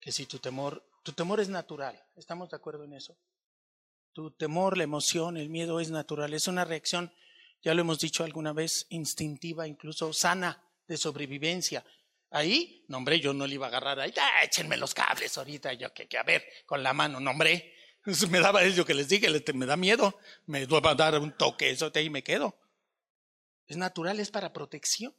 que 0.01 0.13
si 0.13 0.27
tu 0.27 0.39
temor, 0.39 0.89
tu 1.03 1.13
temor 1.13 1.41
es 1.41 1.49
natural, 1.49 2.01
¿estamos 2.15 2.51
de 2.51 2.57
acuerdo 2.57 2.85
en 2.85 2.93
eso? 2.93 3.19
Tu 4.13 4.31
temor, 4.31 4.77
la 4.77 4.85
emoción, 4.85 5.37
el 5.37 5.51
miedo 5.51 5.81
es 5.81 5.91
natural, 5.91 6.33
es 6.33 6.47
una 6.47 6.65
reacción, 6.65 7.13
ya 7.63 7.75
lo 7.75 7.81
hemos 7.81 7.99
dicho 7.99 8.23
alguna 8.23 8.53
vez, 8.53 8.87
instintiva, 8.91 9.67
incluso 9.67 10.13
sana 10.13 10.63
de 10.87 10.97
sobrevivencia. 10.97 11.85
Ahí, 12.31 12.85
no 12.89 13.05
yo 13.15 13.33
no 13.33 13.47
le 13.47 13.55
iba 13.55 13.67
a 13.67 13.69
agarrar 13.69 13.99
ahí, 13.99 14.13
ah, 14.21 14.45
échenme 14.45 14.77
los 14.77 14.95
cables 14.95 15.37
ahorita, 15.37 15.73
yo 15.73 15.93
que, 15.93 16.09
que 16.09 16.19
a 16.19 16.23
ver, 16.23 16.45
con 16.67 16.83
la 16.83 16.93
mano, 16.93 17.19
no 17.19 17.35
Me 18.31 18.41
daba 18.41 18.63
eso 18.63 18.85
que 18.85 18.95
les 18.95 19.09
dije, 19.09 19.29
me 19.53 19.67
da 19.67 19.77
miedo, 19.77 20.19
me 20.47 20.65
va 20.67 20.91
a 20.91 20.95
dar 20.95 21.19
un 21.19 21.37
toque, 21.37 21.71
eso 21.71 21.91
y 21.95 22.11
me 22.11 22.23
quedo. 22.23 22.57
Es 23.67 23.77
natural, 23.77 24.21
es 24.21 24.31
para 24.31 24.53
protección. 24.53 25.15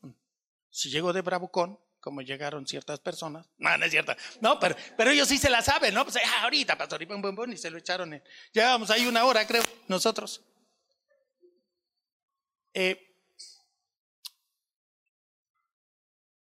Si 0.69 0.89
llego 0.89 1.11
de 1.11 1.21
bravucón, 1.21 1.79
como 1.99 2.21
llegaron 2.21 2.65
ciertas 2.65 2.99
personas, 2.99 3.47
no, 3.57 3.77
no 3.77 3.85
es 3.85 3.91
cierto, 3.91 4.15
no, 4.39 4.59
pero, 4.59 4.75
pero 4.95 5.11
ellos 5.11 5.27
sí 5.27 5.37
se 5.37 5.49
la 5.49 5.61
saben, 5.61 5.93
¿no? 5.93 6.05
Pues 6.05 6.17
ah, 6.17 6.43
ahorita, 6.43 6.77
pastor, 6.77 7.01
y 7.01 7.05
bum, 7.05 7.21
bum, 7.21 7.35
bum, 7.35 7.51
y 7.51 7.57
se 7.57 7.69
lo 7.69 7.77
echaron. 7.77 8.13
En, 8.13 8.23
llevábamos 8.53 8.89
ahí 8.89 9.05
una 9.05 9.25
hora, 9.25 9.45
creo, 9.45 9.63
nosotros. 9.87 10.41
Eh, 12.73 13.03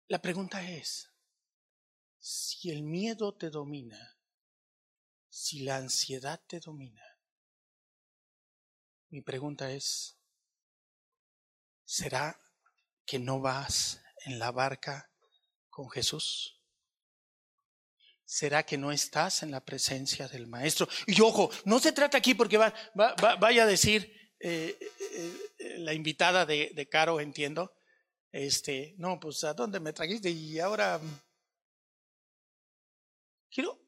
la 0.08 0.22
pregunta 0.22 0.68
es, 0.70 1.10
si 2.20 2.72
el 2.72 2.84
miedo 2.84 3.34
te 3.34 3.50
domina, 3.50 4.18
si 5.34 5.64
la 5.64 5.78
ansiedad 5.78 6.40
te 6.46 6.60
domina, 6.60 7.04
mi 9.10 9.22
pregunta 9.22 9.72
es, 9.72 10.16
¿será 11.86 12.40
que 13.04 13.18
no 13.18 13.40
vas 13.42 14.00
en 14.26 14.38
la 14.38 14.52
barca 14.52 15.10
con 15.72 15.90
Jesús? 15.90 16.62
¿Será 18.24 18.62
que 18.64 18.78
no 18.78 18.92
estás 18.92 19.42
en 19.42 19.50
la 19.50 19.66
presencia 19.66 20.28
del 20.28 20.46
Maestro? 20.46 20.88
Y 21.08 21.20
ojo, 21.22 21.50
no 21.66 21.80
se 21.80 21.94
trata 21.94 22.20
aquí 22.20 22.36
porque 22.36 22.58
va, 22.58 22.72
vaya 22.94 23.64
a 23.64 23.68
decir 23.68 24.36
eh, 24.40 24.78
eh, 24.80 25.52
eh, 25.58 25.78
la 25.80 25.96
invitada 25.96 26.46
de, 26.46 26.88
Caro, 26.92 27.20
entiendo, 27.20 27.74
este, 28.32 28.94
no, 29.00 29.20
pues 29.20 29.44
a 29.44 29.56
dónde 29.56 29.80
me 29.80 29.94
trajiste 29.94 30.30
y 30.30 30.60
ahora 30.60 31.02
quiero 33.50 33.83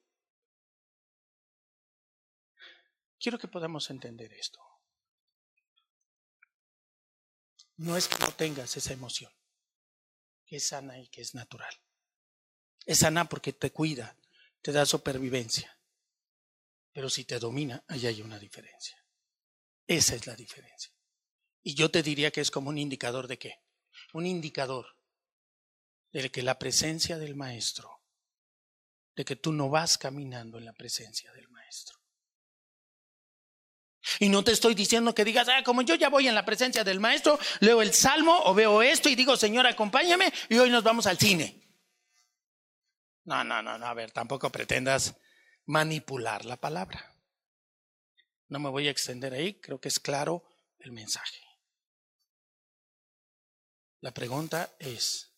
Quiero 3.25 3.39
que 3.39 3.47
podamos 3.47 3.89
entender 3.89 4.31
esto. 4.33 4.59
No 7.77 7.97
es 7.97 8.07
que 8.07 8.19
no 8.19 8.31
tengas 8.31 8.77
esa 8.77 8.93
emoción, 8.93 9.33
que 10.45 10.57
es 10.57 10.67
sana 10.67 10.99
y 10.99 11.07
que 11.07 11.21
es 11.21 11.33
natural. 11.33 11.75
Es 12.85 12.99
sana 12.99 13.27
porque 13.27 13.51
te 13.51 13.71
cuida, 13.71 14.15
te 14.61 14.71
da 14.71 14.85
supervivencia. 14.85 15.75
Pero 16.91 17.09
si 17.09 17.25
te 17.25 17.39
domina, 17.39 17.83
ahí 17.87 18.05
hay 18.05 18.21
una 18.21 18.37
diferencia. 18.37 19.03
Esa 19.87 20.13
es 20.13 20.27
la 20.27 20.35
diferencia. 20.35 20.93
Y 21.63 21.73
yo 21.73 21.89
te 21.89 22.03
diría 22.03 22.29
que 22.29 22.41
es 22.41 22.51
como 22.51 22.69
un 22.69 22.77
indicador 22.77 23.27
de 23.27 23.39
qué? 23.39 23.63
Un 24.13 24.27
indicador 24.27 24.99
de 26.11 26.29
que 26.29 26.43
la 26.43 26.59
presencia 26.59 27.17
del 27.17 27.33
maestro, 27.33 28.03
de 29.15 29.25
que 29.25 29.35
tú 29.35 29.51
no 29.51 29.71
vas 29.71 29.97
caminando 29.97 30.59
en 30.59 30.65
la 30.65 30.73
presencia 30.73 31.33
del 31.33 31.49
maestro. 31.49 31.54
Y 34.19 34.29
no 34.29 34.43
te 34.43 34.51
estoy 34.51 34.75
diciendo 34.75 35.13
que 35.15 35.25
digas, 35.25 35.47
ah, 35.49 35.63
como 35.63 35.81
yo 35.81 35.95
ya 35.95 36.09
voy 36.09 36.27
en 36.27 36.35
la 36.35 36.45
presencia 36.45 36.83
del 36.83 36.99
maestro, 36.99 37.39
leo 37.59 37.81
el 37.81 37.93
salmo 37.93 38.39
o 38.45 38.53
veo 38.53 38.81
esto 38.81 39.09
y 39.09 39.15
digo, 39.15 39.35
Señor, 39.37 39.65
acompáñame 39.67 40.31
y 40.49 40.57
hoy 40.57 40.69
nos 40.69 40.83
vamos 40.83 41.07
al 41.07 41.17
cine. 41.17 41.61
No, 43.23 43.43
no, 43.43 43.61
no, 43.61 43.77
no, 43.77 43.85
a 43.85 43.93
ver, 43.93 44.11
tampoco 44.11 44.51
pretendas 44.51 45.15
manipular 45.65 46.45
la 46.45 46.57
palabra. 46.57 47.15
No 48.47 48.59
me 48.59 48.69
voy 48.69 48.87
a 48.87 48.91
extender 48.91 49.33
ahí, 49.33 49.59
creo 49.59 49.79
que 49.79 49.87
es 49.87 49.99
claro 49.99 50.43
el 50.79 50.91
mensaje. 50.91 51.41
La 54.01 54.13
pregunta 54.13 54.75
es, 54.77 55.35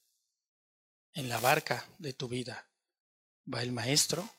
en 1.14 1.30
la 1.30 1.40
barca 1.40 1.88
de 1.98 2.14
tu 2.14 2.28
vida, 2.28 2.70
¿va 3.52 3.64
el 3.64 3.72
maestro? 3.72 4.30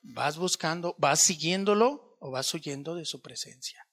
¿Vas 0.00 0.36
buscando, 0.36 0.94
vas 0.98 1.20
siguiéndolo 1.20 2.11
o 2.24 2.30
vas 2.30 2.54
huyendo 2.54 2.94
de 2.94 3.04
su 3.04 3.20
presencia. 3.20 3.88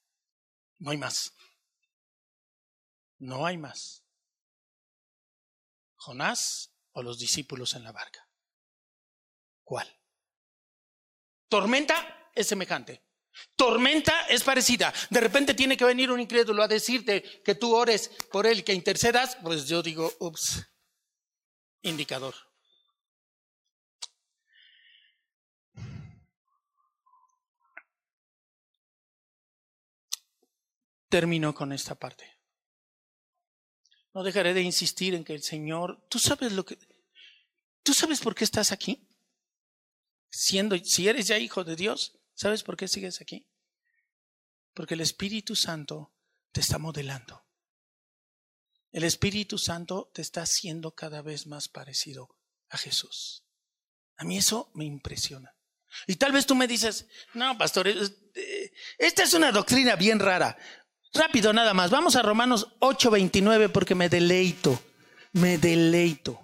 No 0.78 0.92
hay 0.92 0.96
más. 0.96 1.34
No 3.18 3.44
hay 3.44 3.58
más. 3.58 4.04
Jonás 5.96 6.72
o 6.92 7.02
los 7.02 7.18
discípulos 7.18 7.74
en 7.74 7.82
la 7.82 7.90
barca. 7.90 8.28
¿Cuál? 9.64 9.88
Tormenta 11.48 12.30
es 12.32 12.46
semejante. 12.46 13.02
Tormenta 13.56 14.26
es 14.28 14.44
parecida. 14.44 14.94
De 15.10 15.20
repente 15.20 15.54
tiene 15.54 15.76
que 15.76 15.84
venir 15.84 16.12
un 16.12 16.20
incrédulo 16.20 16.62
a 16.62 16.68
decirte 16.68 17.42
que 17.44 17.56
tú 17.56 17.74
ores 17.74 18.12
por 18.30 18.46
él 18.46 18.62
que 18.62 18.72
intercedas. 18.72 19.36
Pues 19.42 19.66
yo 19.66 19.82
digo, 19.82 20.12
ups, 20.20 20.64
indicador. 21.82 22.34
Termino 31.10 31.54
con 31.54 31.72
esta 31.72 31.94
parte. 31.96 32.38
No 34.14 34.22
dejaré 34.22 34.54
de 34.54 34.62
insistir 34.62 35.14
en 35.14 35.24
que 35.24 35.34
el 35.34 35.42
Señor, 35.42 36.06
tú 36.08 36.18
sabes 36.18 36.52
lo 36.52 36.64
que, 36.64 36.78
tú 37.82 37.92
sabes 37.92 38.20
por 38.20 38.34
qué 38.34 38.44
estás 38.44 38.72
aquí. 38.72 39.06
Siendo, 40.30 40.76
si 40.78 41.08
eres 41.08 41.26
ya 41.26 41.38
hijo 41.38 41.64
de 41.64 41.76
Dios, 41.76 42.18
¿sabes 42.34 42.62
por 42.62 42.76
qué 42.76 42.88
sigues 42.88 43.20
aquí? 43.20 43.46
Porque 44.72 44.94
el 44.94 45.00
Espíritu 45.00 45.54
Santo 45.54 46.14
te 46.52 46.60
está 46.60 46.78
modelando. 46.78 47.44
El 48.92 49.04
Espíritu 49.04 49.58
Santo 49.58 50.10
te 50.14 50.22
está 50.22 50.42
haciendo 50.42 50.94
cada 50.94 51.22
vez 51.22 51.46
más 51.46 51.68
parecido 51.68 52.36
a 52.68 52.78
Jesús. 52.78 53.44
A 54.16 54.24
mí 54.24 54.38
eso 54.38 54.70
me 54.74 54.84
impresiona. 54.84 55.54
Y 56.06 56.16
tal 56.16 56.32
vez 56.32 56.46
tú 56.46 56.54
me 56.54 56.68
dices, 56.68 57.06
no, 57.34 57.56
pastor, 57.58 57.88
eh, 57.88 58.72
esta 58.98 59.22
es 59.24 59.34
una 59.34 59.50
doctrina 59.50 59.96
bien 59.96 60.20
rara. 60.20 60.56
Rápido 61.12 61.52
nada 61.52 61.74
más, 61.74 61.90
vamos 61.90 62.16
a 62.16 62.22
Romanos 62.22 62.68
8:29 62.80 63.68
porque 63.68 63.94
me 63.94 64.08
deleito 64.08 64.80
me 65.32 65.58
deleito. 65.58 66.40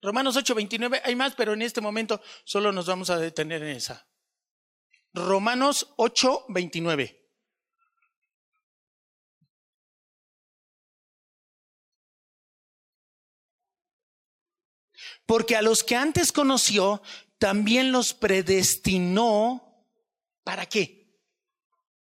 Romanos 0.00 0.36
8, 0.36 0.54
29, 0.54 1.02
hay 1.04 1.14
más, 1.14 1.34
pero 1.34 1.52
en 1.52 1.62
este 1.62 1.80
momento 1.80 2.20
solo 2.44 2.72
nos 2.72 2.86
vamos 2.86 3.10
a 3.10 3.18
detener 3.18 3.62
en 3.62 3.76
esa. 3.76 4.08
Romanos 5.12 5.92
8, 5.96 6.46
29. 6.48 7.18
Porque 15.24 15.56
a 15.56 15.62
los 15.62 15.84
que 15.84 15.94
antes 15.94 16.32
conoció, 16.32 17.00
también 17.38 17.92
los 17.92 18.12
predestinó. 18.12 19.86
¿Para 20.42 20.66
qué? 20.66 21.16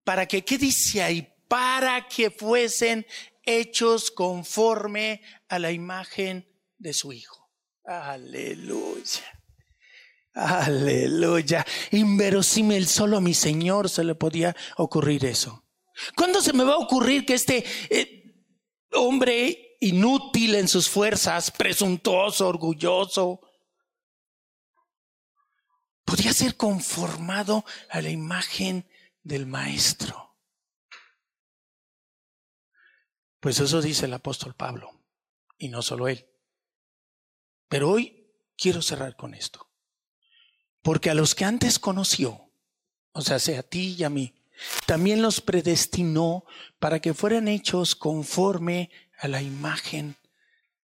¿Para 0.05 0.27
qué? 0.27 0.45
¿Qué 0.45 0.59
dice 0.59 1.03
ahí? 1.03 1.36
Para 1.49 2.09
que 2.09 2.31
fuesen 2.31 3.07
hechos 3.45 4.11
conforme 4.11 5.23
a 5.49 5.59
la 5.59 5.71
imagen 5.71 6.49
de 6.79 6.93
su 6.93 7.13
Hijo. 7.13 7.51
Aleluya. 7.85 9.25
Aleluya. 10.35 11.65
Inverosímil, 11.93 12.87
solo 12.87 13.17
a 13.17 13.21
mi 13.21 13.33
Señor 13.33 13.89
se 13.89 14.05
le 14.05 14.15
podía 14.15 14.55
ocurrir 14.77 15.25
eso. 15.25 15.65
¿Cuándo 16.15 16.43
se 16.43 16.53
me 16.53 16.65
va 16.65 16.75
a 16.75 16.79
ocurrir 16.79 17.25
que 17.25 17.35
este 17.35 17.65
eh, 17.89 18.45
hombre 18.93 19.79
inútil 19.81 20.57
en 20.57 20.69
sus 20.69 20.91
fuerzas, 20.91 21.51
presuntuoso, 21.51 22.49
orgulloso, 22.49 23.41
podía 26.05 26.35
ser 26.35 26.57
conformado 26.57 27.65
a 27.89 28.03
la 28.03 28.11
imagen 28.11 28.87
del 29.23 29.47
Maestro? 29.47 30.26
Pues 33.47 33.61
eso 33.61 33.81
dice 33.81 34.07
el 34.07 34.13
apóstol 34.13 34.57
Pablo, 34.57 34.91
y 35.57 35.69
no 35.69 35.81
solo 35.81 36.09
él. 36.09 36.27
Pero 37.69 37.93
hoy 37.93 38.27
quiero 38.59 38.83
cerrar 38.83 39.15
con 39.15 39.35
esto. 39.35 39.71
Porque 40.83 41.11
a 41.11 41.15
los 41.15 41.37
que 41.37 41.45
antes 41.45 41.79
conoció, 41.79 42.51
o 43.13 43.21
sea, 43.21 43.39
sea 43.39 43.61
a 43.61 43.63
ti 43.63 43.95
y 43.97 44.03
a 44.03 44.11
mí, 44.11 44.35
también 44.85 45.23
los 45.23 45.41
predestinó 45.41 46.45
para 46.81 46.99
que 46.99 47.15
fueran 47.15 47.47
hechos 47.47 47.95
conforme 47.95 48.91
a 49.17 49.29
la 49.29 49.41
imagen 49.41 50.17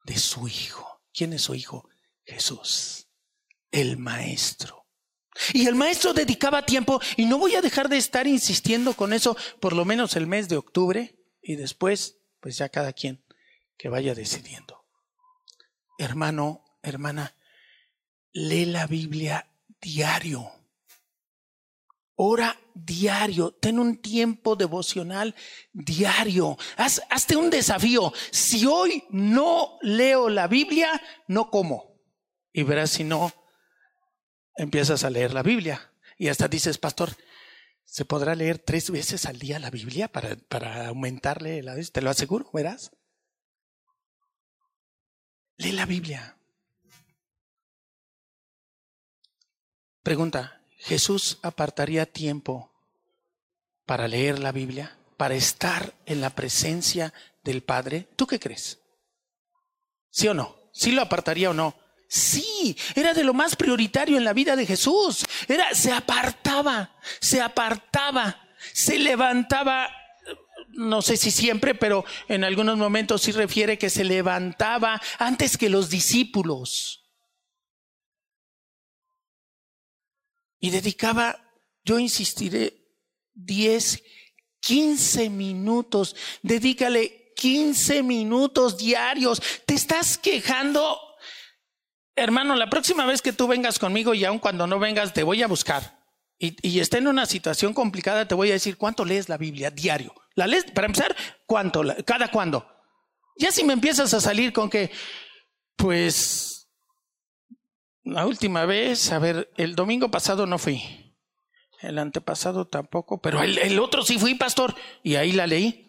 de 0.07 0.17
su 0.17 0.49
Hijo. 0.49 1.03
¿Quién 1.13 1.35
es 1.35 1.43
su 1.43 1.55
Hijo? 1.55 1.91
Jesús, 2.25 3.09
el 3.71 3.99
Maestro. 3.99 4.87
Y 5.53 5.67
el 5.67 5.75
Maestro 5.75 6.15
dedicaba 6.15 6.65
tiempo, 6.65 7.03
y 7.19 7.27
no 7.27 7.37
voy 7.37 7.55
a 7.55 7.61
dejar 7.61 7.91
de 7.91 7.99
estar 7.99 8.27
insistiendo 8.27 8.95
con 8.95 9.13
eso 9.13 9.37
por 9.61 9.75
lo 9.75 9.85
menos 9.85 10.17
el 10.17 10.27
mes 10.27 10.49
de 10.49 10.57
octubre, 10.57 11.23
y 11.43 11.57
después, 11.57 12.17
pues 12.41 12.59
ya 12.59 12.69
cada 12.69 12.93
quien 12.93 13.25
que 13.77 13.89
vaya 13.89 14.15
decidiendo. 14.15 14.85
Hermano, 15.99 16.65
hermana, 16.83 17.35
lee 18.33 18.67
la 18.67 18.87
Biblia 18.87 19.47
diario. 19.81 20.51
Ora 22.19 22.59
diario, 22.75 23.53
ten 23.53 23.79
un 23.79 23.99
tiempo 23.99 24.57
devocional 24.57 25.35
diario. 25.73 26.57
Haz, 26.77 27.03
hazte 27.11 27.37
un 27.37 27.51
desafío. 27.51 28.13
Si 28.31 28.65
hoy 28.67 29.05
no 29.11 29.79
leo 29.83 30.31
la 30.31 30.47
Biblia, 30.47 31.01
no 31.29 31.51
como. 31.51 32.01
Y 32.53 32.63
verás 32.63 32.91
si 32.91 33.05
no, 33.05 33.33
empiezas 34.57 35.05
a 35.05 35.11
leer 35.11 35.35
la 35.35 35.43
Biblia. 35.43 35.93
Y 36.17 36.29
hasta 36.29 36.49
dices, 36.49 36.79
pastor, 36.79 37.15
¿se 37.87 38.05
podrá 38.05 38.35
leer 38.35 38.59
tres 38.59 38.91
veces 38.91 39.25
al 39.25 39.39
día 39.39 39.59
la 39.59 39.71
Biblia 39.71 40.09
para, 40.09 40.37
para 40.37 40.89
aumentarle 40.89 41.63
la? 41.63 41.75
Te 41.77 42.03
lo 42.03 42.11
aseguro, 42.11 42.51
verás. 42.53 42.91
Lee 45.57 45.73
la 45.73 45.87
Biblia. 45.87 46.37
Pregunta, 50.03 50.57
¿Jesús 50.79 51.39
apartaría 51.43 52.07
tiempo 52.07 52.71
para 53.87 54.07
leer 54.07 54.39
la 54.39 54.53
Biblia, 54.53 54.97
para 55.17 55.35
estar 55.35 55.95
en 56.05 56.21
la 56.21 56.31
presencia 56.31 57.13
del 57.43 57.63
Padre? 57.63 58.09
¿Tú 58.15 58.27
qué 58.27 58.39
crees? 58.39 58.79
¿Sí 60.11 60.29
o 60.29 60.35
no? 60.35 60.57
¿Sí 60.73 60.93
lo 60.93 61.03
apartaría 61.03 61.51
o 61.51 61.55
no? 61.55 61.75
Sí, 62.09 62.77
era 62.95 63.15
de 63.15 63.25
lo 63.25 63.35
más 63.35 63.57
prioritario 63.57 64.17
en 64.17 64.25
la 64.25 64.33
vida 64.33 64.57
de 64.57 64.67
Jesús. 64.67 65.25
Era, 65.49 65.75
se 65.75 65.93
apartaba, 65.93 66.97
se 67.21 67.41
apartaba, 67.41 68.49
se 68.73 68.99
levantaba, 68.99 69.91
no 70.69 71.03
sé 71.03 71.17
si 71.17 71.31
siempre, 71.31 71.75
pero 71.75 72.05
en 72.29 72.45
algunos 72.45 72.77
momentos 72.77 73.23
sí 73.23 73.33
refiere 73.33 73.79
que 73.79 73.91
se 73.91 74.05
levantaba 74.05 75.01
antes 75.19 75.57
que 75.57 75.69
los 75.69 75.91
discípulos. 75.91 77.03
Y 80.61 80.71
dedicaba, 80.71 81.39
yo 81.85 81.99
insistiré, 81.99 82.87
10, 83.35 84.03
15 84.61 85.31
minutos. 85.31 86.17
Dedícale 86.43 87.33
15 87.37 88.03
minutos 88.03 88.77
diarios. 88.77 89.41
Te 89.65 89.75
estás 89.75 90.19
quejando. 90.19 90.99
Hermano, 92.17 92.57
la 92.57 92.71
próxima 92.71 93.07
vez 93.07 93.23
que 93.23 93.33
tú 93.33 93.47
vengas 93.47 93.79
conmigo 93.79 94.15
y 94.15 94.25
aun 94.25 94.39
cuando 94.39 94.67
no 94.67 94.79
vengas, 94.79 95.13
te 95.13 95.23
voy 95.23 95.43
a 95.43 95.47
buscar. 95.47 96.01
Y, 96.39 96.57
y 96.67 96.81
esté 96.81 96.99
en 96.99 97.07
una 97.09 97.27
situación 97.27 97.73
complicada, 97.73 98.27
te 98.27 98.35
voy 98.35 98.51
a 98.51 98.55
decir 98.55 98.77
cuánto 98.77 99.05
lees 99.05 99.29
la 99.29 99.37
Biblia 99.37 99.71
diario. 99.71 100.15
¿La 100.35 100.47
lees? 100.47 100.65
Para 100.73 100.87
empezar, 100.87 101.15
¿cuánto? 101.47 101.83
¿Cada 102.05 102.29
cuándo? 102.29 102.67
Ya 103.39 103.53
si 103.53 103.65
me 103.65 103.75
empiezas 103.75 104.13
a 104.15 104.21
salir 104.21 104.53
con 104.53 104.71
que, 104.71 104.91
pues, 105.77 106.69
la 108.03 108.27
última 108.27 108.65
vez, 108.65 109.13
a 109.13 109.19
ver, 109.19 109.51
el 109.57 109.75
domingo 109.75 110.11
pasado 110.11 110.47
no 110.47 110.59
fui. 110.59 110.81
El 111.81 111.99
antepasado 111.99 112.67
tampoco, 112.67 113.21
pero 113.21 113.43
el, 113.43 113.79
otro 113.79 114.03
sí 114.03 114.19
fui, 114.19 114.35
pastor, 114.35 114.75
y 115.03 115.17
ahí 115.17 115.33
la 115.33 115.47
leí. 115.47 115.86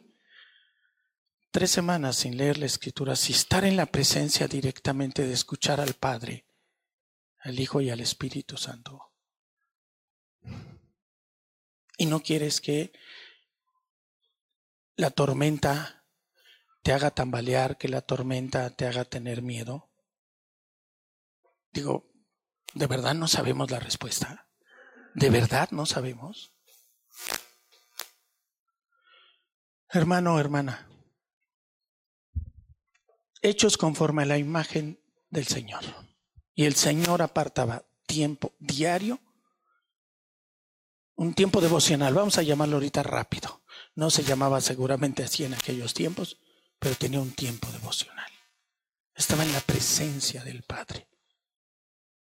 Tres 1.51 1.71
semanas 1.71 2.17
sin 2.17 2.37
leer 2.37 2.57
la 2.57 2.65
escritura, 2.65 3.15
sin 3.15 3.35
estar 3.35 3.63
en 3.65 3.77
la 3.77 3.85
presencia 3.85 4.47
directamente 4.47 5.25
de 5.25 5.33
escuchar 5.33 5.79
al 5.79 5.93
Padre, 5.93 6.45
al 7.39 7.59
Hijo 7.59 7.81
y 7.81 7.89
al 7.89 7.99
Espíritu 7.99 8.57
Santo. 8.57 9.13
Y 11.97 12.05
no 12.05 12.19
quieres 12.19 12.61
que 12.61 12.91
la 14.95 15.09
tormenta 15.09 16.05
te 16.83 16.93
haga 16.93 17.11
tambalear, 17.11 17.77
que 17.77 17.87
la 17.87 18.01
tormenta 18.01 18.69
te 18.69 18.85
haga 18.85 19.05
tener 19.05 19.41
miedo. 19.41 19.89
Digo, 21.71 22.11
¿de 22.73 22.87
verdad 22.87 23.13
no 23.13 23.27
sabemos 23.27 23.71
la 23.71 23.79
respuesta? 23.79 24.49
¿De 25.13 25.29
verdad 25.29 25.69
no 25.71 25.85
sabemos? 25.85 26.53
Hermano, 29.89 30.39
hermana, 30.39 30.87
hechos 33.41 33.77
conforme 33.77 34.23
a 34.23 34.25
la 34.25 34.37
imagen 34.37 34.99
del 35.29 35.47
Señor. 35.47 35.83
Y 36.53 36.65
el 36.65 36.75
Señor 36.75 37.21
apartaba 37.21 37.85
tiempo 38.05 38.53
diario, 38.59 39.19
un 41.15 41.33
tiempo 41.33 41.61
devocional, 41.61 42.13
vamos 42.13 42.37
a 42.37 42.43
llamarlo 42.43 42.75
ahorita 42.75 43.03
rápido. 43.03 43.63
No 43.95 44.09
se 44.09 44.23
llamaba 44.23 44.61
seguramente 44.61 45.23
así 45.23 45.43
en 45.43 45.55
aquellos 45.55 45.93
tiempos, 45.93 46.39
pero 46.79 46.95
tenía 46.95 47.19
un 47.19 47.31
tiempo 47.31 47.67
devocional. 47.71 48.31
Estaba 49.15 49.43
en 49.43 49.51
la 49.51 49.61
presencia 49.61 50.43
del 50.43 50.61
Padre. 50.61 51.07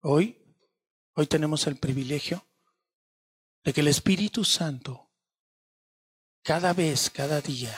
Hoy, 0.02 0.58
hoy 1.14 1.28
tenemos 1.28 1.68
el 1.68 1.78
privilegio 1.78 2.46
de 3.64 3.72
que 3.72 3.82
el 3.82 3.88
Espíritu 3.88 4.44
Santo 4.44 5.10
cada 6.44 6.74
vez, 6.74 7.10
cada 7.10 7.40
día, 7.40 7.78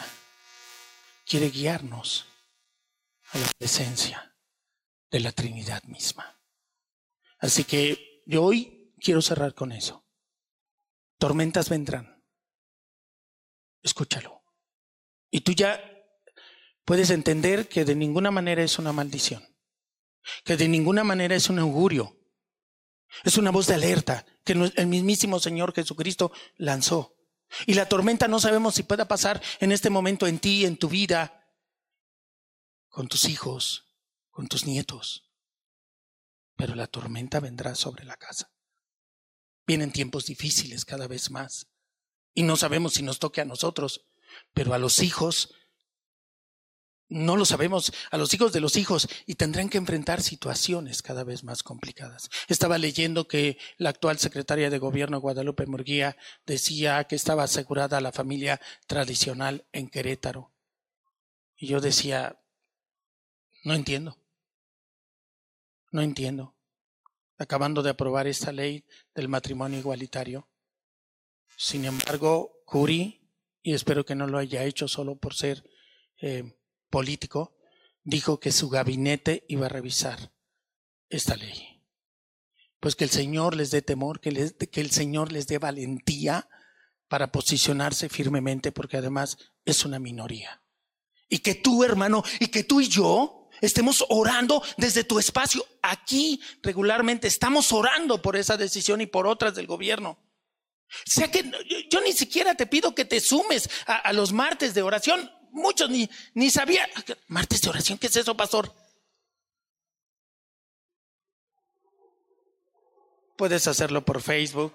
quiere 1.25 1.49
guiarnos 1.49 2.25
a 3.33 3.37
la 3.37 3.47
presencia 3.57 4.35
de 5.11 5.19
la 5.19 5.31
Trinidad 5.31 5.83
misma. 5.83 6.41
Así 7.37 7.65
que 7.65 8.23
yo 8.25 8.43
hoy 8.43 8.93
quiero 8.99 9.21
cerrar 9.21 9.53
con 9.53 9.71
eso. 9.71 10.07
Tormentas 11.19 11.69
vendrán. 11.69 12.23
Escúchalo. 13.81 14.43
Y 15.29 15.41
tú 15.41 15.51
ya 15.51 15.79
puedes 16.85 17.09
entender 17.09 17.67
que 17.67 17.85
de 17.85 17.95
ninguna 17.95 18.31
manera 18.31 18.63
es 18.63 18.79
una 18.79 18.93
maldición 18.93 19.53
que 20.43 20.57
de 20.57 20.67
ninguna 20.67 21.03
manera 21.03 21.35
es 21.35 21.49
un 21.49 21.59
augurio. 21.59 22.17
Es 23.23 23.37
una 23.37 23.51
voz 23.51 23.67
de 23.67 23.75
alerta 23.75 24.25
que 24.43 24.53
el 24.53 24.87
mismísimo 24.87 25.39
Señor 25.39 25.73
Jesucristo 25.73 26.31
lanzó. 26.57 27.15
Y 27.67 27.75
la 27.75 27.87
tormenta 27.87 28.27
no 28.27 28.39
sabemos 28.39 28.75
si 28.75 28.83
pueda 28.83 29.07
pasar 29.07 29.41
en 29.59 29.71
este 29.71 29.89
momento 29.89 30.25
en 30.25 30.39
ti, 30.39 30.65
en 30.65 30.77
tu 30.77 30.89
vida, 30.89 31.42
con 32.93 33.07
tus 33.07 33.25
hijos, 33.25 33.87
con 34.29 34.47
tus 34.47 34.67
nietos. 34.67 35.27
Pero 36.55 36.75
la 36.75 36.85
tormenta 36.85 37.39
vendrá 37.39 37.73
sobre 37.73 38.05
la 38.05 38.17
casa. 38.17 38.51
Vienen 39.65 39.91
tiempos 39.91 40.27
difíciles 40.27 40.85
cada 40.85 41.07
vez 41.07 41.31
más. 41.31 41.71
Y 42.35 42.43
no 42.43 42.55
sabemos 42.55 42.93
si 42.93 43.01
nos 43.01 43.17
toque 43.17 43.41
a 43.41 43.45
nosotros, 43.45 44.05
pero 44.53 44.75
a 44.75 44.77
los 44.77 44.99
hijos 44.99 45.55
no 47.09 47.35
lo 47.35 47.45
sabemos, 47.45 47.91
a 48.11 48.17
los 48.19 48.31
hijos 48.35 48.53
de 48.53 48.59
los 48.59 48.75
hijos 48.75 49.07
y 49.25 49.35
tendrán 49.35 49.69
que 49.69 49.79
enfrentar 49.79 50.21
situaciones 50.21 51.01
cada 51.01 51.23
vez 51.23 51.43
más 51.43 51.63
complicadas. 51.63 52.29
Estaba 52.47 52.77
leyendo 52.77 53.27
que 53.27 53.57
la 53.77 53.89
actual 53.89 54.19
secretaria 54.19 54.69
de 54.69 54.77
gobierno 54.77 55.19
Guadalupe 55.19 55.65
Murguía 55.65 56.15
decía 56.45 57.03
que 57.05 57.15
estaba 57.15 57.43
asegurada 57.43 58.01
la 58.01 58.11
familia 58.11 58.61
tradicional 58.85 59.65
en 59.71 59.89
Querétaro. 59.89 60.53
Y 61.55 61.67
yo 61.67 61.81
decía, 61.81 62.42
no 63.63 63.73
entiendo. 63.73 64.17
No 65.91 66.01
entiendo. 66.01 66.55
Acabando 67.37 67.81
de 67.81 67.91
aprobar 67.91 68.27
esta 68.27 68.51
ley 68.51 68.85
del 69.15 69.27
matrimonio 69.27 69.79
igualitario. 69.79 70.49
Sin 71.57 71.85
embargo, 71.85 72.63
Curi, 72.65 73.29
y 73.61 73.73
espero 73.73 74.05
que 74.05 74.15
no 74.15 74.27
lo 74.27 74.37
haya 74.37 74.63
hecho 74.63 74.87
solo 74.87 75.17
por 75.17 75.33
ser 75.35 75.63
eh, 76.21 76.57
político, 76.89 77.55
dijo 78.03 78.39
que 78.39 78.51
su 78.51 78.69
gabinete 78.69 79.45
iba 79.47 79.67
a 79.67 79.69
revisar 79.69 80.33
esta 81.09 81.35
ley. 81.35 81.81
Pues 82.79 82.95
que 82.95 83.05
el 83.05 83.09
Señor 83.09 83.55
les 83.55 83.71
dé 83.71 83.81
temor, 83.81 84.19
que, 84.19 84.53
que 84.69 84.81
el 84.81 84.91
Señor 84.91 85.31
les 85.31 85.47
dé 85.47 85.57
valentía 85.57 86.49
para 87.07 87.31
posicionarse 87.31 88.09
firmemente, 88.09 88.71
porque 88.71 88.97
además 88.97 89.37
es 89.63 89.85
una 89.85 89.99
minoría. 89.99 90.61
Y 91.29 91.39
que 91.39 91.55
tú, 91.55 91.83
hermano, 91.83 92.23
y 92.39 92.47
que 92.47 92.63
tú 92.63 92.81
y 92.81 92.89
yo 92.89 93.42
estemos 93.65 94.05
orando 94.09 94.63
desde 94.77 95.03
tu 95.03 95.19
espacio. 95.19 95.65
Aquí 95.81 96.41
regularmente 96.61 97.27
estamos 97.27 97.71
orando 97.71 98.21
por 98.21 98.35
esa 98.35 98.57
decisión 98.57 99.01
y 99.01 99.05
por 99.05 99.27
otras 99.27 99.55
del 99.55 99.67
gobierno. 99.67 100.19
O 100.89 101.09
sea 101.09 101.31
que 101.31 101.49
yo, 101.89 102.01
ni 102.01 102.13
siquiera 102.13 102.53
te 102.55 102.67
pido 102.67 102.93
que 102.93 103.05
te 103.05 103.19
sumes 103.19 103.69
a 103.87 104.13
los 104.13 104.31
martes 104.31 104.73
de 104.73 104.83
oración 104.83 105.29
muchos 105.53 105.89
ni, 105.89 106.09
ni 106.33 106.49
sabían. 106.49 106.89
Martes 107.27 107.61
de 107.61 107.69
oración, 107.69 107.97
¿qué 107.97 108.07
es 108.07 108.15
eso, 108.17 108.35
pastor? 108.35 108.73
Puedes 113.37 113.67
hacerlo 113.67 114.03
por 114.03 114.21
Facebook. 114.21 114.73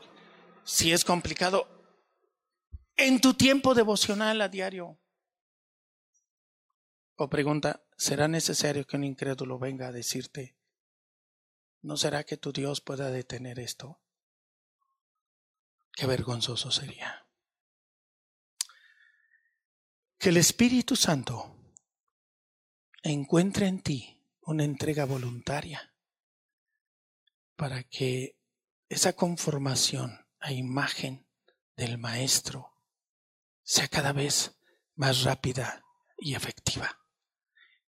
Si 0.65 0.93
es 0.93 1.05
complicado, 1.05 1.69
en 2.97 3.21
tu 3.21 3.35
tiempo 3.35 3.75
devocional 3.75 4.41
a 4.41 4.49
diario. 4.49 4.99
O 7.21 7.29
pregunta, 7.29 7.83
¿será 7.97 8.29
necesario 8.29 8.87
que 8.87 8.97
un 8.97 9.03
incrédulo 9.03 9.59
venga 9.59 9.89
a 9.89 9.93
decirte, 9.93 10.57
¿no 11.83 11.97
será 11.97 12.23
que 12.23 12.37
tu 12.37 12.53
Dios 12.53 12.81
pueda 12.81 13.11
detener 13.11 13.59
esto? 13.59 14.01
Qué 15.93 16.07
vergonzoso 16.07 16.71
sería 16.71 17.27
que 20.17 20.29
el 20.29 20.37
Espíritu 20.37 20.95
Santo 20.95 21.57
encuentre 23.03 23.67
en 23.67 23.83
ti 23.83 24.25
una 24.43 24.63
entrega 24.63 25.05
voluntaria 25.05 25.93
para 27.57 27.83
que 27.83 28.39
esa 28.89 29.15
conformación 29.15 30.25
a 30.39 30.53
imagen 30.53 31.27
del 31.77 31.99
Maestro 31.99 32.73
sea 33.65 33.89
cada 33.89 34.13
vez 34.13 34.57
más 34.95 35.25
rápida 35.25 35.85
y 36.17 36.35
efectiva. 36.35 36.98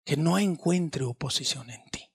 Que 0.05 0.17
no 0.17 0.39
encuentre 0.39 1.05
oposición 1.05 1.71
en 1.71 1.85
ti. 1.91 2.11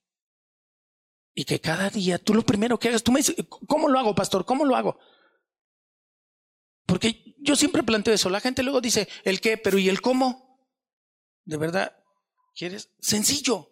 Y 1.34 1.44
que 1.46 1.60
cada 1.60 1.90
día 1.90 2.18
tú 2.18 2.34
lo 2.34 2.44
primero 2.44 2.80
que 2.80 2.88
hagas, 2.88 3.04
tú 3.04 3.12
me 3.12 3.20
dices, 3.20 3.36
¿cómo 3.68 3.90
lo 3.90 4.00
hago, 4.00 4.16
pastor? 4.16 4.46
¿Cómo 4.46 4.64
lo 4.66 4.76
hago? 4.76 4.98
Porque 6.86 7.36
yo 7.40 7.56
siempre 7.56 7.84
planteo 7.84 8.14
eso. 8.14 8.30
La 8.30 8.40
gente 8.40 8.64
luego 8.64 8.82
dice 8.82 9.08
el 9.24 9.42
qué, 9.42 9.58
pero 9.58 9.78
¿y 9.78 9.90
el 9.90 10.02
cómo? 10.02 10.60
¿De 11.44 11.58
verdad 11.58 11.96
quieres? 12.56 12.90
Sencillo. 13.00 13.70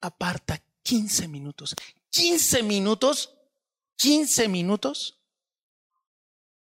Aparta 0.00 0.62
15 0.82 1.28
minutos. 1.28 1.74
15 2.10 2.62
minutos. 2.62 3.34
15 3.96 4.48
minutos. 4.48 5.20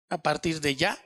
A 0.08 0.22
partir 0.22 0.60
de 0.60 0.76
ya, 0.76 0.98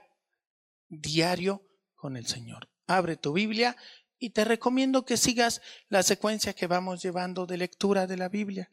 diario 0.89 1.62
con 1.95 2.17
el 2.17 2.27
Señor. 2.27 2.69
Abre 2.87 3.17
tu 3.17 3.33
Biblia 3.33 3.77
y 4.19 4.31
te 4.31 4.45
recomiendo 4.45 5.05
que 5.05 5.17
sigas 5.17 5.61
la 5.89 6.03
secuencia 6.03 6.55
que 6.55 6.67
vamos 6.67 7.03
llevando 7.03 7.47
de 7.47 7.57
lectura 7.57 8.07
de 8.07 8.17
la 8.17 8.29
Biblia. 8.29 8.71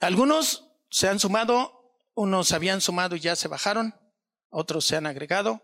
Algunos 0.00 0.70
se 0.90 1.08
han 1.08 1.18
sumado 1.18 1.84
unos 2.14 2.52
habían 2.52 2.80
sumado 2.80 3.16
y 3.16 3.20
ya 3.20 3.36
se 3.36 3.48
bajaron, 3.48 3.94
otros 4.48 4.84
se 4.84 4.96
han 4.96 5.06
agregado. 5.06 5.62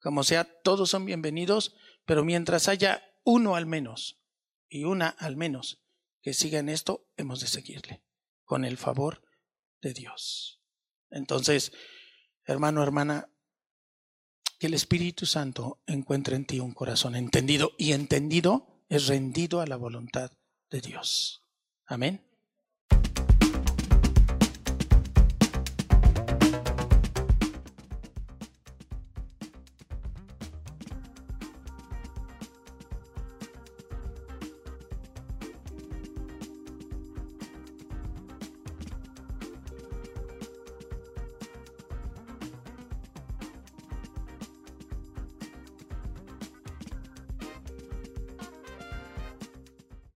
Como 0.00 0.24
sea, 0.24 0.44
todos 0.44 0.90
son 0.90 1.04
bienvenidos, 1.04 1.76
pero 2.04 2.24
mientras 2.24 2.68
haya 2.68 3.04
uno 3.24 3.54
al 3.54 3.66
menos 3.66 4.20
y 4.68 4.84
una 4.84 5.08
al 5.08 5.36
menos 5.36 5.84
que 6.22 6.34
siga 6.34 6.58
en 6.58 6.68
esto, 6.68 7.06
hemos 7.16 7.40
de 7.40 7.46
seguirle 7.46 8.02
con 8.44 8.64
el 8.64 8.78
favor 8.78 9.22
de 9.80 9.94
Dios. 9.94 10.60
Entonces, 11.10 11.72
hermano, 12.44 12.82
hermana, 12.82 13.30
que 14.60 14.66
el 14.66 14.74
Espíritu 14.74 15.24
Santo 15.24 15.80
encuentre 15.86 16.36
en 16.36 16.44
ti 16.44 16.60
un 16.60 16.72
corazón 16.72 17.16
entendido 17.16 17.72
y 17.78 17.92
entendido 17.92 18.84
es 18.90 19.06
rendido 19.06 19.62
a 19.62 19.66
la 19.66 19.76
voluntad 19.76 20.32
de 20.70 20.82
Dios. 20.82 21.42
Amén. 21.86 22.29